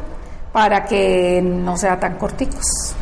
para 0.52 0.84
que 0.84 1.40
no 1.42 1.76
sea 1.76 1.98
tan 1.98 2.16
corticos. 2.16 2.94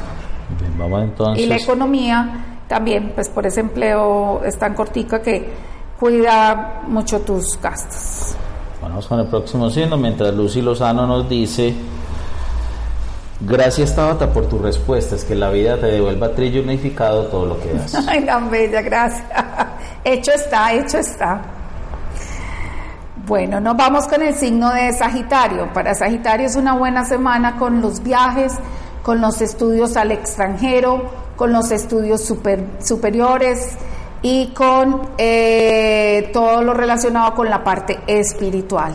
vamos 0.79 1.03
entonces. 1.03 1.45
Y 1.45 1.49
la 1.49 1.57
economía 1.57 2.45
también, 2.69 3.13
pues 3.15 3.29
por 3.29 3.47
ese 3.47 3.61
empleo 3.61 4.43
es 4.45 4.57
tan 4.59 4.75
cortica 4.75 5.21
que 5.21 5.72
cuida 6.03 6.81
mucho 6.89 7.21
tus 7.21 7.57
gastos. 7.63 8.35
Vamos 8.83 9.07
con 9.07 9.21
el 9.21 9.27
próximo 9.29 9.71
signo, 9.71 9.97
mientras 9.97 10.35
Lucy 10.35 10.61
Lozano 10.61 11.07
nos 11.07 11.29
dice, 11.29 11.73
gracias 13.39 13.95
Tabata 13.95 14.33
por 14.33 14.49
tus 14.49 14.61
respuestas, 14.61 15.23
que 15.23 15.37
la 15.37 15.51
vida 15.51 15.79
te 15.79 15.87
devuelva 15.87 16.35
trillo 16.35 16.61
unificado 16.61 17.27
todo 17.27 17.47
lo 17.47 17.61
que 17.61 17.73
das. 17.75 17.95
Ay, 18.09 18.27
tan 18.27 18.51
bella, 18.51 18.83
gracias. 18.83 19.23
hecho 20.03 20.33
está, 20.33 20.73
hecho 20.73 20.99
está. 20.99 21.41
Bueno, 23.25 23.61
nos 23.61 23.77
vamos 23.77 24.09
con 24.09 24.23
el 24.23 24.35
signo 24.35 24.75
de 24.75 24.93
Sagitario. 24.95 25.73
Para 25.73 25.95
Sagitario 25.95 26.49
es 26.49 26.57
una 26.57 26.75
buena 26.75 27.05
semana 27.05 27.61
con 27.61 27.81
los 27.81 28.03
viajes, 28.03 28.55
con 29.05 29.21
los 29.21 29.41
estudios 29.41 29.97
al 29.97 30.11
extranjero, 30.11 31.09
con 31.37 31.53
los 31.53 31.71
estudios 31.71 32.25
super, 32.25 32.67
superiores, 32.83 33.77
y 34.23 34.49
con 34.49 35.11
eh, 35.19 36.31
todo 36.33 36.63
lo 36.63 36.73
relacionado 36.73 37.35
con 37.35 37.51
la 37.51 37.63
parte 37.63 37.99
espiritual. 38.07 38.95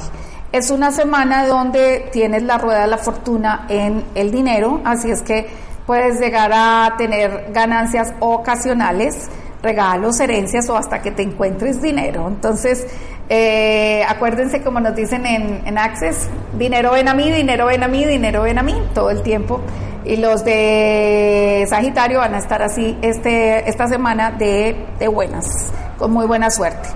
Es 0.52 0.72
una 0.72 0.92
semana 0.92 1.46
donde 1.46 2.10
tienes 2.12 2.44
la 2.44 2.58
rueda 2.58 2.82
de 2.82 2.88
la 2.88 2.98
fortuna 2.98 3.66
en 3.68 4.06
el 4.16 4.32
dinero, 4.32 4.82
así 4.86 5.12
es 5.12 5.22
que 5.22 5.48
puedes 5.86 6.20
llegar 6.20 6.52
a 6.54 6.96
tener 6.98 7.52
ganancias 7.52 8.14
ocasionales, 8.20 9.30
regalos, 9.62 10.20
herencias 10.20 10.70
o 10.70 10.78
hasta 10.78 11.02
que 11.02 11.12
te 11.12 11.24
encuentres 11.24 11.82
dinero. 11.82 12.28
Entonces, 12.28 12.88
eh, 13.30 14.04
acuérdense 14.08 14.62
como 14.62 14.80
nos 14.80 14.96
dicen 14.96 15.26
en, 15.26 15.66
en 15.66 15.78
Access, 15.78 16.30
dinero 16.58 16.92
ven 16.92 17.08
a 17.08 17.14
mí, 17.14 17.32
dinero 17.32 17.66
ven 17.66 17.84
a 17.84 17.88
mí, 17.88 18.06
dinero 18.06 18.44
ven 18.44 18.60
a 18.60 18.64
mí, 18.64 18.76
todo 18.94 19.10
el 19.10 19.22
tiempo 19.22 19.62
y 20.08 20.16
los 20.16 20.46
de 20.46 21.66
Sagitario 21.70 22.20
van 22.20 22.34
a 22.34 22.38
estar 22.38 22.62
así 22.62 22.98
este, 23.02 23.70
esta 23.70 23.88
semana 23.88 24.32
de, 24.32 24.86
de 25.00 25.08
buenas, 25.08 25.46
con 25.98 26.12
muy 26.12 26.26
buena 26.26 26.50
suerte. 26.50 26.88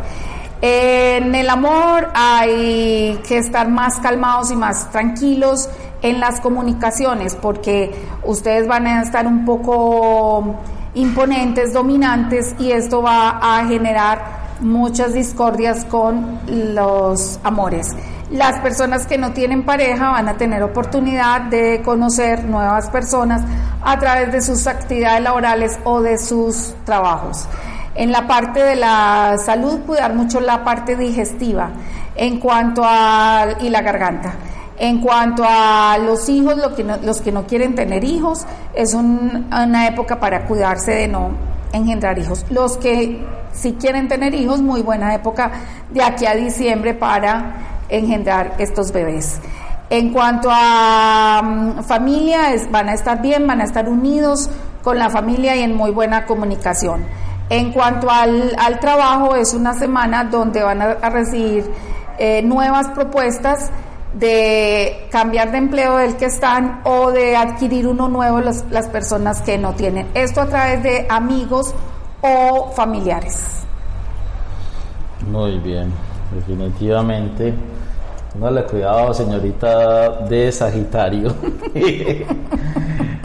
En 0.62 1.36
el 1.36 1.50
amor 1.50 2.10
hay 2.14 3.20
que 3.28 3.38
estar 3.38 3.68
más 3.68 4.00
calmados 4.00 4.52
y 4.52 4.56
más 4.56 4.92
tranquilos 4.92 5.70
en 6.02 6.20
las 6.20 6.40
comunicaciones 6.40 7.36
porque 7.36 7.92
ustedes 8.24 8.68
van 8.68 8.88
a 8.88 9.02
estar 9.02 9.28
un 9.28 9.44
poco 9.44 10.56
imponentes, 10.94 11.74
dominantes 11.74 12.56
y 12.60 12.72
esto 12.72 13.02
va 13.02 13.40
a 13.42 13.66
generar 13.68 14.42
muchas 14.60 15.14
discordias 15.14 15.86
con 15.86 16.40
los 16.48 17.40
amores. 17.44 17.88
Las 18.32 18.60
personas 18.62 19.06
que 19.08 19.18
no 19.18 19.32
tienen 19.34 19.64
pareja 19.64 20.12
van 20.12 20.30
a 20.30 20.38
tener 20.38 20.64
oportunidad 20.64 21.42
de 21.42 21.82
conocer 21.84 22.46
nuevas 22.46 22.90
personas 22.90 23.42
a 23.82 24.00
través 24.00 24.32
de 24.32 24.42
sus 24.42 24.68
actividades 24.68 25.22
laborales 25.22 25.78
o 25.84 26.02
de 26.02 26.18
sus 26.18 26.74
trabajos. 26.86 27.48
En 27.94 28.12
la 28.12 28.28
parte 28.28 28.64
de 28.64 28.78
la 28.78 29.36
salud, 29.44 29.82
cuidar 29.86 30.14
mucho 30.14 30.40
la 30.40 30.64
parte 30.64 30.96
digestiva 30.96 31.72
en 32.16 32.40
cuanto 32.40 32.84
a 32.86 33.48
y 33.60 33.70
la 33.70 33.82
garganta. 33.82 34.34
En 34.84 35.00
cuanto 35.00 35.44
a 35.48 35.96
los 36.00 36.28
hijos, 36.28 36.56
los 36.58 37.22
que 37.22 37.32
no 37.32 37.46
quieren 37.46 37.76
tener 37.76 38.04
hijos, 38.04 38.48
es 38.74 38.96
una 38.96 39.88
época 39.88 40.20
para 40.20 40.48
cuidarse 40.48 40.90
de 40.90 41.08
no 41.08 41.34
engendrar 41.72 42.18
hijos. 42.18 42.48
Los 42.50 42.78
que 42.78 43.24
si 43.54 43.74
quieren 43.74 44.08
tener 44.08 44.34
hijos, 44.34 44.60
muy 44.60 44.82
buena 44.82 45.14
época 45.14 45.52
de 45.92 46.02
aquí 46.02 46.26
a 46.26 46.34
diciembre 46.34 46.96
para 46.96 47.84
engendrar 47.90 48.56
estos 48.58 48.92
bebés. 48.92 49.40
En 49.92 50.12
cuanto 50.12 50.50
a 50.52 51.44
mm, 51.44 51.84
familia, 51.84 52.40
van 52.72 52.90
a 52.90 52.96
estar 52.96 53.22
bien, 53.22 53.46
van 53.46 53.62
a 53.62 53.66
estar 53.66 53.88
unidos 53.88 54.50
con 54.82 54.98
la 54.98 55.12
familia 55.12 55.56
y 55.56 55.60
en 55.60 55.76
muy 55.76 55.92
buena 55.92 56.26
comunicación. 56.26 57.06
En 57.52 57.72
cuanto 57.72 58.10
al, 58.10 58.80
trabajo, 58.80 59.36
es 59.36 59.54
una 59.54 59.76
semana 59.76 60.24
donde 60.24 60.64
van 60.64 60.82
a, 60.82 61.10
recibir 61.12 61.70
eh, 62.18 62.42
nuevas 62.42 62.88
propuestas 62.96 63.70
de 64.14 65.08
cambiar 65.12 65.52
de 65.52 65.58
empleo 65.58 65.98
del 65.98 66.18
que 66.18 66.26
están 66.26 66.82
o 66.84 67.12
de 67.12 67.36
adquirir 67.36 67.88
uno 67.88 68.10
nuevo 68.10 68.40
las 68.40 68.88
personas 68.88 69.42
que 69.42 69.58
no 69.58 69.74
tienen. 69.74 70.08
Esto 70.14 70.42
a 70.42 70.48
través 70.48 70.84
de 70.84 71.06
amigos 71.10 71.74
o 72.22 72.72
familiares. 72.76 73.64
Muy 75.28 75.60
bien, 75.60 75.92
definitivamente 76.34 77.54
le 78.40 78.64
cuidado, 78.64 79.14
señorita 79.14 80.22
de 80.28 80.52
Sagitario. 80.52 81.30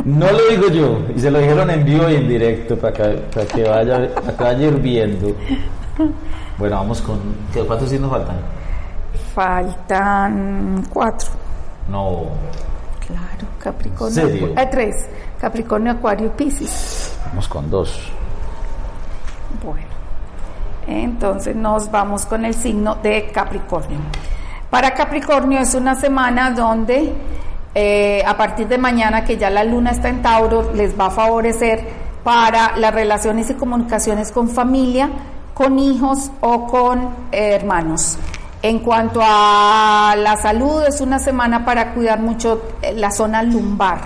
no 0.05 0.27
lo 0.33 0.49
digo 0.51 0.69
yo, 0.69 0.99
y 1.15 1.21
se 1.21 1.31
lo 1.31 1.39
dijeron 1.39 1.71
en 1.71 1.85
vivo 1.85 2.11
y 2.11 2.17
en 2.17 2.29
directo 2.29 2.77
para 2.77 2.93
que, 2.93 3.05
para 3.33 3.47
que 3.47 3.63
vaya, 3.63 4.11
vaya 4.39 4.67
hirviendo. 4.67 5.35
Bueno, 6.59 6.77
vamos 6.77 7.01
con. 7.03 7.19
¿Cuántos 7.67 7.89
signos 7.89 8.11
faltan? 8.11 8.37
Faltan 9.37 10.83
cuatro. 10.89 11.29
No. 11.91 12.23
Claro, 13.07 13.47
Capricornio. 13.59 14.27
Eh, 14.57 14.69
tres. 14.71 15.07
Capricornio, 15.39 15.93
Acuario 15.93 16.29
y 16.29 16.31
Piscis. 16.31 17.13
Vamos 17.27 17.47
con 17.47 17.69
dos. 17.69 18.11
Bueno. 19.63 19.91
Entonces 20.87 21.55
nos 21.55 21.91
vamos 21.91 22.25
con 22.25 22.47
el 22.47 22.55
signo 22.55 22.95
de 22.95 23.31
Capricornio. 23.31 23.99
Para 24.71 24.95
Capricornio 24.95 25.59
es 25.59 25.75
una 25.75 25.97
semana 25.97 26.53
donde 26.53 27.13
eh, 27.75 28.23
a 28.27 28.39
partir 28.39 28.67
de 28.69 28.79
mañana 28.79 29.23
que 29.23 29.37
ya 29.37 29.51
la 29.51 29.65
luna 29.65 29.91
está 29.91 30.09
en 30.09 30.23
Tauro 30.23 30.73
les 30.73 30.99
va 30.99 31.09
a 31.09 31.11
favorecer 31.11 31.85
para 32.25 32.75
las 32.79 32.95
relaciones 32.95 33.51
y 33.51 33.55
comunicaciones 33.55 34.33
con 34.33 34.49
familia, 34.49 35.11
con 35.53 35.79
hijos 35.79 36.31
o 36.41 36.67
con 36.67 37.01
eh, 37.31 37.53
hermanos. 37.53 38.17
En 38.63 38.81
cuanto 38.81 39.21
a 39.23 40.15
la 40.17 40.37
salud, 40.37 40.83
es 40.83 41.01
una 41.01 41.19
semana 41.19 41.65
para 41.65 41.93
cuidar 41.93 42.21
mucho 42.21 42.63
eh, 42.83 42.95
la 42.95 43.11
zona 43.11 43.43
lumbar. 43.43 43.99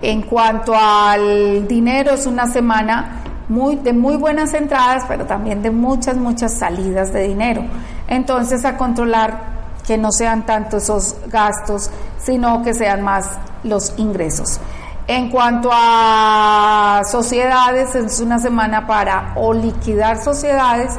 En 0.00 0.22
cuanto 0.22 0.74
al 0.74 1.68
dinero, 1.68 2.12
es 2.12 2.26
una 2.26 2.46
semana 2.46 3.22
muy, 3.48 3.76
de 3.76 3.92
muy 3.92 4.16
buenas 4.16 4.54
entradas, 4.54 5.04
pero 5.06 5.26
también 5.26 5.62
de 5.62 5.70
muchas, 5.70 6.16
muchas 6.16 6.54
salidas 6.54 7.12
de 7.12 7.22
dinero. 7.28 7.64
Entonces, 8.08 8.64
a 8.64 8.76
controlar 8.76 9.54
que 9.86 9.98
no 9.98 10.10
sean 10.12 10.46
tanto 10.46 10.78
esos 10.78 11.16
gastos, 11.28 11.90
sino 12.18 12.62
que 12.62 12.74
sean 12.74 13.02
más 13.02 13.28
los 13.62 13.94
ingresos. 13.98 14.60
En 15.06 15.28
cuanto 15.28 15.68
a 15.72 17.02
sociedades, 17.10 17.94
es 17.94 18.20
una 18.20 18.38
semana 18.38 18.86
para 18.86 19.32
o 19.36 19.52
liquidar 19.52 20.22
sociedades 20.22 20.98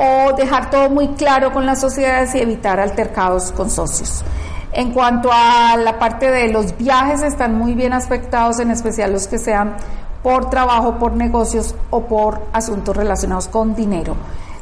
o 0.00 0.32
dejar 0.32 0.70
todo 0.70 0.88
muy 0.88 1.08
claro 1.08 1.52
con 1.52 1.66
las 1.66 1.78
sociedades 1.78 2.34
y 2.34 2.38
evitar 2.38 2.80
altercados 2.80 3.52
con 3.52 3.68
socios. 3.68 4.24
En 4.72 4.92
cuanto 4.92 5.30
a 5.30 5.76
la 5.76 5.98
parte 5.98 6.30
de 6.30 6.48
los 6.48 6.76
viajes, 6.78 7.22
están 7.22 7.58
muy 7.58 7.74
bien 7.74 7.92
aspectados, 7.92 8.60
en 8.60 8.70
especial 8.70 9.12
los 9.12 9.28
que 9.28 9.38
sean 9.38 9.76
por 10.22 10.48
trabajo, 10.48 10.98
por 10.98 11.12
negocios 11.12 11.74
o 11.90 12.02
por 12.02 12.40
asuntos 12.54 12.96
relacionados 12.96 13.48
con 13.48 13.74
dinero. 13.74 14.16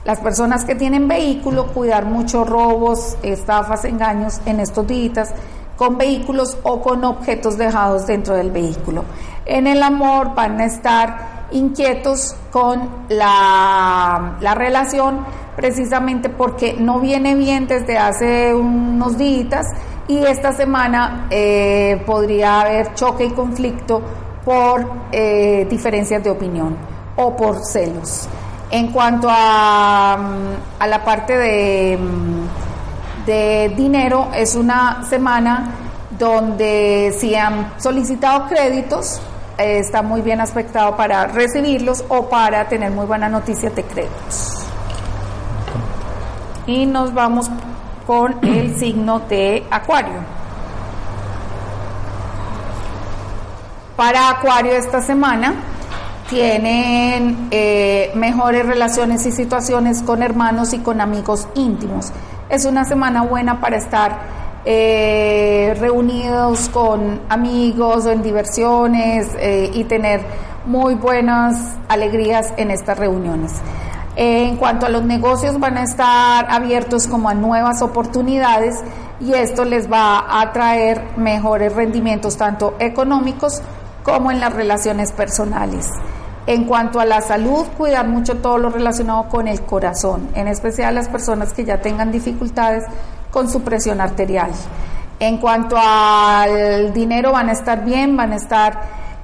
Las 0.05 0.19
personas 0.19 0.65
que 0.65 0.75
tienen 0.75 1.07
vehículo, 1.07 1.69
cuidar 1.69 2.07
mucho 2.07 2.45
robos, 2.45 3.17
estafas, 3.23 3.85
engaños 3.85 4.41
en 4.45 4.59
estos 4.59 4.87
días 4.87 5.33
con 5.77 5.97
vehículos 5.97 6.59
o 6.65 6.81
con 6.81 7.05
objetos 7.05 7.57
dejados 7.57 8.07
dentro 8.09 8.35
del 8.35 8.51
vehículo. 8.51 9.05
En 9.47 9.69
el 9.69 9.83
amor 9.85 10.35
van 10.35 10.61
a 10.61 10.65
estar 10.65 11.38
inquietos 11.51 12.37
con 12.51 13.07
la, 13.09 14.37
la 14.41 14.55
relación 14.55 15.25
precisamente 15.57 16.29
porque 16.29 16.75
no 16.75 17.01
viene 17.01 17.35
bien 17.35 17.67
desde 17.67 17.99
hace 17.99 18.55
unos 18.55 19.19
días 19.19 19.67
y 20.07 20.19
esta 20.19 20.53
semana 20.53 21.27
eh, 21.31 22.03
podría 22.07 22.61
haber 22.63 22.95
choque 22.95 23.27
y 23.27 23.31
conflicto 23.31 24.01
por 24.45 24.91
eh, 25.13 25.67
diferencias 25.69 26.23
de 26.23 26.31
opinión 26.31 26.77
o 27.17 27.37
por 27.37 27.65
celos. 27.65 28.29
En 28.71 28.93
cuanto 28.93 29.29
a, 29.31 30.15
a 30.79 30.87
la 30.87 31.05
parte 31.05 31.37
de, 31.37 31.99
de 33.27 33.75
dinero, 33.77 34.29
es 34.35 34.55
una 34.55 35.05
semana 35.05 35.75
donde 36.19 37.15
si 37.19 37.35
han 37.35 37.73
solicitado 37.79 38.47
créditos, 38.47 39.21
eh, 39.59 39.79
está 39.79 40.03
muy 40.03 40.23
bien 40.23 40.41
aspectado 40.41 40.97
para 40.97 41.27
recibirlos 41.27 42.05
o 42.09 42.29
para 42.29 42.69
tener 42.69 42.93
muy 42.93 43.07
buenas 43.07 43.31
noticias 43.31 43.75
de 43.75 43.83
créditos. 43.83 44.65
Y 46.67 46.87
nos 46.87 47.13
vamos 47.13 47.51
con 48.07 48.39
el 48.43 48.77
signo 48.79 49.21
de 49.21 49.67
Acuario. 49.71 50.21
Para 53.97 54.31
Acuario 54.31 54.73
esta 54.75 55.03
semana 55.03 55.55
tienen 56.31 57.49
eh, 57.51 58.13
mejores 58.15 58.65
relaciones 58.65 59.27
y 59.27 59.33
situaciones 59.33 60.03
con 60.03 60.23
hermanos 60.23 60.73
y 60.73 60.79
con 60.79 61.01
amigos 61.01 61.49
íntimos. 61.55 62.13
Es 62.49 62.65
una 62.65 62.85
semana 62.85 63.23
buena 63.23 63.61
para 63.61 63.77
estar 63.77 64.21
eh, 64.65 65.77
reunidos 65.79 66.69
con 66.69 67.21
amigos 67.29 68.07
en 68.07 68.23
diversiones 68.23 69.29
eh, 69.39 69.71
y 69.73 69.85
tener 69.85 70.21
muy 70.67 70.95
buenas 70.95 71.77
alegrías 71.89 72.53
en 72.57 72.71
estas 72.71 72.99
reuniones. 72.99 73.53
En 74.17 74.57
cuanto 74.57 74.87
a 74.87 74.89
los 74.89 75.05
negocios, 75.05 75.59
van 75.61 75.79
a 75.79 75.85
estar 75.85 76.47
abiertos 76.51 77.07
como 77.07 77.29
a 77.29 77.35
nuevas 77.35 77.83
oportunidades 77.83 78.75
y 79.21 79.33
esto 79.33 79.65
les 79.65 79.91
va 79.91 80.41
a 80.41 80.53
traer 80.53 81.17
mejores 81.17 81.73
rendimientos 81.73 82.37
tanto 82.37 82.75
económicos 82.79 83.63
como 84.03 84.31
en 84.31 84.41
las 84.41 84.53
relaciones 84.53 85.13
personales. 85.13 85.89
En 86.47 86.65
cuanto 86.65 86.99
a 86.99 87.05
la 87.05 87.21
salud, 87.21 87.67
cuidar 87.77 88.09
mucho 88.09 88.39
todo 88.39 88.59
lo 88.59 88.71
relacionado 88.71 89.29
con 89.29 89.49
el 89.49 89.63
corazón, 89.63 90.31
en 90.35 90.49
especial 90.49 90.95
las 90.95 91.09
personas 91.09 91.53
que 91.53 91.65
ya 91.65 91.81
tengan 91.81 92.11
dificultades 92.11 92.85
con 93.39 93.49
su 93.49 93.63
presión 93.63 94.01
arterial. 94.01 94.51
En 95.21 95.39
cuanto 95.39 95.77
al 95.79 96.93
dinero, 96.93 97.31
van 97.31 97.49
a 97.51 97.53
estar 97.53 97.85
bien, 97.85 98.17
van 98.17 98.33
a 98.33 98.37
estar 98.37 98.81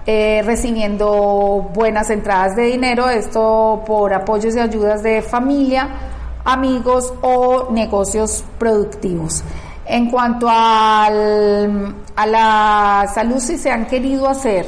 eh, 0.06 0.40
recibiendo 0.46 1.68
buenas 1.74 2.10
entradas 2.10 2.54
de 2.54 2.62
dinero, 2.62 3.08
esto 3.08 3.82
por 3.84 4.14
apoyos 4.14 4.54
y 4.54 4.60
ayudas 4.60 5.02
de 5.02 5.20
familia, 5.20 5.88
amigos 6.44 7.12
o 7.22 7.72
negocios 7.72 8.44
productivos. 8.56 9.42
En 9.84 10.12
cuanto 10.12 10.46
a 10.48 11.10
la 12.24 13.10
salud, 13.12 13.40
si 13.40 13.58
se 13.58 13.72
han 13.72 13.86
querido 13.86 14.28
hacer 14.28 14.64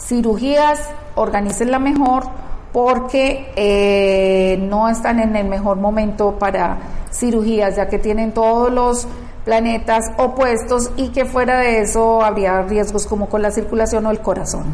cirugías, 0.00 0.88
organícenla 1.16 1.78
mejor 1.78 2.24
porque 2.72 3.52
eh, 3.56 4.56
no 4.58 4.88
están 4.88 5.20
en 5.20 5.36
el 5.36 5.46
mejor 5.46 5.76
momento 5.76 6.38
para 6.38 6.95
cirugías, 7.18 7.76
ya 7.76 7.88
que 7.88 7.98
tienen 7.98 8.32
todos 8.32 8.72
los 8.72 9.06
planetas 9.44 10.04
opuestos 10.18 10.90
y 10.96 11.08
que 11.08 11.24
fuera 11.24 11.60
de 11.60 11.82
eso 11.82 12.22
habría 12.22 12.62
riesgos 12.62 13.06
como 13.06 13.28
con 13.28 13.42
la 13.42 13.50
circulación 13.50 14.04
o 14.06 14.10
el 14.10 14.20
corazón. 14.20 14.64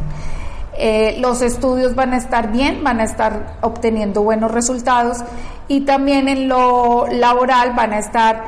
Eh, 0.75 1.17
los 1.19 1.43
estudios 1.43 1.93
van 1.93 2.13
a 2.13 2.17
estar 2.17 2.51
bien, 2.51 2.83
van 2.83 2.99
a 2.99 3.03
estar 3.03 3.57
obteniendo 3.61 4.23
buenos 4.23 4.51
resultados 4.51 5.19
y 5.67 5.81
también 5.81 6.27
en 6.27 6.49
lo 6.49 7.05
laboral 7.11 7.73
van 7.75 7.93
a 7.93 7.99
estar 7.99 8.43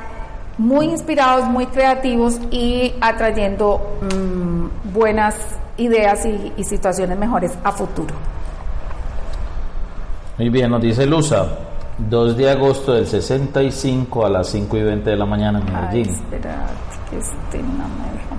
muy 0.57 0.87
inspirados, 0.87 1.45
muy 1.45 1.67
creativos 1.67 2.39
y 2.49 2.93
atrayendo 3.01 3.99
mm, 4.01 4.93
buenas 4.93 5.35
ideas 5.77 6.25
y, 6.25 6.53
y 6.57 6.63
situaciones 6.63 7.17
mejores 7.19 7.51
a 7.63 7.71
futuro. 7.71 8.15
Muy 10.39 10.49
bien, 10.49 10.71
nos 10.71 10.81
dice 10.81 11.05
Luza, 11.05 11.45
2 11.97 12.35
de 12.35 12.49
agosto 12.49 12.93
del 12.93 13.07
65 13.07 14.25
a 14.25 14.29
las 14.29 14.47
5 14.49 14.77
y 14.77 14.83
20 14.83 15.09
de 15.09 15.15
la 15.15 15.25
mañana 15.25 15.59
en 15.59 15.65
Medellín. 15.65 16.07
Ay, 16.07 16.23
espera, 16.23 16.67
que 17.09 17.17
este 17.17 17.57
no 17.59 17.87
me 17.87 18.11
deja. 18.11 18.35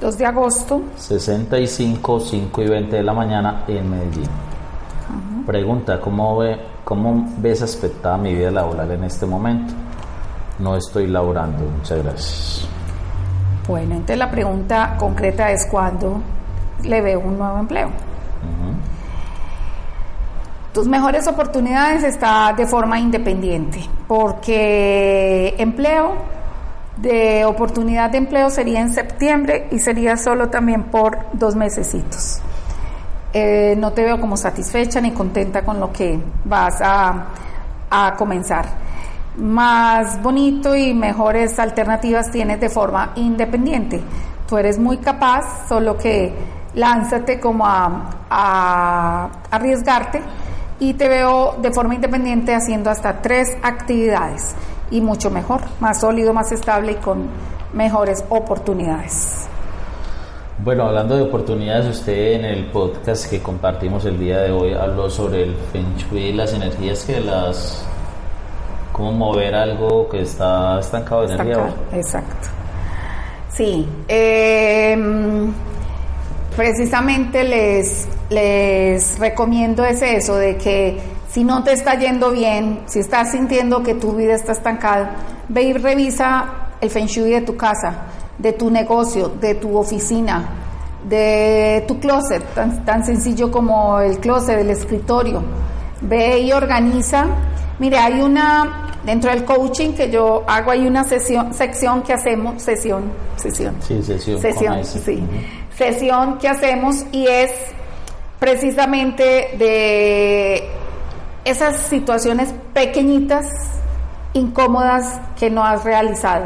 2 0.00 0.18
de 0.18 0.26
agosto. 0.26 0.82
65, 0.96 2.20
5 2.20 2.62
y 2.62 2.68
20 2.68 2.96
de 2.96 3.02
la 3.02 3.12
mañana 3.12 3.64
en 3.66 3.90
Medellín. 3.90 4.28
Pregunta, 5.44 6.00
¿cómo, 6.00 6.38
ve, 6.38 6.56
¿cómo 6.84 7.26
ves 7.38 7.62
aspectada 7.62 8.16
mi 8.16 8.34
vida 8.34 8.50
laboral 8.52 8.90
en 8.92 9.04
este 9.04 9.26
momento? 9.26 9.74
No 10.60 10.76
estoy 10.76 11.08
laborando, 11.08 11.64
muchas 11.64 12.02
gracias. 12.04 12.68
Bueno, 13.66 13.94
entonces 13.94 14.18
la 14.18 14.30
pregunta 14.30 14.96
concreta 14.98 15.50
es 15.50 15.66
cuándo 15.68 16.20
le 16.84 17.00
veo 17.00 17.20
un 17.20 17.38
nuevo 17.38 17.58
empleo. 17.58 17.90
Tus 20.72 20.86
mejores 20.86 21.26
oportunidades 21.26 22.04
está 22.04 22.54
de 22.56 22.64
forma 22.64 23.00
independiente, 23.00 23.80
porque 24.06 25.56
empleo, 25.58 26.14
de 26.96 27.44
oportunidad 27.44 28.10
de 28.10 28.18
empleo 28.18 28.50
sería 28.50 28.80
en 28.80 28.92
septiembre 28.92 29.66
y 29.72 29.80
sería 29.80 30.16
solo 30.16 30.48
también 30.48 30.84
por 30.84 31.18
dos 31.32 31.56
mesecitos. 31.56 32.40
Eh, 33.32 33.74
no 33.78 33.92
te 33.92 34.04
veo 34.04 34.20
como 34.20 34.36
satisfecha 34.36 35.00
ni 35.00 35.10
contenta 35.10 35.62
con 35.62 35.80
lo 35.80 35.92
que 35.92 36.20
vas 36.44 36.80
a, 36.80 37.26
a 37.90 38.14
comenzar. 38.16 38.66
Más 39.38 40.22
bonito 40.22 40.76
y 40.76 40.94
mejores 40.94 41.58
alternativas 41.58 42.30
tienes 42.30 42.60
de 42.60 42.68
forma 42.68 43.10
independiente. 43.16 44.00
Tú 44.48 44.56
eres 44.56 44.78
muy 44.78 44.98
capaz, 44.98 45.68
solo 45.68 45.96
que 45.96 46.32
lánzate 46.74 47.40
como 47.40 47.66
a, 47.66 48.10
a 48.30 49.30
arriesgarte 49.50 50.22
y 50.80 50.94
te 50.94 51.08
veo 51.08 51.56
de 51.60 51.70
forma 51.70 51.94
independiente 51.94 52.54
haciendo 52.54 52.90
hasta 52.90 53.22
tres 53.22 53.56
actividades 53.62 54.56
y 54.90 55.00
mucho 55.00 55.30
mejor, 55.30 55.60
más 55.78 56.00
sólido, 56.00 56.32
más 56.32 56.50
estable 56.50 56.92
y 56.92 56.94
con 56.96 57.28
mejores 57.72 58.24
oportunidades. 58.28 59.46
Bueno, 60.58 60.84
hablando 60.84 61.16
de 61.16 61.22
oportunidades, 61.22 61.86
usted 61.86 62.32
en 62.32 62.44
el 62.44 62.66
podcast 62.66 63.30
que 63.30 63.40
compartimos 63.40 64.04
el 64.04 64.18
día 64.18 64.40
de 64.40 64.50
hoy 64.50 64.74
habló 64.74 65.08
sobre 65.08 65.44
el 65.44 65.54
Feng 65.72 65.96
Shui 65.96 66.18
y 66.18 66.32
las 66.32 66.52
energías 66.52 67.04
que 67.04 67.20
las... 67.20 67.84
cómo 68.92 69.12
mover 69.12 69.54
algo 69.54 70.08
que 70.08 70.22
está 70.22 70.80
estancado 70.80 71.26
de 71.26 71.34
energía. 71.34 71.74
Exacto. 71.92 72.48
Sí, 73.50 73.88
eh, 74.08 74.96
precisamente 76.56 77.44
les, 77.44 78.08
les 78.28 79.18
recomiendo 79.18 79.84
es 79.84 80.02
eso, 80.02 80.36
de 80.36 80.56
que 80.56 80.98
si 81.30 81.44
no 81.44 81.62
te 81.62 81.72
está 81.72 81.94
yendo 81.94 82.32
bien, 82.32 82.80
si 82.86 82.98
estás 83.00 83.32
sintiendo 83.32 83.82
que 83.82 83.94
tu 83.94 84.14
vida 84.14 84.34
está 84.34 84.52
estancada, 84.52 85.14
ve 85.48 85.62
y 85.62 85.72
revisa 85.72 86.70
el 86.80 86.90
feng 86.90 87.06
shui 87.06 87.30
de 87.30 87.42
tu 87.42 87.56
casa, 87.56 88.06
de 88.38 88.52
tu 88.52 88.70
negocio, 88.70 89.28
de 89.28 89.54
tu 89.54 89.76
oficina, 89.76 90.48
de 91.04 91.84
tu 91.86 92.00
closet, 92.00 92.42
tan, 92.54 92.84
tan 92.84 93.04
sencillo 93.04 93.50
como 93.50 94.00
el 94.00 94.18
closet, 94.18 94.56
del 94.56 94.70
escritorio. 94.70 95.42
Ve 96.00 96.40
y 96.40 96.52
organiza. 96.52 97.26
Mire, 97.78 97.98
hay 97.98 98.20
una, 98.20 98.88
dentro 99.04 99.30
del 99.30 99.44
coaching 99.44 99.92
que 99.92 100.10
yo 100.10 100.42
hago, 100.46 100.70
hay 100.70 100.86
una 100.86 101.04
sesión, 101.04 101.54
sección 101.54 102.02
que 102.02 102.12
hacemos, 102.12 102.62
sesión, 102.62 103.04
sesión. 103.36 103.76
Sí, 103.80 104.02
sesión. 104.02 104.40
Sesión, 104.40 104.84
sí. 104.84 105.22
Sesión 105.80 106.36
que 106.36 106.46
hacemos 106.46 107.06
y 107.10 107.26
es 107.26 107.50
precisamente 108.38 109.54
de 109.56 110.68
esas 111.42 111.78
situaciones 111.88 112.52
pequeñitas, 112.74 113.46
incómodas 114.34 115.18
que 115.38 115.48
no 115.48 115.64
has 115.64 115.82
realizado. 115.82 116.44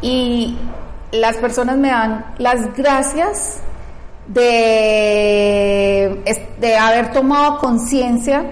Y 0.00 0.56
las 1.10 1.36
personas 1.36 1.76
me 1.76 1.90
dan 1.90 2.24
las 2.38 2.74
gracias 2.74 3.60
de, 4.28 6.22
de 6.58 6.76
haber 6.78 7.12
tomado 7.12 7.58
conciencia 7.58 8.46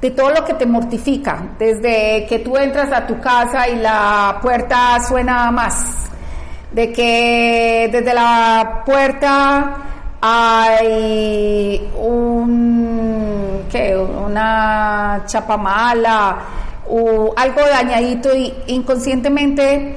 de 0.00 0.12
todo 0.12 0.30
lo 0.30 0.44
que 0.44 0.54
te 0.54 0.66
mortifica, 0.66 1.48
desde 1.58 2.26
que 2.28 2.38
tú 2.44 2.56
entras 2.56 2.92
a 2.92 3.08
tu 3.08 3.18
casa 3.20 3.68
y 3.68 3.74
la 3.74 4.38
puerta 4.40 5.00
suena 5.00 5.50
más, 5.50 6.06
de 6.76 6.92
que 6.92 7.88
desde 7.90 8.12
la 8.12 8.82
puerta 8.84 9.76
hay 10.20 11.88
un 11.98 13.62
¿qué? 13.70 13.96
una 13.96 15.22
chapa 15.26 15.56
mala 15.56 16.36
o 16.90 17.32
algo 17.34 17.62
dañadito 17.62 18.36
y 18.36 18.52
inconscientemente 18.66 19.96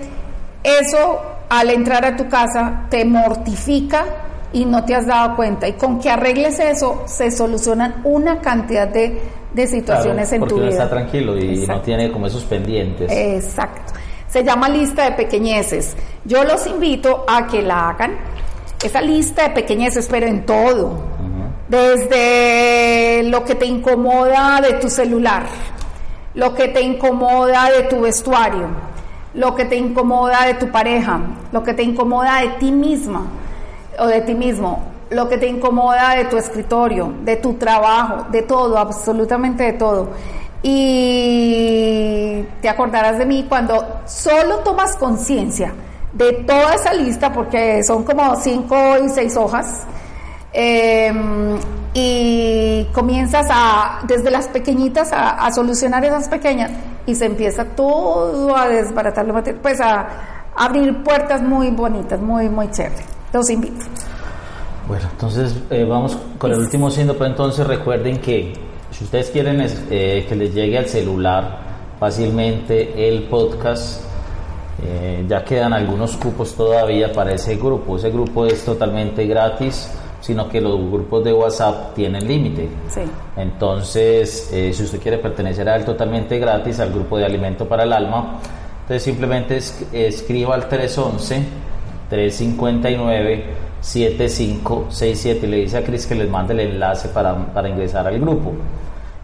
eso 0.63 1.19
al 1.49 1.69
entrar 1.69 2.05
a 2.05 2.15
tu 2.15 2.29
casa 2.29 2.85
te 2.89 3.03
mortifica 3.03 4.05
y 4.53 4.63
no 4.63 4.85
te 4.85 4.95
has 4.95 5.05
dado 5.05 5.35
cuenta. 5.35 5.67
Y 5.67 5.73
con 5.73 5.99
que 5.99 6.09
arregles 6.09 6.59
eso, 6.59 7.03
se 7.07 7.29
solucionan 7.29 7.95
una 8.05 8.39
cantidad 8.39 8.87
de, 8.87 9.21
de 9.53 9.67
situaciones 9.67 10.29
Claro, 10.29 10.43
en 10.43 10.47
tu 10.49 10.55
porque 10.55 10.61
uno 10.63 10.71
vida. 10.71 10.83
está 10.83 10.89
tranquilo 10.89 11.37
y 11.37 11.67
no 11.67 11.81
tiene 11.81 12.09
como 12.09 12.25
esos 12.27 12.43
pendientes. 12.45 13.11
Exacto. 13.11 13.93
Se 14.29 14.43
llama 14.43 14.69
lista 14.69 15.05
de 15.05 15.11
pequeñeces. 15.13 15.95
Yo 16.23 16.43
los 16.43 16.67
invito 16.67 17.25
a 17.27 17.47
que 17.47 17.61
la 17.61 17.89
hagan. 17.89 18.17
Esa 18.83 19.01
lista 19.01 19.43
de 19.43 19.49
pequeñeces, 19.49 20.07
pero 20.09 20.27
en 20.27 20.45
todo. 20.45 21.03
Desde 21.67 23.23
lo 23.23 23.43
que 23.43 23.55
te 23.55 23.65
incomoda 23.65 24.61
de 24.61 24.73
tu 24.73 24.89
celular, 24.89 25.43
lo 26.33 26.53
que 26.53 26.67
te 26.67 26.81
incomoda 26.81 27.69
de 27.71 27.83
tu 27.83 28.01
vestuario, 28.01 28.67
lo 29.33 29.55
que 29.55 29.65
te 29.65 29.75
incomoda 29.75 30.45
de 30.45 30.55
tu 30.55 30.69
pareja, 30.71 31.19
lo 31.51 31.63
que 31.63 31.73
te 31.73 31.83
incomoda 31.83 32.41
de 32.41 32.49
ti 32.59 32.71
misma 32.71 33.25
o 33.99 34.07
de 34.07 34.21
ti 34.21 34.33
mismo, 34.33 34.83
lo 35.09 35.27
que 35.27 35.37
te 35.37 35.47
incomoda 35.47 36.15
de 36.15 36.25
tu 36.25 36.37
escritorio, 36.37 37.13
de 37.23 37.35
tu 37.35 37.53
trabajo, 37.53 38.27
de 38.31 38.43
todo, 38.43 38.77
absolutamente 38.77 39.63
de 39.63 39.73
todo. 39.73 40.09
Y 40.61 42.43
te 42.61 42.69
acordarás 42.69 43.17
de 43.17 43.25
mí 43.25 43.45
cuando 43.47 44.01
solo 44.05 44.57
tomas 44.59 44.95
conciencia 44.97 45.73
de 46.13 46.33
toda 46.45 46.73
esa 46.73 46.93
lista, 46.93 47.31
porque 47.31 47.83
son 47.83 48.03
como 48.03 48.35
cinco 48.35 48.75
y 49.03 49.09
seis 49.09 49.37
hojas, 49.37 49.83
eh, 50.51 51.13
y 51.93 52.85
comienzas 52.93 53.47
a, 53.49 53.99
desde 54.07 54.29
las 54.31 54.47
pequeñitas, 54.47 55.13
a, 55.13 55.45
a 55.45 55.51
solucionar 55.51 56.03
esas 56.03 56.27
pequeñas, 56.27 56.71
y 57.05 57.15
se 57.15 57.25
empieza 57.25 57.63
todo 57.63 58.55
a 58.55 58.67
desbaratar 58.67 59.25
pues 59.61 59.79
a 59.81 60.07
abrir 60.55 61.03
puertas 61.03 61.41
muy 61.41 61.69
bonitas, 61.71 62.19
muy, 62.19 62.49
muy 62.49 62.69
chévere. 62.69 63.03
Los 63.31 63.49
invito. 63.49 63.85
Bueno, 64.87 65.07
entonces 65.11 65.55
eh, 65.69 65.85
vamos 65.85 66.17
con 66.37 66.51
el 66.51 66.59
último 66.59 66.89
signo, 66.89 67.13
pero 67.13 67.27
entonces 67.27 67.65
recuerden 67.65 68.19
que 68.19 68.53
si 68.91 69.03
ustedes 69.03 69.29
quieren 69.29 69.61
es- 69.61 69.81
eh, 69.89 70.25
que 70.27 70.35
les 70.35 70.53
llegue 70.53 70.77
al 70.77 70.87
celular 70.87 71.59
fácilmente 71.99 73.07
el 73.07 73.23
podcast, 73.23 74.03
eh, 74.83 75.25
ya 75.27 75.43
quedan 75.43 75.73
algunos 75.73 76.15
cupos 76.17 76.55
todavía 76.55 77.11
para 77.11 77.33
ese 77.33 77.55
grupo. 77.57 77.97
Ese 77.97 78.09
grupo 78.09 78.45
es 78.45 78.63
totalmente 78.63 79.25
gratis, 79.27 79.91
sino 80.21 80.47
que 80.49 80.59
los 80.61 80.77
grupos 80.89 81.23
de 81.23 81.33
WhatsApp 81.33 81.93
tienen 81.95 82.27
límite. 82.27 82.67
Sí. 82.89 83.01
Entonces, 83.37 84.49
eh, 84.53 84.71
si 84.73 84.83
usted 84.83 84.99
quiere 84.99 85.17
pertenecer 85.17 85.67
a 85.69 85.75
él 85.75 85.85
totalmente 85.85 86.39
gratis, 86.39 86.79
al 86.79 86.91
grupo 86.91 87.17
de 87.17 87.25
Alimento 87.25 87.67
para 87.67 87.83
el 87.83 87.93
Alma, 87.93 88.39
entonces 88.81 89.03
simplemente 89.03 89.57
es- 89.57 89.85
escriba 89.93 90.55
al 90.55 90.67
311-359-7567 93.81 95.43
y 95.43 95.47
le 95.47 95.57
dice 95.57 95.77
a 95.77 95.83
Cris 95.83 96.05
que 96.05 96.15
les 96.15 96.29
mande 96.29 96.53
el 96.53 96.59
enlace 96.61 97.09
para, 97.09 97.35
para 97.53 97.69
ingresar 97.69 98.07
al 98.07 98.19
grupo. 98.19 98.53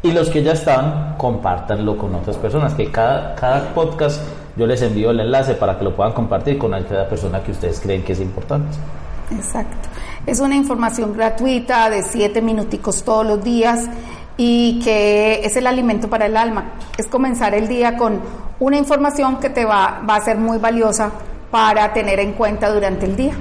Y 0.04 0.12
los 0.12 0.30
que 0.30 0.44
ya 0.44 0.52
están, 0.54 1.16
compártanlo 1.18 1.98
con 1.98 2.14
otras 2.14 2.38
personas, 2.38 2.74
que 2.76 2.92
cada, 2.92 3.34
cada 3.36 3.74
podcast 3.74 4.22
yo 4.56 4.68
les 4.68 4.82
envío 4.82 5.12
el 5.12 5.20
enlace 5.20 5.56
para 5.56 5.78
que 5.78 5.84
lo 5.84 5.96
puedan 5.96 6.14
compartir 6.14 6.58
con 6.58 6.72
cada 6.72 7.10
persona 7.10 7.42
que 7.44 7.52
ustedes 7.52 7.80
creen 7.80 8.04
que 8.04 8.14
es 8.14 8.20
importante. 8.20 8.78
Exacto. 9.32 9.90
Es 10.26 10.40
una 10.40 10.56
información 10.56 11.14
gratuita 11.14 11.90
de 11.90 12.04
siete 12.04 12.42
minuticos 12.42 13.04
todos 13.04 13.26
los 13.26 13.44
días 13.44 13.90
y 14.38 14.80
que 14.84 15.42
es 15.44 15.56
el 15.58 15.68
alimento 15.68 16.10
para 16.10 16.28
el 16.28 16.38
alma. 16.38 16.74
Es 16.98 17.08
comenzar 17.08 17.54
el 17.54 17.68
día 17.68 17.98
con 17.98 18.22
una 18.60 18.78
información 18.78 19.38
que 19.40 19.50
te 19.50 19.66
va, 19.66 20.02
va 20.08 20.16
a 20.16 20.22
ser 20.22 20.38
muy 20.38 20.58
valiosa 20.58 21.12
para 21.52 21.92
tener 21.94 22.20
en 22.20 22.34
cuenta 22.34 22.72
durante 22.72 23.06
el 23.06 23.16
día. 23.16 23.34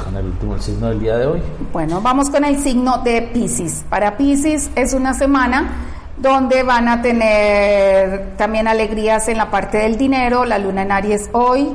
Con 0.00 0.16
el 0.16 0.26
último 0.26 0.58
signo 0.58 0.88
del 0.88 1.00
día 1.00 1.16
de 1.18 1.26
hoy. 1.26 1.42
Bueno, 1.72 2.00
vamos 2.00 2.30
con 2.30 2.44
el 2.44 2.58
signo 2.58 2.98
de 2.98 3.22
Pisces. 3.22 3.84
Para 3.90 4.16
Pisces 4.16 4.70
es 4.74 4.94
una 4.94 5.12
semana 5.12 5.70
donde 6.16 6.62
van 6.62 6.88
a 6.88 7.02
tener 7.02 8.36
también 8.36 8.68
alegrías 8.68 9.28
en 9.28 9.36
la 9.36 9.50
parte 9.50 9.78
del 9.78 9.98
dinero, 9.98 10.44
la 10.44 10.58
luna 10.58 10.82
en 10.82 10.92
Aries 10.92 11.28
hoy 11.32 11.68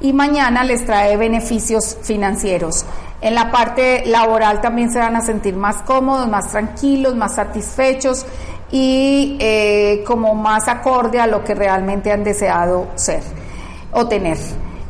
y 0.00 0.12
mañana 0.12 0.64
les 0.64 0.86
trae 0.86 1.16
beneficios 1.16 1.98
financieros. 2.02 2.86
En 3.20 3.34
la 3.34 3.50
parte 3.50 4.04
laboral 4.06 4.60
también 4.60 4.90
se 4.90 5.00
van 5.00 5.16
a 5.16 5.20
sentir 5.20 5.56
más 5.56 5.82
cómodos, 5.82 6.28
más 6.28 6.50
tranquilos, 6.50 7.16
más 7.16 7.34
satisfechos 7.34 8.24
y 8.70 9.36
eh, 9.40 10.04
como 10.06 10.34
más 10.34 10.68
acorde 10.68 11.18
a 11.18 11.26
lo 11.26 11.42
que 11.42 11.54
realmente 11.54 12.12
han 12.12 12.22
deseado 12.22 12.86
ser 12.94 13.22
o 13.92 14.06
tener. 14.06 14.38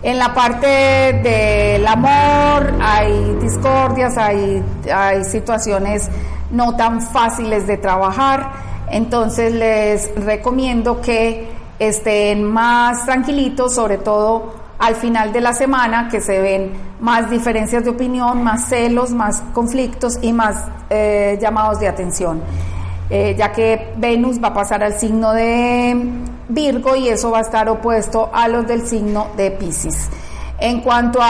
En 0.03 0.19
la 0.19 0.33
parte 0.33 0.67
del 0.67 1.85
amor 1.87 2.73
hay 2.81 3.37
discordias, 3.41 4.17
hay, 4.17 4.63
hay 4.95 5.25
situaciones 5.25 6.09
no 6.53 6.77
tan 6.77 7.03
fáciles 7.03 7.67
de 7.67 7.79
trabajar, 7.79 8.53
entonces 8.91 9.53
les 9.53 10.15
recomiendo 10.25 11.01
que 11.01 11.49
estén 11.81 12.45
más 12.45 13.05
tranquilitos, 13.07 13.75
sobre 13.75 13.99
todo 13.99 14.55
al 14.79 14.95
final 14.95 15.33
de 15.33 15.41
la 15.41 15.53
semana, 15.53 16.09
que 16.09 16.21
se 16.21 16.41
ven 16.41 16.73
más 17.01 17.29
diferencias 17.29 17.83
de 17.83 17.91
opinión, 17.91 18.45
más 18.45 18.69
celos, 18.69 19.11
más 19.11 19.43
conflictos 19.53 20.19
y 20.23 20.33
más 20.33 20.65
eh, 20.91 21.37
llamados 21.41 21.81
de 21.81 21.89
atención. 21.89 22.41
Eh, 23.11 23.35
ya 23.39 23.53
que 23.53 23.95
Venus 23.97 24.43
va 24.43 24.49
a 24.49 24.55
pasar 24.55 24.85
al 24.85 24.99
signo 24.99 25.33
de 25.33 25.97
Virgo 26.49 26.95
y 26.95 27.09
eso 27.09 27.31
va 27.31 27.39
a 27.39 27.43
estar 27.43 27.69
opuesto 27.69 28.31
a 28.33 28.49
los 28.49 28.67
del 28.67 28.87
signo 28.87 29.29
de 29.37 29.51
Pisces. 29.51 30.11
En 30.59 30.81
cuanto 30.83 31.21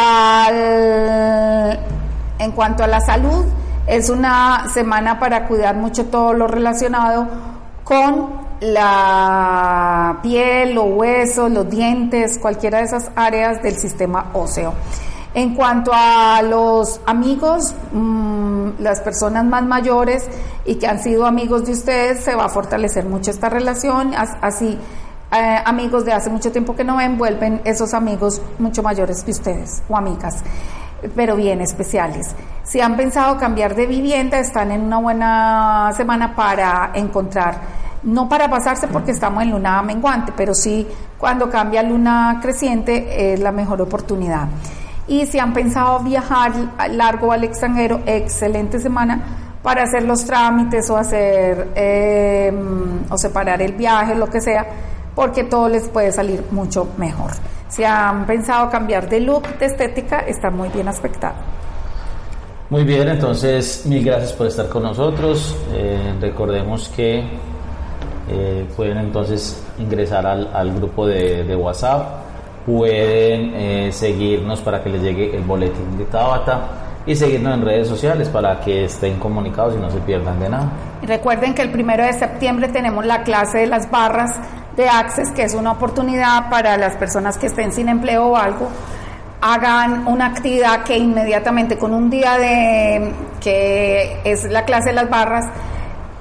en 2.38 2.52
cuanto 2.52 2.82
a 2.82 2.86
la 2.86 3.00
salud, 3.00 3.44
es 3.86 4.10
una 4.10 4.68
semana 4.72 5.18
para 5.18 5.46
cuidar 5.46 5.76
mucho 5.76 6.06
todo 6.06 6.32
lo 6.32 6.46
relacionado 6.46 7.26
con 7.84 8.48
la 8.60 10.18
piel, 10.22 10.74
los 10.74 10.86
huesos, 10.88 11.50
los 11.50 11.68
dientes, 11.70 12.38
cualquiera 12.38 12.78
de 12.78 12.84
esas 12.84 13.10
áreas 13.14 13.62
del 13.62 13.76
sistema 13.76 14.30
óseo. 14.32 14.74
En 15.34 15.54
cuanto 15.54 15.92
a 15.94 16.40
los 16.42 17.00
amigos, 17.06 17.74
mmm, 17.92 18.70
las 18.78 19.00
personas 19.00 19.44
más 19.44 19.62
mayores 19.62 20.26
y 20.64 20.76
que 20.76 20.86
han 20.86 21.00
sido 21.00 21.26
amigos 21.26 21.66
de 21.66 21.72
ustedes, 21.72 22.24
se 22.24 22.34
va 22.34 22.46
a 22.46 22.48
fortalecer 22.48 23.04
mucho 23.04 23.30
esta 23.30 23.48
relación, 23.48 24.12
así 24.14 24.78
eh, 25.30 25.58
amigos 25.66 26.06
de 26.06 26.12
hace 26.12 26.30
mucho 26.30 26.50
tiempo 26.50 26.74
que 26.74 26.84
no 26.84 26.96
ven, 26.96 27.18
vuelven 27.18 27.60
esos 27.64 27.92
amigos 27.92 28.40
mucho 28.58 28.82
mayores 28.82 29.22
que 29.22 29.32
ustedes 29.32 29.82
o 29.86 29.96
amigas, 29.96 30.36
pero 31.14 31.36
bien 31.36 31.60
especiales. 31.60 32.34
Si 32.62 32.80
han 32.80 32.96
pensado 32.96 33.36
cambiar 33.36 33.74
de 33.74 33.86
vivienda, 33.86 34.38
están 34.38 34.72
en 34.72 34.80
una 34.80 34.98
buena 34.98 35.92
semana 35.94 36.34
para 36.34 36.92
encontrar, 36.94 37.60
no 38.02 38.26
para 38.28 38.48
pasarse 38.48 38.88
porque 38.88 39.10
estamos 39.10 39.42
en 39.42 39.50
luna 39.50 39.82
menguante, 39.82 40.32
pero 40.34 40.54
sí 40.54 40.86
cuando 41.18 41.50
cambia 41.50 41.82
luna 41.82 42.38
creciente 42.40 43.34
es 43.34 43.40
la 43.40 43.52
mejor 43.52 43.82
oportunidad. 43.82 44.48
Y 45.08 45.26
si 45.26 45.38
han 45.38 45.52
pensado 45.52 46.00
viajar 46.00 46.52
largo 46.90 47.32
al 47.32 47.44
extranjero, 47.44 48.00
excelente 48.06 48.78
semana 48.78 49.48
para 49.62 49.82
hacer 49.82 50.04
los 50.04 50.24
trámites 50.24 50.88
o 50.90 50.96
hacer 50.96 51.68
eh, 51.74 52.52
o 53.10 53.16
separar 53.18 53.60
el 53.62 53.72
viaje, 53.72 54.14
lo 54.14 54.26
que 54.28 54.40
sea, 54.40 54.66
porque 55.14 55.44
todo 55.44 55.68
les 55.68 55.88
puede 55.88 56.12
salir 56.12 56.44
mucho 56.50 56.88
mejor. 56.96 57.32
Si 57.68 57.84
han 57.84 58.26
pensado 58.26 58.70
cambiar 58.70 59.08
de 59.08 59.20
look, 59.20 59.58
de 59.58 59.66
estética, 59.66 60.20
está 60.20 60.50
muy 60.50 60.68
bien 60.68 60.88
aspectado. 60.88 61.34
Muy 62.70 62.84
bien, 62.84 63.08
entonces 63.08 63.84
mil 63.86 64.04
gracias 64.04 64.32
por 64.34 64.46
estar 64.46 64.68
con 64.68 64.82
nosotros. 64.82 65.56
Eh, 65.72 66.14
recordemos 66.20 66.90
que 66.90 67.24
eh, 68.30 68.66
pueden 68.76 68.98
entonces 68.98 69.62
ingresar 69.78 70.26
al, 70.26 70.74
grupo 70.74 71.06
de, 71.06 71.56
WhatsApp, 71.56 72.27
pueden 72.68 73.54
eh, 73.54 73.92
seguirnos 73.92 74.60
para 74.60 74.82
que 74.82 74.90
les 74.90 75.00
llegue 75.00 75.34
el 75.34 75.42
boletín 75.42 75.96
de 75.96 76.04
Tabata 76.04 76.68
y 77.06 77.16
seguirnos 77.16 77.54
en 77.54 77.64
redes 77.64 77.88
sociales 77.88 78.28
para 78.28 78.60
que 78.60 78.84
estén 78.84 79.18
comunicados 79.18 79.74
y 79.74 79.78
no 79.78 79.88
se 79.90 79.96
pierdan 80.00 80.38
de 80.38 80.50
nada. 80.50 80.70
Recuerden 81.02 81.54
que 81.54 81.62
el 81.62 81.70
primero 81.70 82.04
de 82.04 82.12
septiembre 82.12 82.68
tenemos 82.68 83.06
la 83.06 83.22
clase 83.22 83.56
de 83.58 83.68
las 83.68 83.90
barras 83.90 84.36
de 84.76 84.86
Access, 84.86 85.30
que 85.30 85.44
es 85.44 85.54
una 85.54 85.72
oportunidad 85.72 86.50
para 86.50 86.76
las 86.76 86.94
personas 86.96 87.38
que 87.38 87.46
estén 87.46 87.72
sin 87.72 87.88
empleo 87.88 88.26
o 88.26 88.36
algo, 88.36 88.68
hagan 89.40 90.06
una 90.06 90.26
actividad 90.26 90.84
que 90.84 90.98
inmediatamente 90.98 91.78
con 91.78 91.94
un 91.94 92.10
día 92.10 92.36
de 92.36 93.14
que 93.40 94.20
es 94.24 94.44
la 94.44 94.66
clase 94.66 94.90
de 94.90 94.94
las 94.94 95.08
barras, 95.08 95.46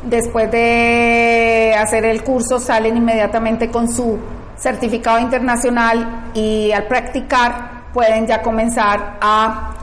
después 0.03 0.49
de 0.49 1.75
hacer 1.77 2.05
el 2.05 2.23
curso 2.23 2.57
salen 2.57 2.95
inmediatamente 2.95 3.69
con 3.69 3.91
su 3.91 4.17
certificado 4.57 5.19
internacional 5.19 6.31
y 6.33 6.71
al 6.71 6.87
practicar 6.87 7.85
pueden 7.93 8.27
ya 8.27 8.41
comenzar 8.41 9.17
a 9.21 9.73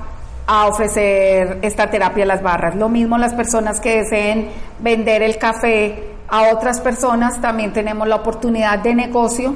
a 0.47 0.67
ofrecer 0.67 1.59
esta 1.63 1.89
terapia 1.91 2.25
a 2.25 2.27
las 2.27 2.43
barras. 2.43 2.75
Lo 2.75 2.89
mismo 2.89 3.17
las 3.19 3.35
personas 3.35 3.81
que 3.81 3.99
deseen 3.99 4.49
vender 4.79 5.23
el 5.23 5.39
café 5.39 6.15
a 6.29 6.53
otras 6.53 6.81
personas, 6.81 7.41
también 7.41 7.73
tenemos 7.73 8.09
la 8.09 8.17
oportunidad 8.17 8.79
de 8.81 8.95
negocio 8.95 9.55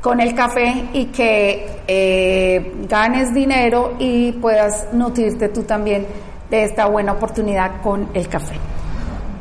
con 0.00 0.20
el 0.20 0.34
café 0.34 0.86
y 0.92 1.06
que 1.06 1.82
eh, 1.86 2.72
ganes 2.88 3.34
dinero 3.34 3.94
y 3.98 4.32
puedas 4.32 4.88
nutrirte 4.92 5.48
tú 5.48 5.64
también 5.64 6.06
de 6.48 6.64
esta 6.64 6.86
buena 6.86 7.12
oportunidad 7.12 7.82
con 7.82 8.08
el 8.14 8.28
café. 8.28 8.54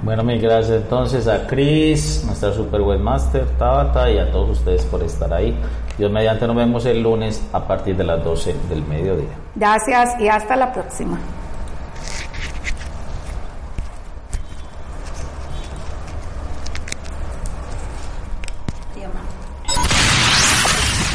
Bueno, 0.02 0.24
mil 0.24 0.40
gracias 0.40 0.84
entonces 0.84 1.28
a 1.28 1.46
Chris, 1.46 2.24
nuestra 2.26 2.54
super 2.54 2.80
webmaster, 2.82 3.46
Tabata 3.58 4.10
y 4.10 4.18
a 4.18 4.32
todos 4.32 4.60
ustedes 4.60 4.86
por 4.86 5.04
estar 5.04 5.34
ahí. 5.34 5.54
Dios 5.98 6.10
mediante 6.10 6.48
nos 6.48 6.56
vemos 6.56 6.86
el 6.86 7.04
lunes 7.04 7.46
a 7.52 7.68
partir 7.68 7.98
de 7.98 8.06
las 8.06 8.24
12 8.24 8.56
del 8.70 8.86
mediodía. 8.86 9.28
Gracias 9.56 10.18
y 10.22 10.30
hasta 10.30 10.56
la 10.56 10.72
próxima. 10.72 11.20